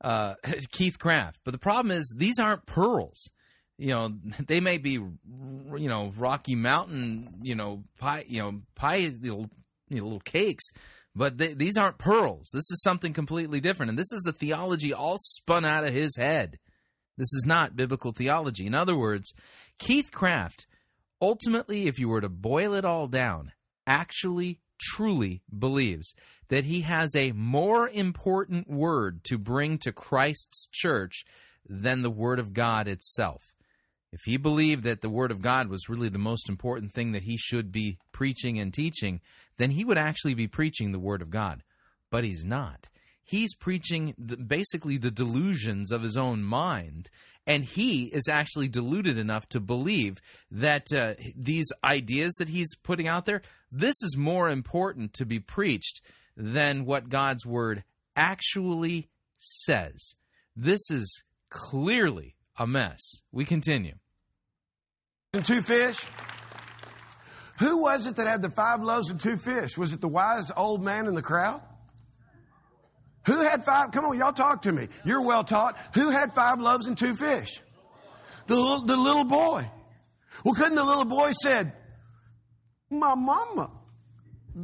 [0.00, 0.34] uh,
[0.70, 3.28] Keith Craft, but the problem is these aren't pearls.
[3.82, 4.14] You know,
[4.46, 5.18] they may be, you
[5.88, 9.50] know, Rocky Mountain, you know, pie, you know, pie, little,
[9.88, 10.64] you know, little cakes,
[11.14, 12.48] but they, these aren't pearls.
[12.52, 16.16] This is something completely different, and this is a theology all spun out of his
[16.16, 16.58] head.
[17.18, 18.66] This is not biblical theology.
[18.66, 19.32] In other words,
[19.78, 20.66] Keith Craft
[21.20, 23.52] ultimately, if you were to boil it all down,
[23.86, 26.14] actually truly believes
[26.48, 31.24] that he has a more important word to bring to Christ's church
[31.68, 33.54] than the Word of God itself.
[34.12, 37.22] If he believed that the Word of God was really the most important thing that
[37.22, 39.20] he should be preaching and teaching,
[39.56, 41.62] then he would actually be preaching the Word of God.
[42.10, 42.90] But he's not.
[43.24, 47.08] He's preaching the, basically the delusions of his own mind
[47.46, 50.20] and he is actually deluded enough to believe
[50.50, 55.40] that uh, these ideas that he's putting out there this is more important to be
[55.40, 56.00] preached
[56.36, 57.84] than what god's word
[58.16, 59.08] actually
[59.38, 60.14] says
[60.54, 63.00] this is clearly a mess
[63.32, 63.94] we continue
[65.34, 66.06] and two fish
[67.58, 70.50] who was it that had the five loaves and two fish was it the wise
[70.56, 71.62] old man in the crowd
[73.24, 73.92] who had five?
[73.92, 74.88] Come on, y'all talk to me.
[75.04, 75.78] You're well taught.
[75.94, 77.60] Who had five loaves and two fish?
[78.46, 79.64] The little, the little boy.
[80.44, 81.72] Well, couldn't the little boy said,
[82.90, 83.70] my mama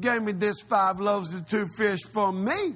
[0.00, 2.74] gave me this five loaves and two fish for me.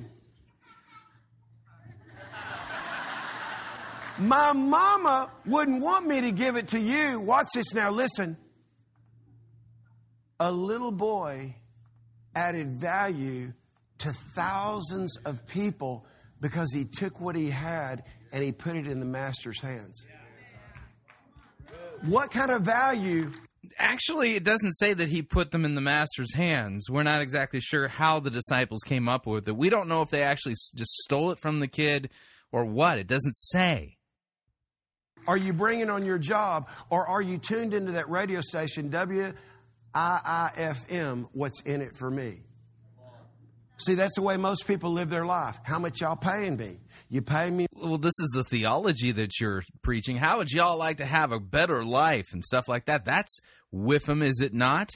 [4.19, 7.19] My mama wouldn't want me to give it to you.
[7.21, 7.91] Watch this now.
[7.91, 8.37] Listen.
[10.39, 11.55] A little boy
[12.35, 13.53] added value
[13.99, 16.05] to thousands of people
[16.41, 20.05] because he took what he had and he put it in the master's hands.
[22.03, 23.31] What kind of value?
[23.79, 26.91] Actually, it doesn't say that he put them in the master's hands.
[26.91, 29.57] We're not exactly sure how the disciples came up with it.
[29.57, 32.11] We don't know if they actually just stole it from the kid
[32.51, 32.99] or what.
[32.99, 33.99] It doesn't say.
[35.27, 39.35] Are you bringing on your job or are you tuned into that radio station, WIIFM,
[41.33, 42.41] what's in it for me?
[43.79, 45.59] See, that's the way most people live their life.
[45.65, 46.79] How much y'all paying me?
[47.09, 47.67] You pay me.
[47.75, 50.17] Well, this is the theology that you're preaching.
[50.17, 53.05] How would y'all like to have a better life and stuff like that?
[53.05, 53.41] That's
[53.75, 54.91] whiffum, is it not?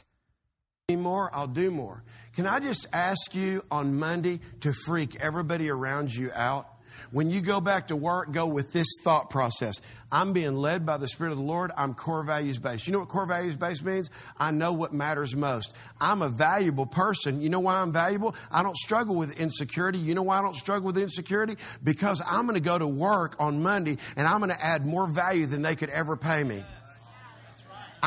[0.88, 2.04] More, I'll do more.
[2.36, 6.68] Can I just ask you on Monday to freak everybody around you out?
[7.10, 9.80] When you go back to work, go with this thought process.
[10.10, 11.72] I'm being led by the Spirit of the Lord.
[11.76, 12.86] I'm core values based.
[12.86, 14.10] You know what core values based means?
[14.38, 15.74] I know what matters most.
[16.00, 17.40] I'm a valuable person.
[17.40, 18.36] You know why I'm valuable?
[18.52, 19.98] I don't struggle with insecurity.
[19.98, 21.56] You know why I don't struggle with insecurity?
[21.82, 25.08] Because I'm going to go to work on Monday and I'm going to add more
[25.08, 26.62] value than they could ever pay me.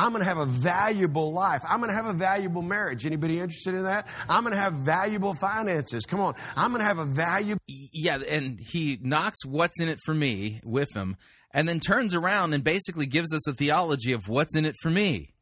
[0.00, 1.62] I'm going to have a valuable life.
[1.68, 3.04] I'm going to have a valuable marriage.
[3.04, 4.08] Anybody interested in that?
[4.30, 6.06] I'm going to have valuable finances.
[6.06, 6.34] Come on.
[6.56, 7.56] I'm going to have a value.
[7.66, 11.18] Yeah, and he knocks what's in it for me with him
[11.52, 14.88] and then turns around and basically gives us a theology of what's in it for
[14.88, 15.34] me.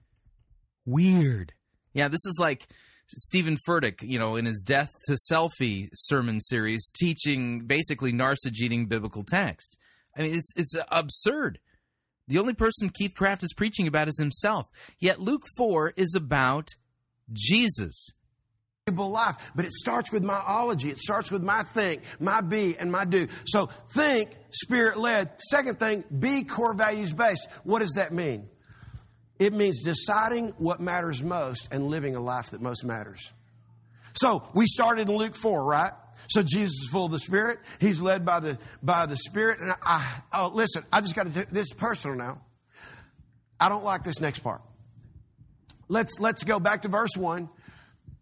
[0.85, 1.53] Weird.
[1.93, 2.67] Yeah, this is like
[3.17, 9.23] Steven Furtick, you know, in his Death to Selfie sermon series, teaching basically narcigeting biblical
[9.23, 9.79] text.
[10.17, 11.61] I mean, it's it's absurd.
[12.29, 14.69] The only person Keith Craft is preaching about is himself.
[14.99, 16.69] Yet Luke 4 is about
[17.33, 18.11] Jesus.
[18.91, 20.89] Life, but it starts with my ology.
[20.89, 23.29] It starts with my think, my be, and my do.
[23.45, 25.31] So think spirit led.
[25.43, 27.49] Second thing, be core values based.
[27.65, 28.49] What does that mean?
[29.39, 33.31] It means deciding what matters most and living a life that most matters.
[34.15, 35.93] So we started in Luke 4, right?
[36.29, 37.59] So Jesus is full of the Spirit.
[37.81, 39.61] He's led by the by the Spirit.
[39.61, 41.47] And I, I oh, listen, I just got to.
[41.53, 42.43] This is personal now.
[43.59, 44.61] I don't like this next part.
[45.89, 47.49] Let's let's go back to verse one.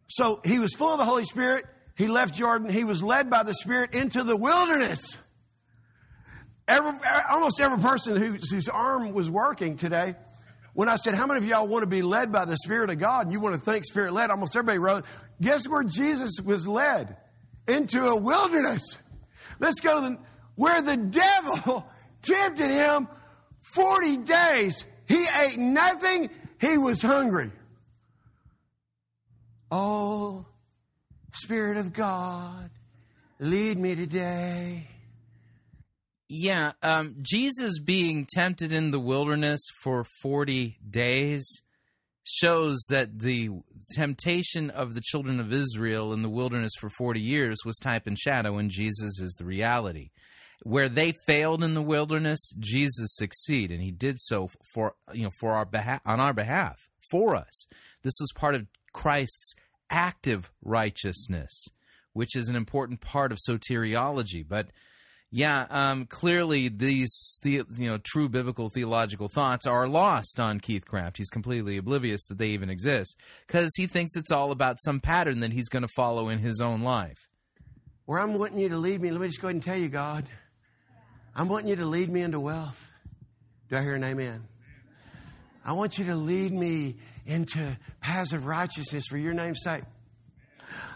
[0.08, 1.66] So he was full of the Holy Spirit.
[1.96, 2.68] He left Jordan.
[2.68, 5.18] He was led by the Spirit into the wilderness.
[6.68, 6.92] Every,
[7.30, 10.14] almost every person whose, whose arm was working today,
[10.74, 12.98] when I said, How many of y'all want to be led by the Spirit of
[12.98, 13.26] God?
[13.26, 15.04] And you want to think Spirit led, almost everybody wrote,
[15.40, 17.16] Guess where Jesus was led?
[17.68, 18.98] Into a wilderness.
[19.58, 20.18] Let's go the,
[20.54, 21.88] where the devil
[22.22, 23.08] tempted him
[23.74, 24.84] 40 days.
[25.06, 26.30] He ate nothing,
[26.60, 27.50] he was hungry.
[29.70, 30.46] Oh,
[31.32, 32.70] Spirit of God,
[33.38, 34.88] lead me today.
[36.28, 41.62] Yeah, um, Jesus being tempted in the wilderness for 40 days
[42.26, 43.50] shows that the
[43.94, 48.18] temptation of the children of Israel in the wilderness for 40 years was type and
[48.18, 50.10] shadow, and Jesus is the reality.
[50.62, 55.30] Where they failed in the wilderness, Jesus succeeded, and he did so for you know
[55.38, 57.66] for our behalf on our behalf for us.
[58.02, 59.54] This was part of Christ's
[59.90, 61.68] active righteousness,
[62.14, 64.44] which is an important part of soteriology.
[64.48, 64.70] But
[65.36, 70.86] yeah, um, clearly these the, you know true biblical theological thoughts are lost on Keith
[70.86, 71.18] Craft.
[71.18, 75.40] He's completely oblivious that they even exist because he thinks it's all about some pattern
[75.40, 77.28] that he's going to follow in his own life.
[78.06, 79.90] Where I'm wanting you to lead me, let me just go ahead and tell you,
[79.90, 80.24] God,
[81.34, 82.90] I'm wanting you to lead me into wealth.
[83.68, 84.42] Do I hear an amen?
[85.66, 86.96] I want you to lead me
[87.26, 89.82] into paths of righteousness for your name's sake.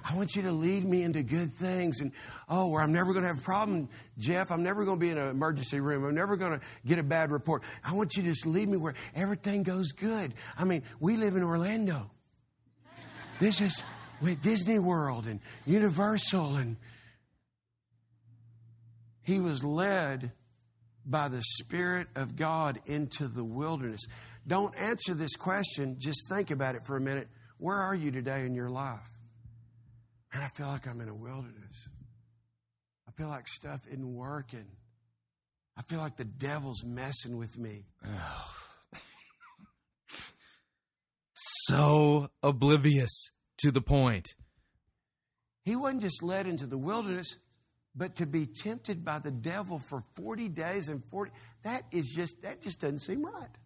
[0.08, 2.00] I want you to lead me into good things.
[2.00, 2.12] And
[2.48, 3.88] oh, where I'm never going to have a problem,
[4.18, 4.50] Jeff.
[4.50, 6.04] I'm never going to be in an emergency room.
[6.04, 7.62] I'm never going to get a bad report.
[7.84, 10.34] I want you to just lead me where everything goes good.
[10.58, 12.10] I mean, we live in Orlando.
[13.38, 13.82] This is
[14.20, 16.56] with Disney World and Universal.
[16.56, 16.76] And
[19.22, 20.32] he was led
[21.06, 24.06] by the Spirit of God into the wilderness.
[24.46, 25.96] Don't answer this question.
[25.98, 27.28] Just think about it for a minute.
[27.58, 29.19] Where are you today in your life?
[30.32, 31.88] And I feel like I'm in a wilderness.
[33.08, 34.66] I feel like stuff isn't working.
[35.76, 37.86] I feel like the devil's messing with me.
[41.32, 44.34] so oblivious to the point.
[45.64, 47.38] He wasn't just led into the wilderness,
[47.94, 51.32] but to be tempted by the devil for 40 days and 40
[51.62, 53.58] that is just that just doesn't seem right.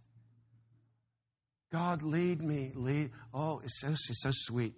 [1.73, 3.11] God lead me, lead.
[3.33, 4.75] Oh, it's so it's so sweet.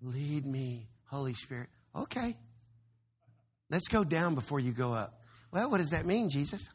[0.00, 1.68] Lead me, Holy Spirit.
[1.94, 2.36] Okay.
[3.70, 5.20] Let's go down before you go up.
[5.52, 6.68] Well, what does that mean, Jesus?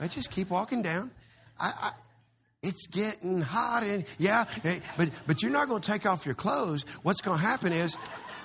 [0.00, 1.10] Let's just keep walking down.
[1.58, 1.90] I, I,
[2.62, 6.34] it's getting hot and yeah, eh, but but you're not going to take off your
[6.34, 6.84] clothes.
[7.02, 7.96] What's going to happen is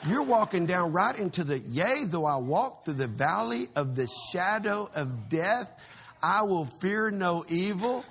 [0.07, 4.07] you're walking down right into the yea, though I walk through the valley of the
[4.32, 5.78] shadow of death,
[6.23, 8.06] I will fear no evil.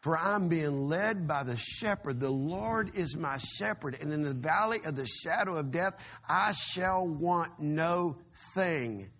[0.00, 2.20] For I'm being led by the shepherd.
[2.20, 3.98] The Lord is my shepherd.
[4.00, 5.94] And in the valley of the shadow of death,
[6.28, 8.16] I shall want no
[8.54, 9.10] thing.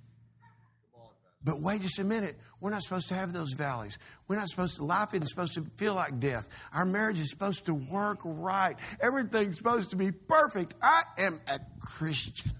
[1.43, 2.39] But wait just a minute.
[2.61, 3.99] We're not supposed to have those valleys.
[4.29, 6.49] We're not supposed to, life isn't supposed to feel like death.
[6.73, 8.77] Our marriage is supposed to work right.
[9.01, 10.75] Everything's supposed to be perfect.
[10.83, 12.53] I am a Christian.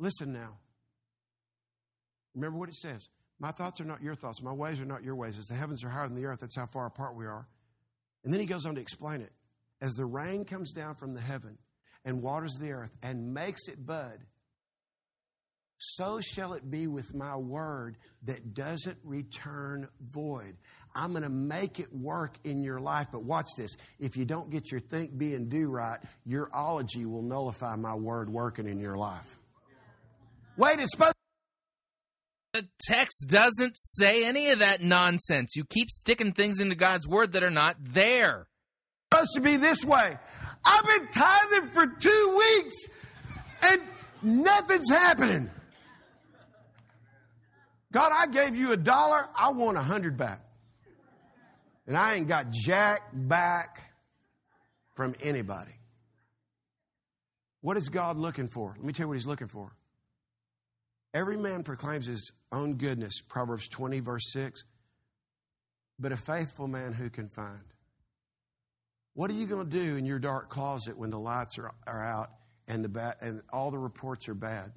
[0.00, 0.56] Listen now.
[2.34, 3.08] Remember what it says.
[3.38, 4.42] My thoughts are not your thoughts.
[4.42, 5.38] My ways are not your ways.
[5.38, 7.46] As the heavens are higher than the earth, that's how far apart we are.
[8.24, 9.32] And then he goes on to explain it.
[9.82, 11.58] As the rain comes down from the heaven
[12.04, 14.18] and waters the earth and makes it bud,
[15.78, 20.56] so shall it be with my word that doesn't return void.
[20.94, 23.08] I'm going to make it work in your life.
[23.10, 23.76] But watch this.
[23.98, 27.94] If you don't get your think, be, and do right, your ology will nullify my
[27.94, 29.39] word working in your life.
[30.60, 31.14] Wait, it's supposed.
[32.52, 35.56] The text doesn't say any of that nonsense.
[35.56, 38.46] You keep sticking things into God's word that are not there.
[39.10, 40.18] It's Supposed to be this way.
[40.62, 42.88] I've been tithing for two weeks
[43.62, 43.80] and
[44.22, 45.50] nothing's happening.
[47.90, 49.30] God, I gave you a dollar.
[49.34, 50.42] I want a hundred back.
[51.86, 53.94] And I ain't got jack back
[54.94, 55.72] from anybody.
[57.62, 58.74] What is God looking for?
[58.76, 59.72] Let me tell you what He's looking for.
[61.12, 64.64] Every man proclaims his own goodness, Proverbs 20, verse 6.
[65.98, 67.60] But a faithful man who can find?
[69.14, 72.02] What are you going to do in your dark closet when the lights are, are
[72.02, 72.30] out
[72.68, 74.72] and, the ba- and all the reports are bad?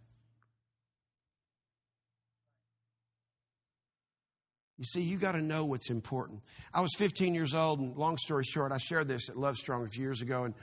[4.80, 6.42] You see, you got to know what's important.
[6.74, 9.86] I was 15 years old, and long story short, I shared this at Love Strong
[9.86, 10.56] a few years ago, and,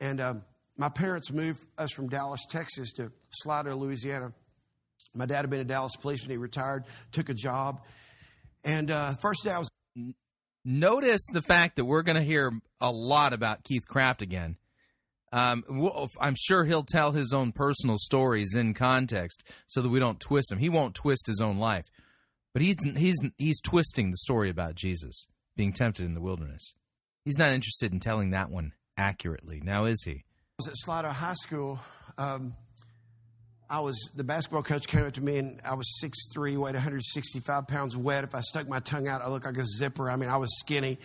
[0.00, 0.42] and um,
[0.78, 4.32] my parents moved us from Dallas, Texas to Slidell, Louisiana.
[5.16, 6.30] My dad had been a Dallas policeman.
[6.30, 7.82] He retired, took a job.
[8.64, 9.70] And uh, first day I was.
[10.64, 14.56] Notice the fact that we're going to hear a lot about Keith Craft again.
[15.32, 20.00] Um, we'll, I'm sure he'll tell his own personal stories in context so that we
[20.00, 20.58] don't twist him.
[20.58, 21.90] He won't twist his own life,
[22.52, 25.26] but he's he's he's twisting the story about Jesus
[25.56, 26.74] being tempted in the wilderness.
[27.24, 29.60] He's not interested in telling that one accurately.
[29.62, 30.12] Now is he?
[30.12, 31.80] I was at Slidell High School.
[32.18, 32.54] Um,
[33.68, 37.66] I was the basketball coach came up to me and I was 6'3", weighed 165
[37.66, 38.22] pounds wet.
[38.22, 40.08] If I stuck my tongue out, I looked like a zipper.
[40.08, 40.98] I mean, I was skinny.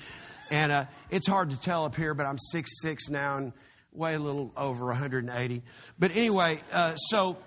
[0.52, 3.54] And uh, it's hard to tell up here, but I'm 6'6 now and
[3.94, 5.64] weigh a little over 180.
[5.98, 7.38] But anyway, uh, so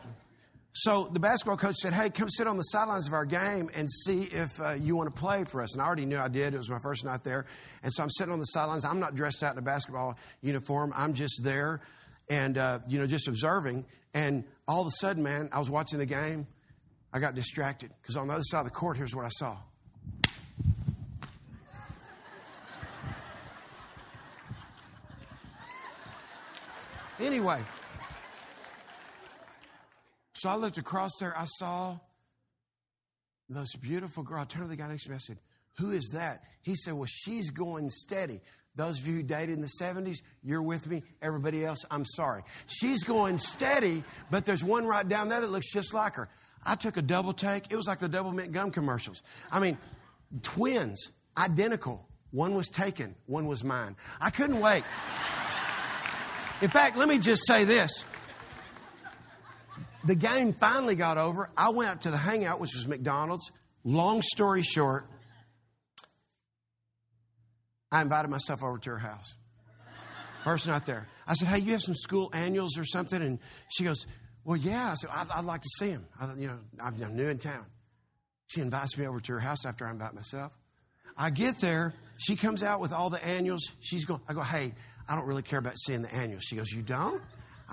[0.76, 3.88] so the basketball coach said, Hey, come sit on the sidelines of our game and
[3.88, 5.74] see if uh, you want to play for us.
[5.74, 6.52] And I already knew I did.
[6.52, 7.46] It was my first night there.
[7.84, 8.84] And so I'm sitting on the sidelines.
[8.84, 10.92] I'm not dressed out in a basketball uniform.
[10.96, 11.80] I'm just there
[12.28, 13.84] and, uh, you know, just observing.
[14.14, 16.46] And all of a sudden, man, I was watching the game.
[17.12, 19.56] I got distracted because on the other side of the court, here's what I saw.
[27.20, 27.62] Anyway,
[30.34, 31.32] so I looked across there.
[31.36, 31.96] I saw
[33.48, 34.40] the most beautiful girl.
[34.40, 35.16] I turned to the guy next to me.
[35.16, 35.38] I said,
[35.78, 36.42] Who is that?
[36.62, 38.40] He said, Well, she's going steady.
[38.76, 41.02] Those of you who dated in the 70s, you're with me.
[41.22, 42.42] Everybody else, I'm sorry.
[42.66, 46.28] She's going steady, but there's one right down there that looks just like her.
[46.66, 47.70] I took a double take.
[47.70, 49.22] It was like the Doublemint gum commercials.
[49.52, 49.78] I mean,
[50.42, 52.08] twins, identical.
[52.32, 53.94] One was taken, one was mine.
[54.20, 54.82] I couldn't wait.
[56.60, 58.04] In fact, let me just say this.
[60.04, 61.48] The game finally got over.
[61.56, 63.52] I went to the hangout, which was McDonald's.
[63.84, 65.06] Long story short,
[67.94, 69.36] I invited myself over to her house.
[70.42, 71.06] First night there.
[71.26, 73.22] I said, Hey, you have some school annuals or something?
[73.22, 73.38] And
[73.68, 74.06] she goes,
[74.44, 74.90] Well, yeah.
[74.90, 76.06] I said, I'd, I'd like to see him.
[76.20, 77.64] I, you know, I'm, I'm new in town.
[78.48, 80.52] She invites me over to her house after I invite myself.
[81.16, 81.94] I get there.
[82.18, 83.70] She comes out with all the annuals.
[83.80, 84.74] She's going, I go, Hey,
[85.08, 86.42] I don't really care about seeing the annuals.
[86.42, 87.22] She goes, You don't?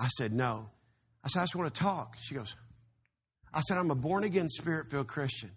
[0.00, 0.70] I said, No.
[1.24, 2.16] I said, I just want to talk.
[2.18, 2.56] She goes,
[3.52, 5.50] I said, I'm a born again, spirit filled Christian.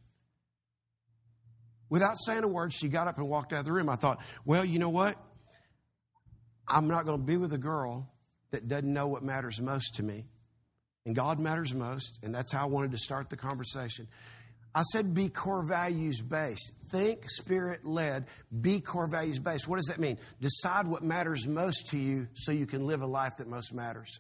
[1.90, 3.90] Without saying a word, she got up and walked out of the room.
[3.90, 5.16] I thought, well, you know what?
[6.68, 8.12] I'm not going to be with a girl
[8.52, 10.26] that doesn't know what matters most to me.
[11.06, 12.20] And God matters most.
[12.24, 14.08] And that's how I wanted to start the conversation.
[14.74, 16.74] I said be core values based.
[16.90, 18.26] Think spirit led.
[18.62, 19.68] Be core values based.
[19.68, 20.18] What does that mean?
[20.42, 24.20] Decide what matters most to you so you can live a life that most matters.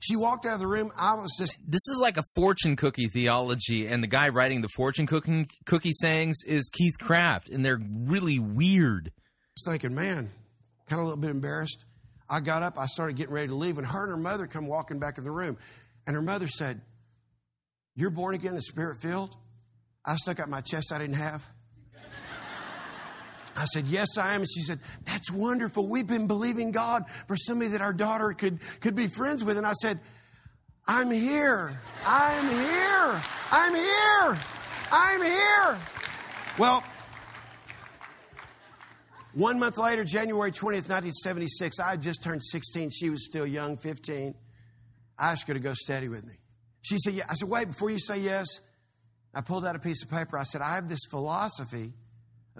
[0.00, 0.90] She walked out of the room.
[0.96, 1.58] I was just.
[1.64, 5.92] This is like a fortune cookie theology, and the guy writing the fortune cooking cookie
[5.92, 9.12] sayings is Keith Craft, and they're really weird.
[9.14, 9.20] I
[9.56, 10.30] was thinking, man,
[10.88, 11.84] kind of a little bit embarrassed.
[12.30, 12.78] I got up.
[12.78, 15.24] I started getting ready to leave, and her and her mother come walking back in
[15.24, 15.58] the room,
[16.06, 16.80] and her mother said,
[17.94, 19.36] "You're born again and spirit filled."
[20.04, 21.46] I stuck out my chest I didn't have.
[23.56, 24.40] I said, Yes, I am.
[24.42, 25.86] And she said, That's wonderful.
[25.86, 29.58] We've been believing God for somebody that our daughter could, could be friends with.
[29.58, 30.00] And I said,
[30.86, 31.78] I'm here.
[32.06, 33.22] I'm here.
[33.50, 34.38] I'm here.
[34.92, 35.78] I'm here.
[36.58, 36.82] Well,
[39.32, 42.90] one month later, January 20th, 1976, I had just turned 16.
[42.90, 44.34] She was still young, 15.
[45.18, 46.34] I asked her to go steady with me.
[46.82, 47.24] She said, Yeah.
[47.28, 48.60] I said, Wait, before you say yes,
[49.34, 50.38] I pulled out a piece of paper.
[50.38, 51.92] I said, I have this philosophy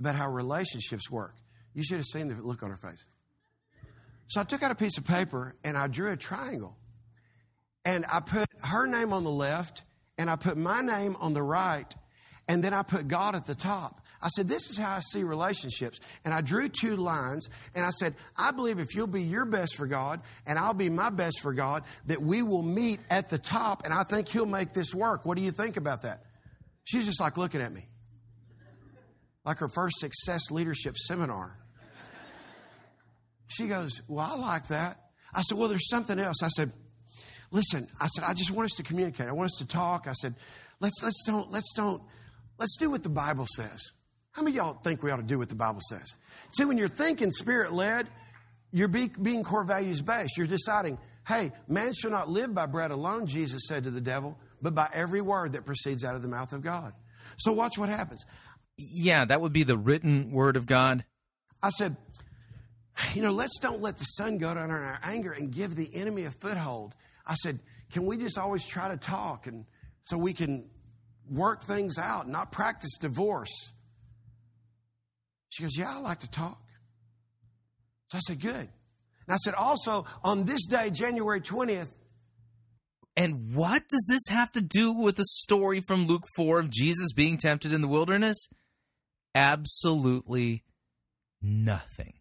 [0.00, 1.34] about how relationships work.
[1.74, 3.04] You should have seen the look on her face.
[4.26, 6.76] So I took out a piece of paper and I drew a triangle.
[7.84, 9.82] And I put her name on the left
[10.18, 11.94] and I put my name on the right.
[12.48, 14.00] And then I put God at the top.
[14.22, 15.98] I said, This is how I see relationships.
[16.24, 19.76] And I drew two lines and I said, I believe if you'll be your best
[19.76, 23.38] for God and I'll be my best for God, that we will meet at the
[23.38, 23.84] top.
[23.84, 25.24] And I think He'll make this work.
[25.24, 26.24] What do you think about that?
[26.84, 27.86] She's just like looking at me
[29.44, 31.56] like her first success leadership seminar.
[33.46, 34.98] She goes, Well, I like that.
[35.34, 36.42] I said, Well, there's something else.
[36.42, 36.72] I said,
[37.50, 39.28] Listen, I said, I just want us to communicate.
[39.28, 40.06] I want us to talk.
[40.06, 40.34] I said,
[40.80, 42.02] let's let's don't let's don't
[42.58, 43.92] let's do what the Bible says.
[44.32, 46.16] How many y'all think we ought to do what the Bible says?
[46.52, 48.06] See, when you're thinking spirit led,
[48.70, 50.36] you're be, being core values based.
[50.36, 54.38] You're deciding, hey, man shall not live by bread alone, Jesus said to the devil,
[54.62, 56.92] but by every word that proceeds out of the mouth of God.
[57.38, 58.24] So watch what happens.
[58.80, 61.04] Yeah, that would be the written word of God.
[61.62, 61.96] I said,
[63.14, 65.88] you know, let's don't let the sun go down in our anger and give the
[65.94, 66.94] enemy a foothold.
[67.26, 67.60] I said,
[67.92, 69.66] can we just always try to talk and
[70.04, 70.70] so we can
[71.28, 73.72] work things out, not practice divorce?
[75.50, 76.62] She goes, yeah, I like to talk.
[78.08, 78.54] So I said, good.
[78.54, 81.96] And I said, also, on this day, January 20th,
[83.16, 87.12] and what does this have to do with the story from Luke 4 of Jesus
[87.12, 88.48] being tempted in the wilderness?
[89.34, 90.64] Absolutely
[91.40, 92.14] nothing.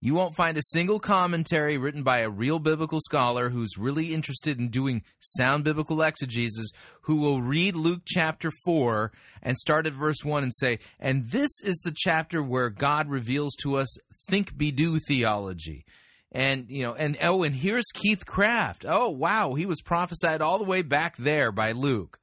[0.00, 4.60] You won't find a single commentary written by a real biblical scholar who's really interested
[4.60, 6.70] in doing sound biblical exegesis
[7.02, 9.10] who will read Luke chapter 4
[9.42, 13.56] and start at verse 1 and say, And this is the chapter where God reveals
[13.62, 13.88] to us
[14.28, 15.84] think be do theology.
[16.30, 18.84] And you know, and oh, and here's Keith Craft.
[18.86, 22.20] Oh, wow, he was prophesied all the way back there by Luke.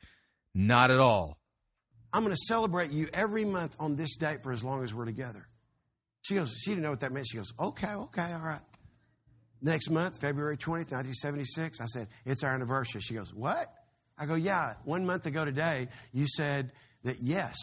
[0.54, 1.40] Not at all.
[2.16, 5.04] I'm going to celebrate you every month on this date for as long as we're
[5.04, 5.46] together.
[6.22, 7.28] She goes, she didn't know what that meant.
[7.30, 8.62] She goes, okay, okay, all right.
[9.62, 13.02] Next month, February 20th, 1976, I said, it's our anniversary.
[13.02, 13.68] She goes, what?
[14.18, 16.72] I go, yeah, one month ago today, you said
[17.04, 17.58] that yes.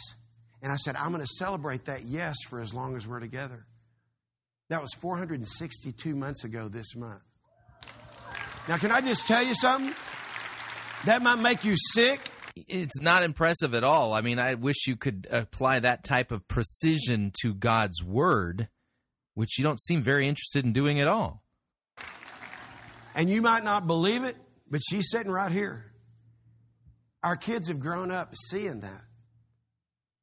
[0.61, 3.65] And I said, I'm going to celebrate that yes for as long as we're together.
[4.69, 7.23] That was 462 months ago this month.
[8.69, 9.95] Now, can I just tell you something?
[11.07, 12.32] That might make you sick.
[12.55, 14.13] It's not impressive at all.
[14.13, 18.69] I mean, I wish you could apply that type of precision to God's word,
[19.35, 21.43] which you don't seem very interested in doing at all.
[23.15, 24.37] And you might not believe it,
[24.71, 25.93] but she's sitting right here.
[27.23, 29.05] Our kids have grown up seeing that.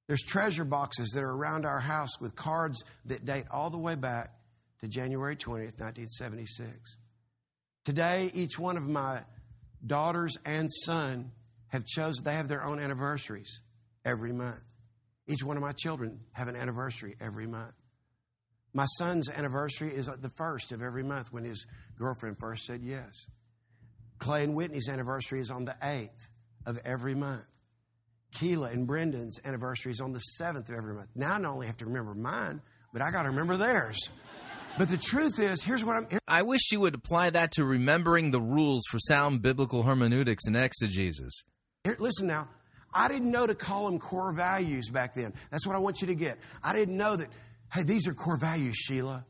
[0.07, 3.95] There's treasure boxes that are around our house with cards that date all the way
[3.95, 4.33] back
[4.81, 6.97] to January 20th, 1976.
[7.85, 9.21] Today, each one of my
[9.85, 11.31] daughters and son
[11.69, 13.61] have chosen, they have their own anniversaries
[14.05, 14.63] every month.
[15.27, 17.73] Each one of my children have an anniversary every month.
[18.73, 21.65] My son's anniversary is the first of every month when his
[21.97, 23.29] girlfriend first said yes.
[24.19, 26.29] Clay and Whitney's anniversary is on the 8th
[26.65, 27.45] of every month.
[28.31, 31.09] Keela and Brendan's anniversary is on the 7th of every month.
[31.15, 32.61] Now I not only have to remember mine,
[32.93, 33.97] but I got to remember theirs.
[34.77, 36.07] But the truth is, here's what I'm.
[36.09, 36.19] Here.
[36.27, 40.55] I wish you would apply that to remembering the rules for sound biblical hermeneutics and
[40.55, 41.43] exegesis.
[41.89, 42.47] Here, listen now.
[42.93, 45.33] I didn't know to call them core values back then.
[45.51, 46.37] That's what I want you to get.
[46.63, 47.29] I didn't know that,
[47.73, 49.25] hey, these are core values, Sheila.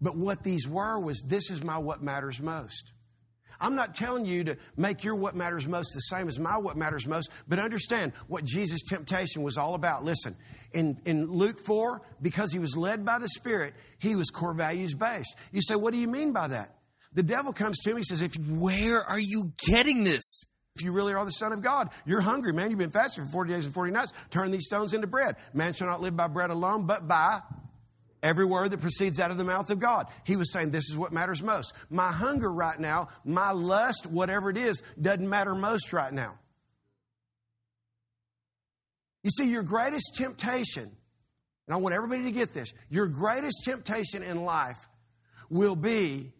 [0.00, 2.92] But what these were was this is my what matters most.
[3.60, 6.76] I'm not telling you to make your what matters most the same as my what
[6.76, 10.04] matters most, but understand what Jesus' temptation was all about.
[10.04, 10.34] Listen,
[10.72, 14.94] in, in Luke 4, because he was led by the Spirit, he was core values
[14.94, 15.36] based.
[15.52, 16.74] You say, what do you mean by that?
[17.12, 20.44] The devil comes to him, he says, if Where are you getting this?
[20.76, 22.70] If you really are the Son of God, you're hungry, man.
[22.70, 24.12] You've been fasting for 40 days and 40 nights.
[24.30, 25.36] Turn these stones into bread.
[25.52, 27.40] Man shall not live by bread alone, but by
[28.22, 30.06] Every word that proceeds out of the mouth of God.
[30.22, 31.74] He was saying, This is what matters most.
[31.90, 36.38] My hunger right now, my lust, whatever it is, doesn't matter most right now.
[39.24, 44.22] You see, your greatest temptation, and I want everybody to get this your greatest temptation
[44.22, 44.86] in life
[45.50, 46.32] will be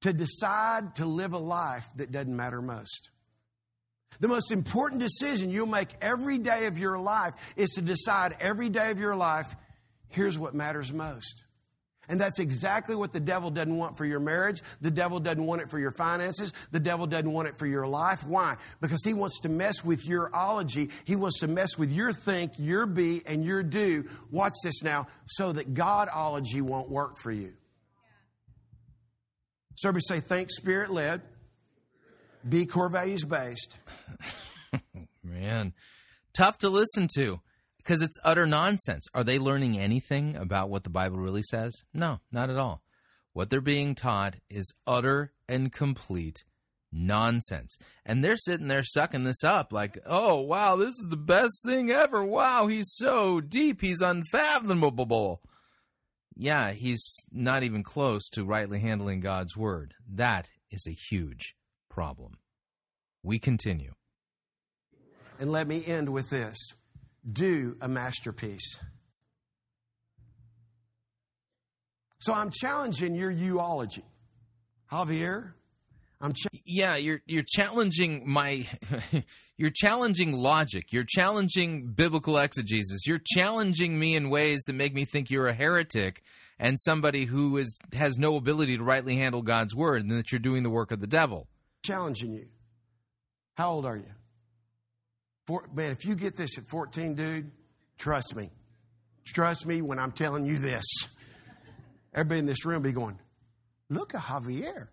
[0.00, 3.10] to decide to live a life that doesn't matter most.
[4.18, 8.68] The most important decision you'll make every day of your life is to decide every
[8.68, 9.54] day of your life
[10.08, 11.44] here's what matters most.
[12.08, 14.62] And that's exactly what the devil doesn't want for your marriage.
[14.80, 16.52] The devil doesn't want it for your finances.
[16.72, 18.26] The devil doesn't want it for your life.
[18.26, 18.56] Why?
[18.80, 20.90] Because he wants to mess with your ology.
[21.04, 24.08] He wants to mess with your think, your be, and your do.
[24.32, 27.52] Watch this now, so that Godology won't work for you.
[29.80, 31.22] So everybody say, think spirit led,
[32.46, 33.78] be core values based.
[35.24, 35.72] Man,
[36.34, 37.40] tough to listen to
[37.78, 39.06] because it's utter nonsense.
[39.14, 41.82] Are they learning anything about what the Bible really says?
[41.94, 42.82] No, not at all.
[43.32, 46.44] What they're being taught is utter and complete
[46.92, 47.78] nonsense.
[48.04, 51.90] And they're sitting there sucking this up like, oh, wow, this is the best thing
[51.90, 52.22] ever.
[52.22, 55.40] Wow, he's so deep, he's unfathomable.
[56.34, 59.94] Yeah, he's not even close to rightly handling God's word.
[60.08, 61.54] That is a huge
[61.88, 62.38] problem.
[63.22, 63.92] We continue.
[65.38, 66.56] And let me end with this
[67.30, 68.78] do a masterpiece.
[72.18, 74.02] So I'm challenging your YOUology.
[74.92, 75.52] Javier,
[76.20, 78.66] I'm cha- Yeah, you're you're challenging my
[79.60, 80.90] you're challenging logic.
[80.90, 83.06] You're challenging biblical exegesis.
[83.06, 86.22] You're challenging me in ways that make me think you're a heretic
[86.58, 90.38] and somebody who is has no ability to rightly handle God's word and that you're
[90.38, 91.46] doing the work of the devil.
[91.84, 92.46] Challenging you.
[93.52, 94.10] How old are you?
[95.46, 97.50] Four, man, if you get this at 14, dude,
[97.98, 98.48] trust me.
[99.26, 100.86] Trust me when I'm telling you this.
[102.14, 103.18] Everybody in this room be going,
[103.90, 104.88] look at Javier.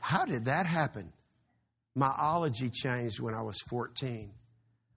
[0.00, 1.10] How did that happen?
[1.96, 4.30] My ology changed when I was 14.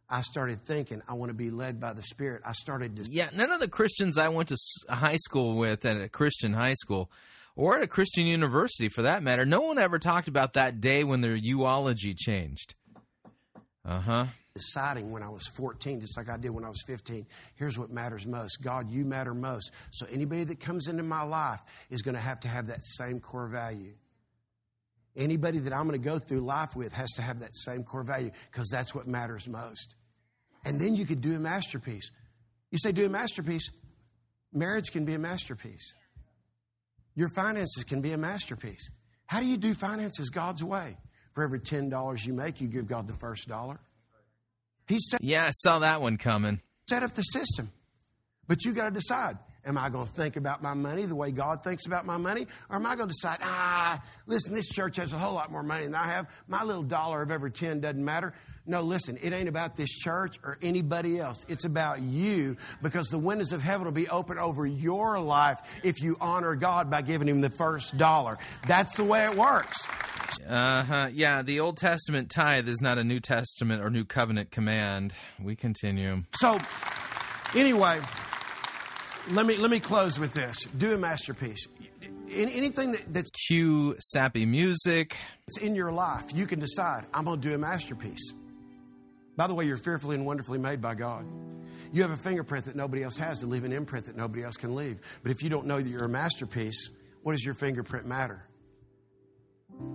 [0.10, 2.42] I started thinking I want to be led by the Spirit.
[2.46, 3.04] I started to.
[3.10, 4.58] Yeah, none of the Christians I went to
[4.90, 7.10] high school with at a Christian high school
[7.56, 11.04] or at a Christian university for that matter, no one ever talked about that day
[11.04, 12.76] when their YOUology changed.
[13.86, 14.26] Uh huh.
[14.54, 17.92] Deciding when I was 14, just like I did when I was 15, here's what
[17.92, 19.72] matters most God, you matter most.
[19.92, 23.20] So anybody that comes into my life is going to have to have that same
[23.22, 23.94] core value.
[25.20, 28.04] Anybody that I'm going to go through life with has to have that same core
[28.04, 29.96] value because that's what matters most.
[30.66, 32.12] And then you could do a masterpiece.
[32.72, 33.70] You say, do a masterpiece.
[34.54, 35.94] Marriage can be a masterpiece.
[37.16, 38.90] Your finances can be a masterpiece.
[39.26, 40.98] How do you do finances God's way?
[41.36, 43.80] For every $10 you make, you give God the first dollar.
[44.88, 46.62] He set, Yeah, I saw that one coming.
[46.90, 47.72] set up the system.
[48.48, 51.32] But you got to decide am I going to think about my money the way
[51.32, 52.48] God thinks about my money?
[52.70, 55.64] Or am I going to decide, ah, listen, this church has a whole lot more
[55.64, 56.28] money than I have.
[56.48, 58.34] My little dollar of every 10 doesn't matter.
[58.70, 61.44] No, listen, it ain't about this church or anybody else.
[61.50, 66.04] It's about you because the windows of heaven will be open over your life if
[66.04, 68.38] you honor God by giving Him the first dollar.
[68.68, 69.88] That's the way it works.
[70.48, 71.08] Uh huh.
[71.12, 75.14] Yeah, the Old Testament tithe is not a New Testament or New Covenant command.
[75.42, 76.24] We continue.
[76.34, 76.60] So,
[77.56, 78.00] anyway,
[79.32, 80.66] let me let me close with this.
[80.66, 81.68] Do a masterpiece.
[82.32, 85.16] Anything that, that's Cue sappy music.
[85.48, 87.06] It's in your life, you can decide.
[87.14, 88.34] I'm going to do a masterpiece.
[89.36, 91.26] By the way, you're fearfully and wonderfully made by God.
[91.92, 94.58] You have a fingerprint that nobody else has to leave an imprint that nobody else
[94.58, 95.00] can leave.
[95.24, 96.90] But if you don't know that you're a masterpiece,
[97.24, 98.44] what does your fingerprint matter?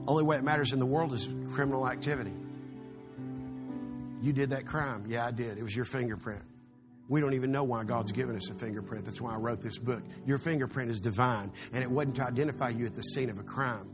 [0.08, 2.32] Only way it matters in the world is criminal activity.
[4.22, 5.04] You did that crime.
[5.06, 5.58] Yeah, I did.
[5.58, 6.42] It was your fingerprint.
[7.08, 9.04] We don't even know why God's given us a fingerprint.
[9.04, 10.02] That's why I wrote this book.
[10.24, 13.42] Your fingerprint is divine, and it wasn't to identify you at the scene of a
[13.42, 13.90] crime.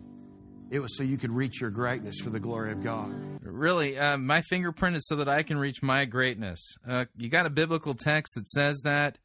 [0.71, 3.13] It was so you could reach your greatness for the glory of God.
[3.43, 6.77] Really, uh, my fingerprint is so that I can reach my greatness.
[6.87, 9.19] Uh, you got a biblical text that says that?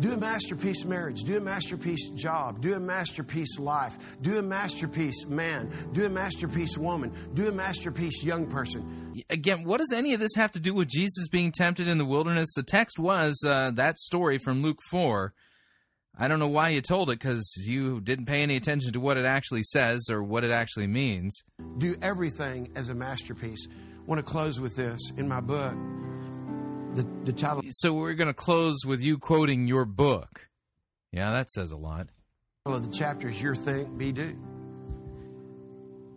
[0.00, 1.22] Do a masterpiece marriage.
[1.22, 2.60] Do a masterpiece job.
[2.60, 3.98] Do a masterpiece life.
[4.20, 5.72] Do a masterpiece man.
[5.92, 7.12] Do a masterpiece woman.
[7.34, 9.14] Do a masterpiece young person.
[9.28, 12.04] Again, what does any of this have to do with Jesus being tempted in the
[12.04, 12.48] wilderness?
[12.54, 15.32] The text was uh, that story from Luke 4.
[16.20, 19.16] I don't know why you told it because you didn't pay any attention to what
[19.16, 21.44] it actually says or what it actually means.
[21.78, 23.68] Do everything as a masterpiece.
[23.68, 24.98] I want to close with this.
[25.16, 25.74] In my book,
[26.98, 30.48] the, the title So we're going to close with you quoting your book.
[31.12, 32.08] Yeah, that says a lot.
[32.66, 34.36] of the chapter is Your Think, Be Do.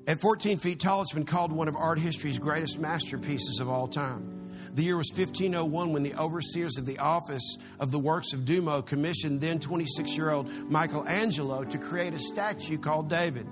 [0.08, 3.88] At 14 feet tall, it's been called one of art history's greatest masterpieces of all
[3.88, 4.50] time.
[4.74, 8.82] The year was 1501 when the overseers of the office of the works of Duomo
[8.82, 13.48] commissioned then 26 year old Michelangelo to create a statue called David.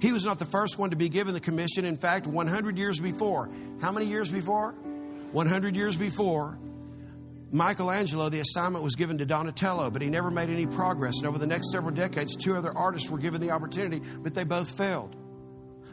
[0.00, 1.84] He was not the first one to be given the commission.
[1.84, 3.50] In fact, 100 years before,
[3.80, 4.72] how many years before?
[5.32, 6.58] 100 years before,
[7.50, 11.18] Michelangelo, the assignment was given to Donatello, but he never made any progress.
[11.18, 14.44] And over the next several decades, two other artists were given the opportunity, but they
[14.44, 15.16] both failed.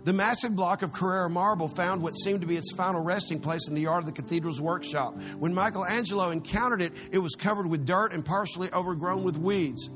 [0.03, 3.67] The massive block of Carrara marble found what seemed to be its final resting place
[3.67, 5.19] in the yard of the cathedral's workshop.
[5.39, 9.89] When Michelangelo encountered it, it was covered with dirt and partially overgrown with weeds.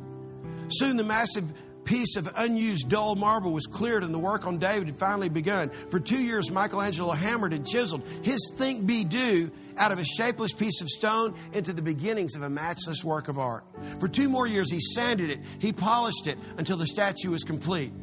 [0.70, 1.54] Soon the massive
[1.84, 5.70] piece of unused dull marble was cleared and the work on David had finally begun.
[5.92, 10.54] For two years, Michelangelo hammered and chiseled his think be do out of a shapeless
[10.54, 13.64] piece of stone into the beginnings of a matchless work of art.
[14.00, 17.94] For two more years, he sanded it, he polished it until the statue was complete.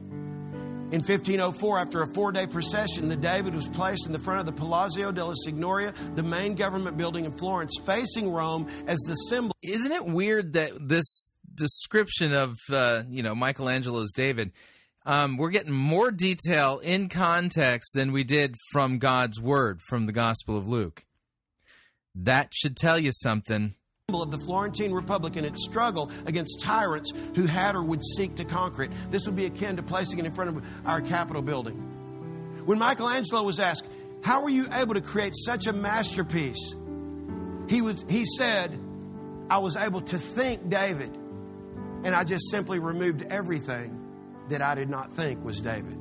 [0.93, 4.47] In 1504, after a four day procession, the David was placed in the front of
[4.47, 9.53] the Palazzo della Signoria, the main government building in Florence, facing Rome as the symbol.
[9.65, 14.53] Isn't it weird that this description of uh, you know Michelangelo's David,
[15.05, 20.13] um, we're getting more detail in context than we did from God's Word from the
[20.13, 21.06] Gospel of Luke.
[22.23, 23.75] That should tell you something.
[24.09, 28.45] of the Florentine Republic and its struggle against tyrants who had or would seek to
[28.45, 28.93] conquer it.
[29.11, 31.75] This would be akin to placing it in front of our Capitol building.
[32.65, 33.89] When Michelangelo was asked,
[34.23, 36.75] How were you able to create such a masterpiece?
[37.69, 38.79] He, was, he said,
[39.51, 41.15] I was able to think David,
[42.05, 44.01] and I just simply removed everything
[44.49, 45.99] that I did not think was David.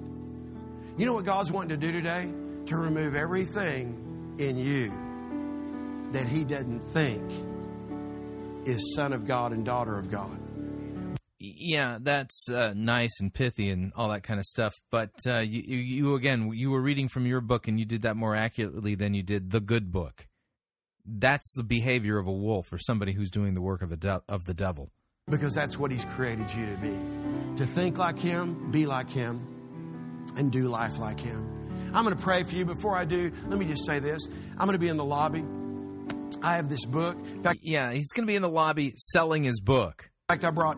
[0.97, 2.31] You know what God's wanting to do today?
[2.67, 5.04] To remove everything in you
[6.11, 7.23] that He doesn't think
[8.65, 10.39] is son of God and daughter of God.
[11.39, 14.73] Yeah, that's uh, nice and pithy and all that kind of stuff.
[14.89, 18.15] But uh, you, you, again, you were reading from your book, and you did that
[18.15, 20.27] more accurately than you did the good book.
[21.05, 24.23] That's the behavior of a wolf or somebody who's doing the work of a de-
[24.27, 24.91] of the devil.
[25.29, 26.97] Because that's what He's created you to be.
[27.57, 29.45] To think like Him, be like Him,
[30.37, 31.51] and do life like Him.
[31.93, 32.65] I'm going to pray for you.
[32.65, 34.27] Before I do, let me just say this
[34.57, 35.43] I'm going to be in the lobby.
[36.45, 37.17] I have this book.
[37.33, 40.09] In fact, Yeah, he's going to be in the lobby selling his book.
[40.29, 40.77] in fact, I brought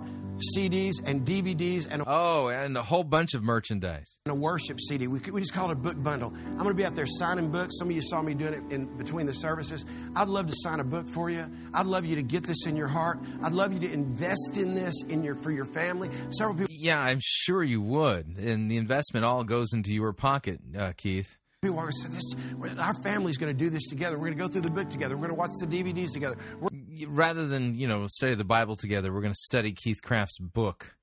[0.56, 4.18] CDs and DVDs and Oh, and a whole bunch of merchandise.
[4.26, 5.07] and a worship CD.
[5.07, 6.34] We, we just call it a book bundle.
[6.45, 7.77] I'm going to be out there signing books.
[7.80, 9.85] Some of you saw me doing it in between the services.
[10.15, 11.45] I'd love to sign a book for you.
[11.73, 13.19] I'd love you to get this in your heart.
[13.44, 16.10] I'd love you to invest in this in your for your family.
[16.30, 16.73] Several people.
[16.77, 18.38] Yeah, I'm sure you would.
[18.38, 21.35] And the investment all goes into your pocket, uh, Keith.
[21.61, 22.77] People always say this.
[22.77, 24.15] Our family's going to do this together.
[24.15, 25.15] We're going to go through the book together.
[25.15, 26.38] We're going to watch the DVDs together.
[26.61, 26.69] We're
[27.07, 30.95] Rather than, you know, study the Bible together, we're going to study Keith Craft's book.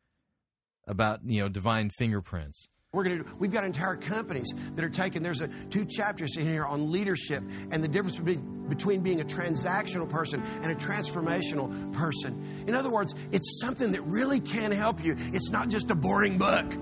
[0.87, 2.69] about you know divine fingerprints.
[2.93, 3.37] We're going to.
[3.37, 5.23] We've got entire companies that are taking.
[5.25, 9.25] There's a, two chapters in here on leadership and the difference between, between being a
[9.25, 12.65] transactional person and a transformational person.
[12.69, 15.17] In other words, it's something that really can help you.
[15.33, 16.73] It's not just a boring book.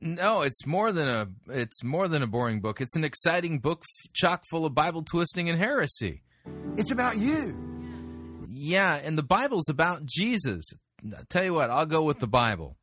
[0.00, 1.28] No, it's more than a.
[1.48, 2.80] It's more than a boring book.
[2.80, 3.82] It's an exciting book
[4.12, 6.22] chock full of Bible twisting and heresy.
[6.76, 7.56] It's about you.
[8.48, 10.64] Yeah, and the Bible's about Jesus.
[11.04, 12.76] I tell you what, I'll go with the Bible.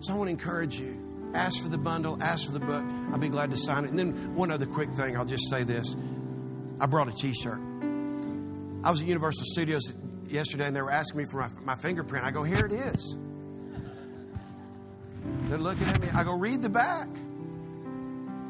[0.00, 1.30] So I want to encourage you.
[1.34, 2.84] Ask for the bundle, ask for the book.
[3.12, 3.90] I'll be glad to sign it.
[3.90, 5.94] And then one other quick thing, I'll just say this.
[6.80, 7.60] I brought a t shirt.
[8.82, 9.92] I was at Universal Studios
[10.26, 12.24] yesterday and they were asking me for my, my fingerprint.
[12.24, 13.18] I go, here it is.
[15.48, 16.08] They're looking at me.
[16.14, 17.08] I go, read the back.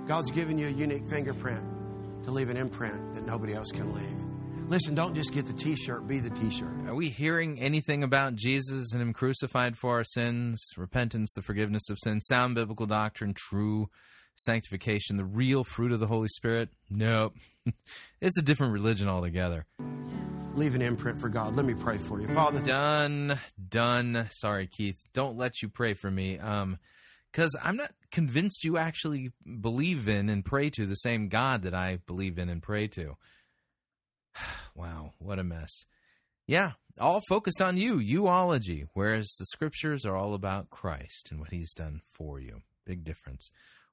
[0.07, 1.63] God's given you a unique fingerprint
[2.25, 4.25] to leave an imprint that nobody else can leave.
[4.69, 6.73] Listen, don't just get the t shirt, be the t shirt.
[6.87, 11.91] Are we hearing anything about Jesus and Him crucified for our sins, repentance, the forgiveness
[11.91, 13.89] of sins, sound biblical doctrine, true
[14.37, 16.69] sanctification, the real fruit of the Holy Spirit?
[16.89, 17.35] Nope.
[18.21, 19.67] it's a different religion altogether.
[20.55, 21.57] Leave an imprint for God.
[21.57, 22.29] Let me pray for you.
[22.29, 22.61] Father.
[22.61, 23.39] Done.
[23.69, 24.27] Done.
[24.31, 25.03] Sorry, Keith.
[25.13, 26.39] Don't let you pray for me.
[26.39, 26.79] Um,
[27.31, 31.75] because I'm not convinced you actually believe in and pray to the same God that
[31.75, 33.17] I believe in and pray to.
[34.75, 35.85] wow, what a mess.
[36.47, 41.53] Yeah, all focused on you, YOUology, whereas the scriptures are all about Christ and what
[41.53, 42.63] he's done for you.
[42.85, 43.53] Big difference.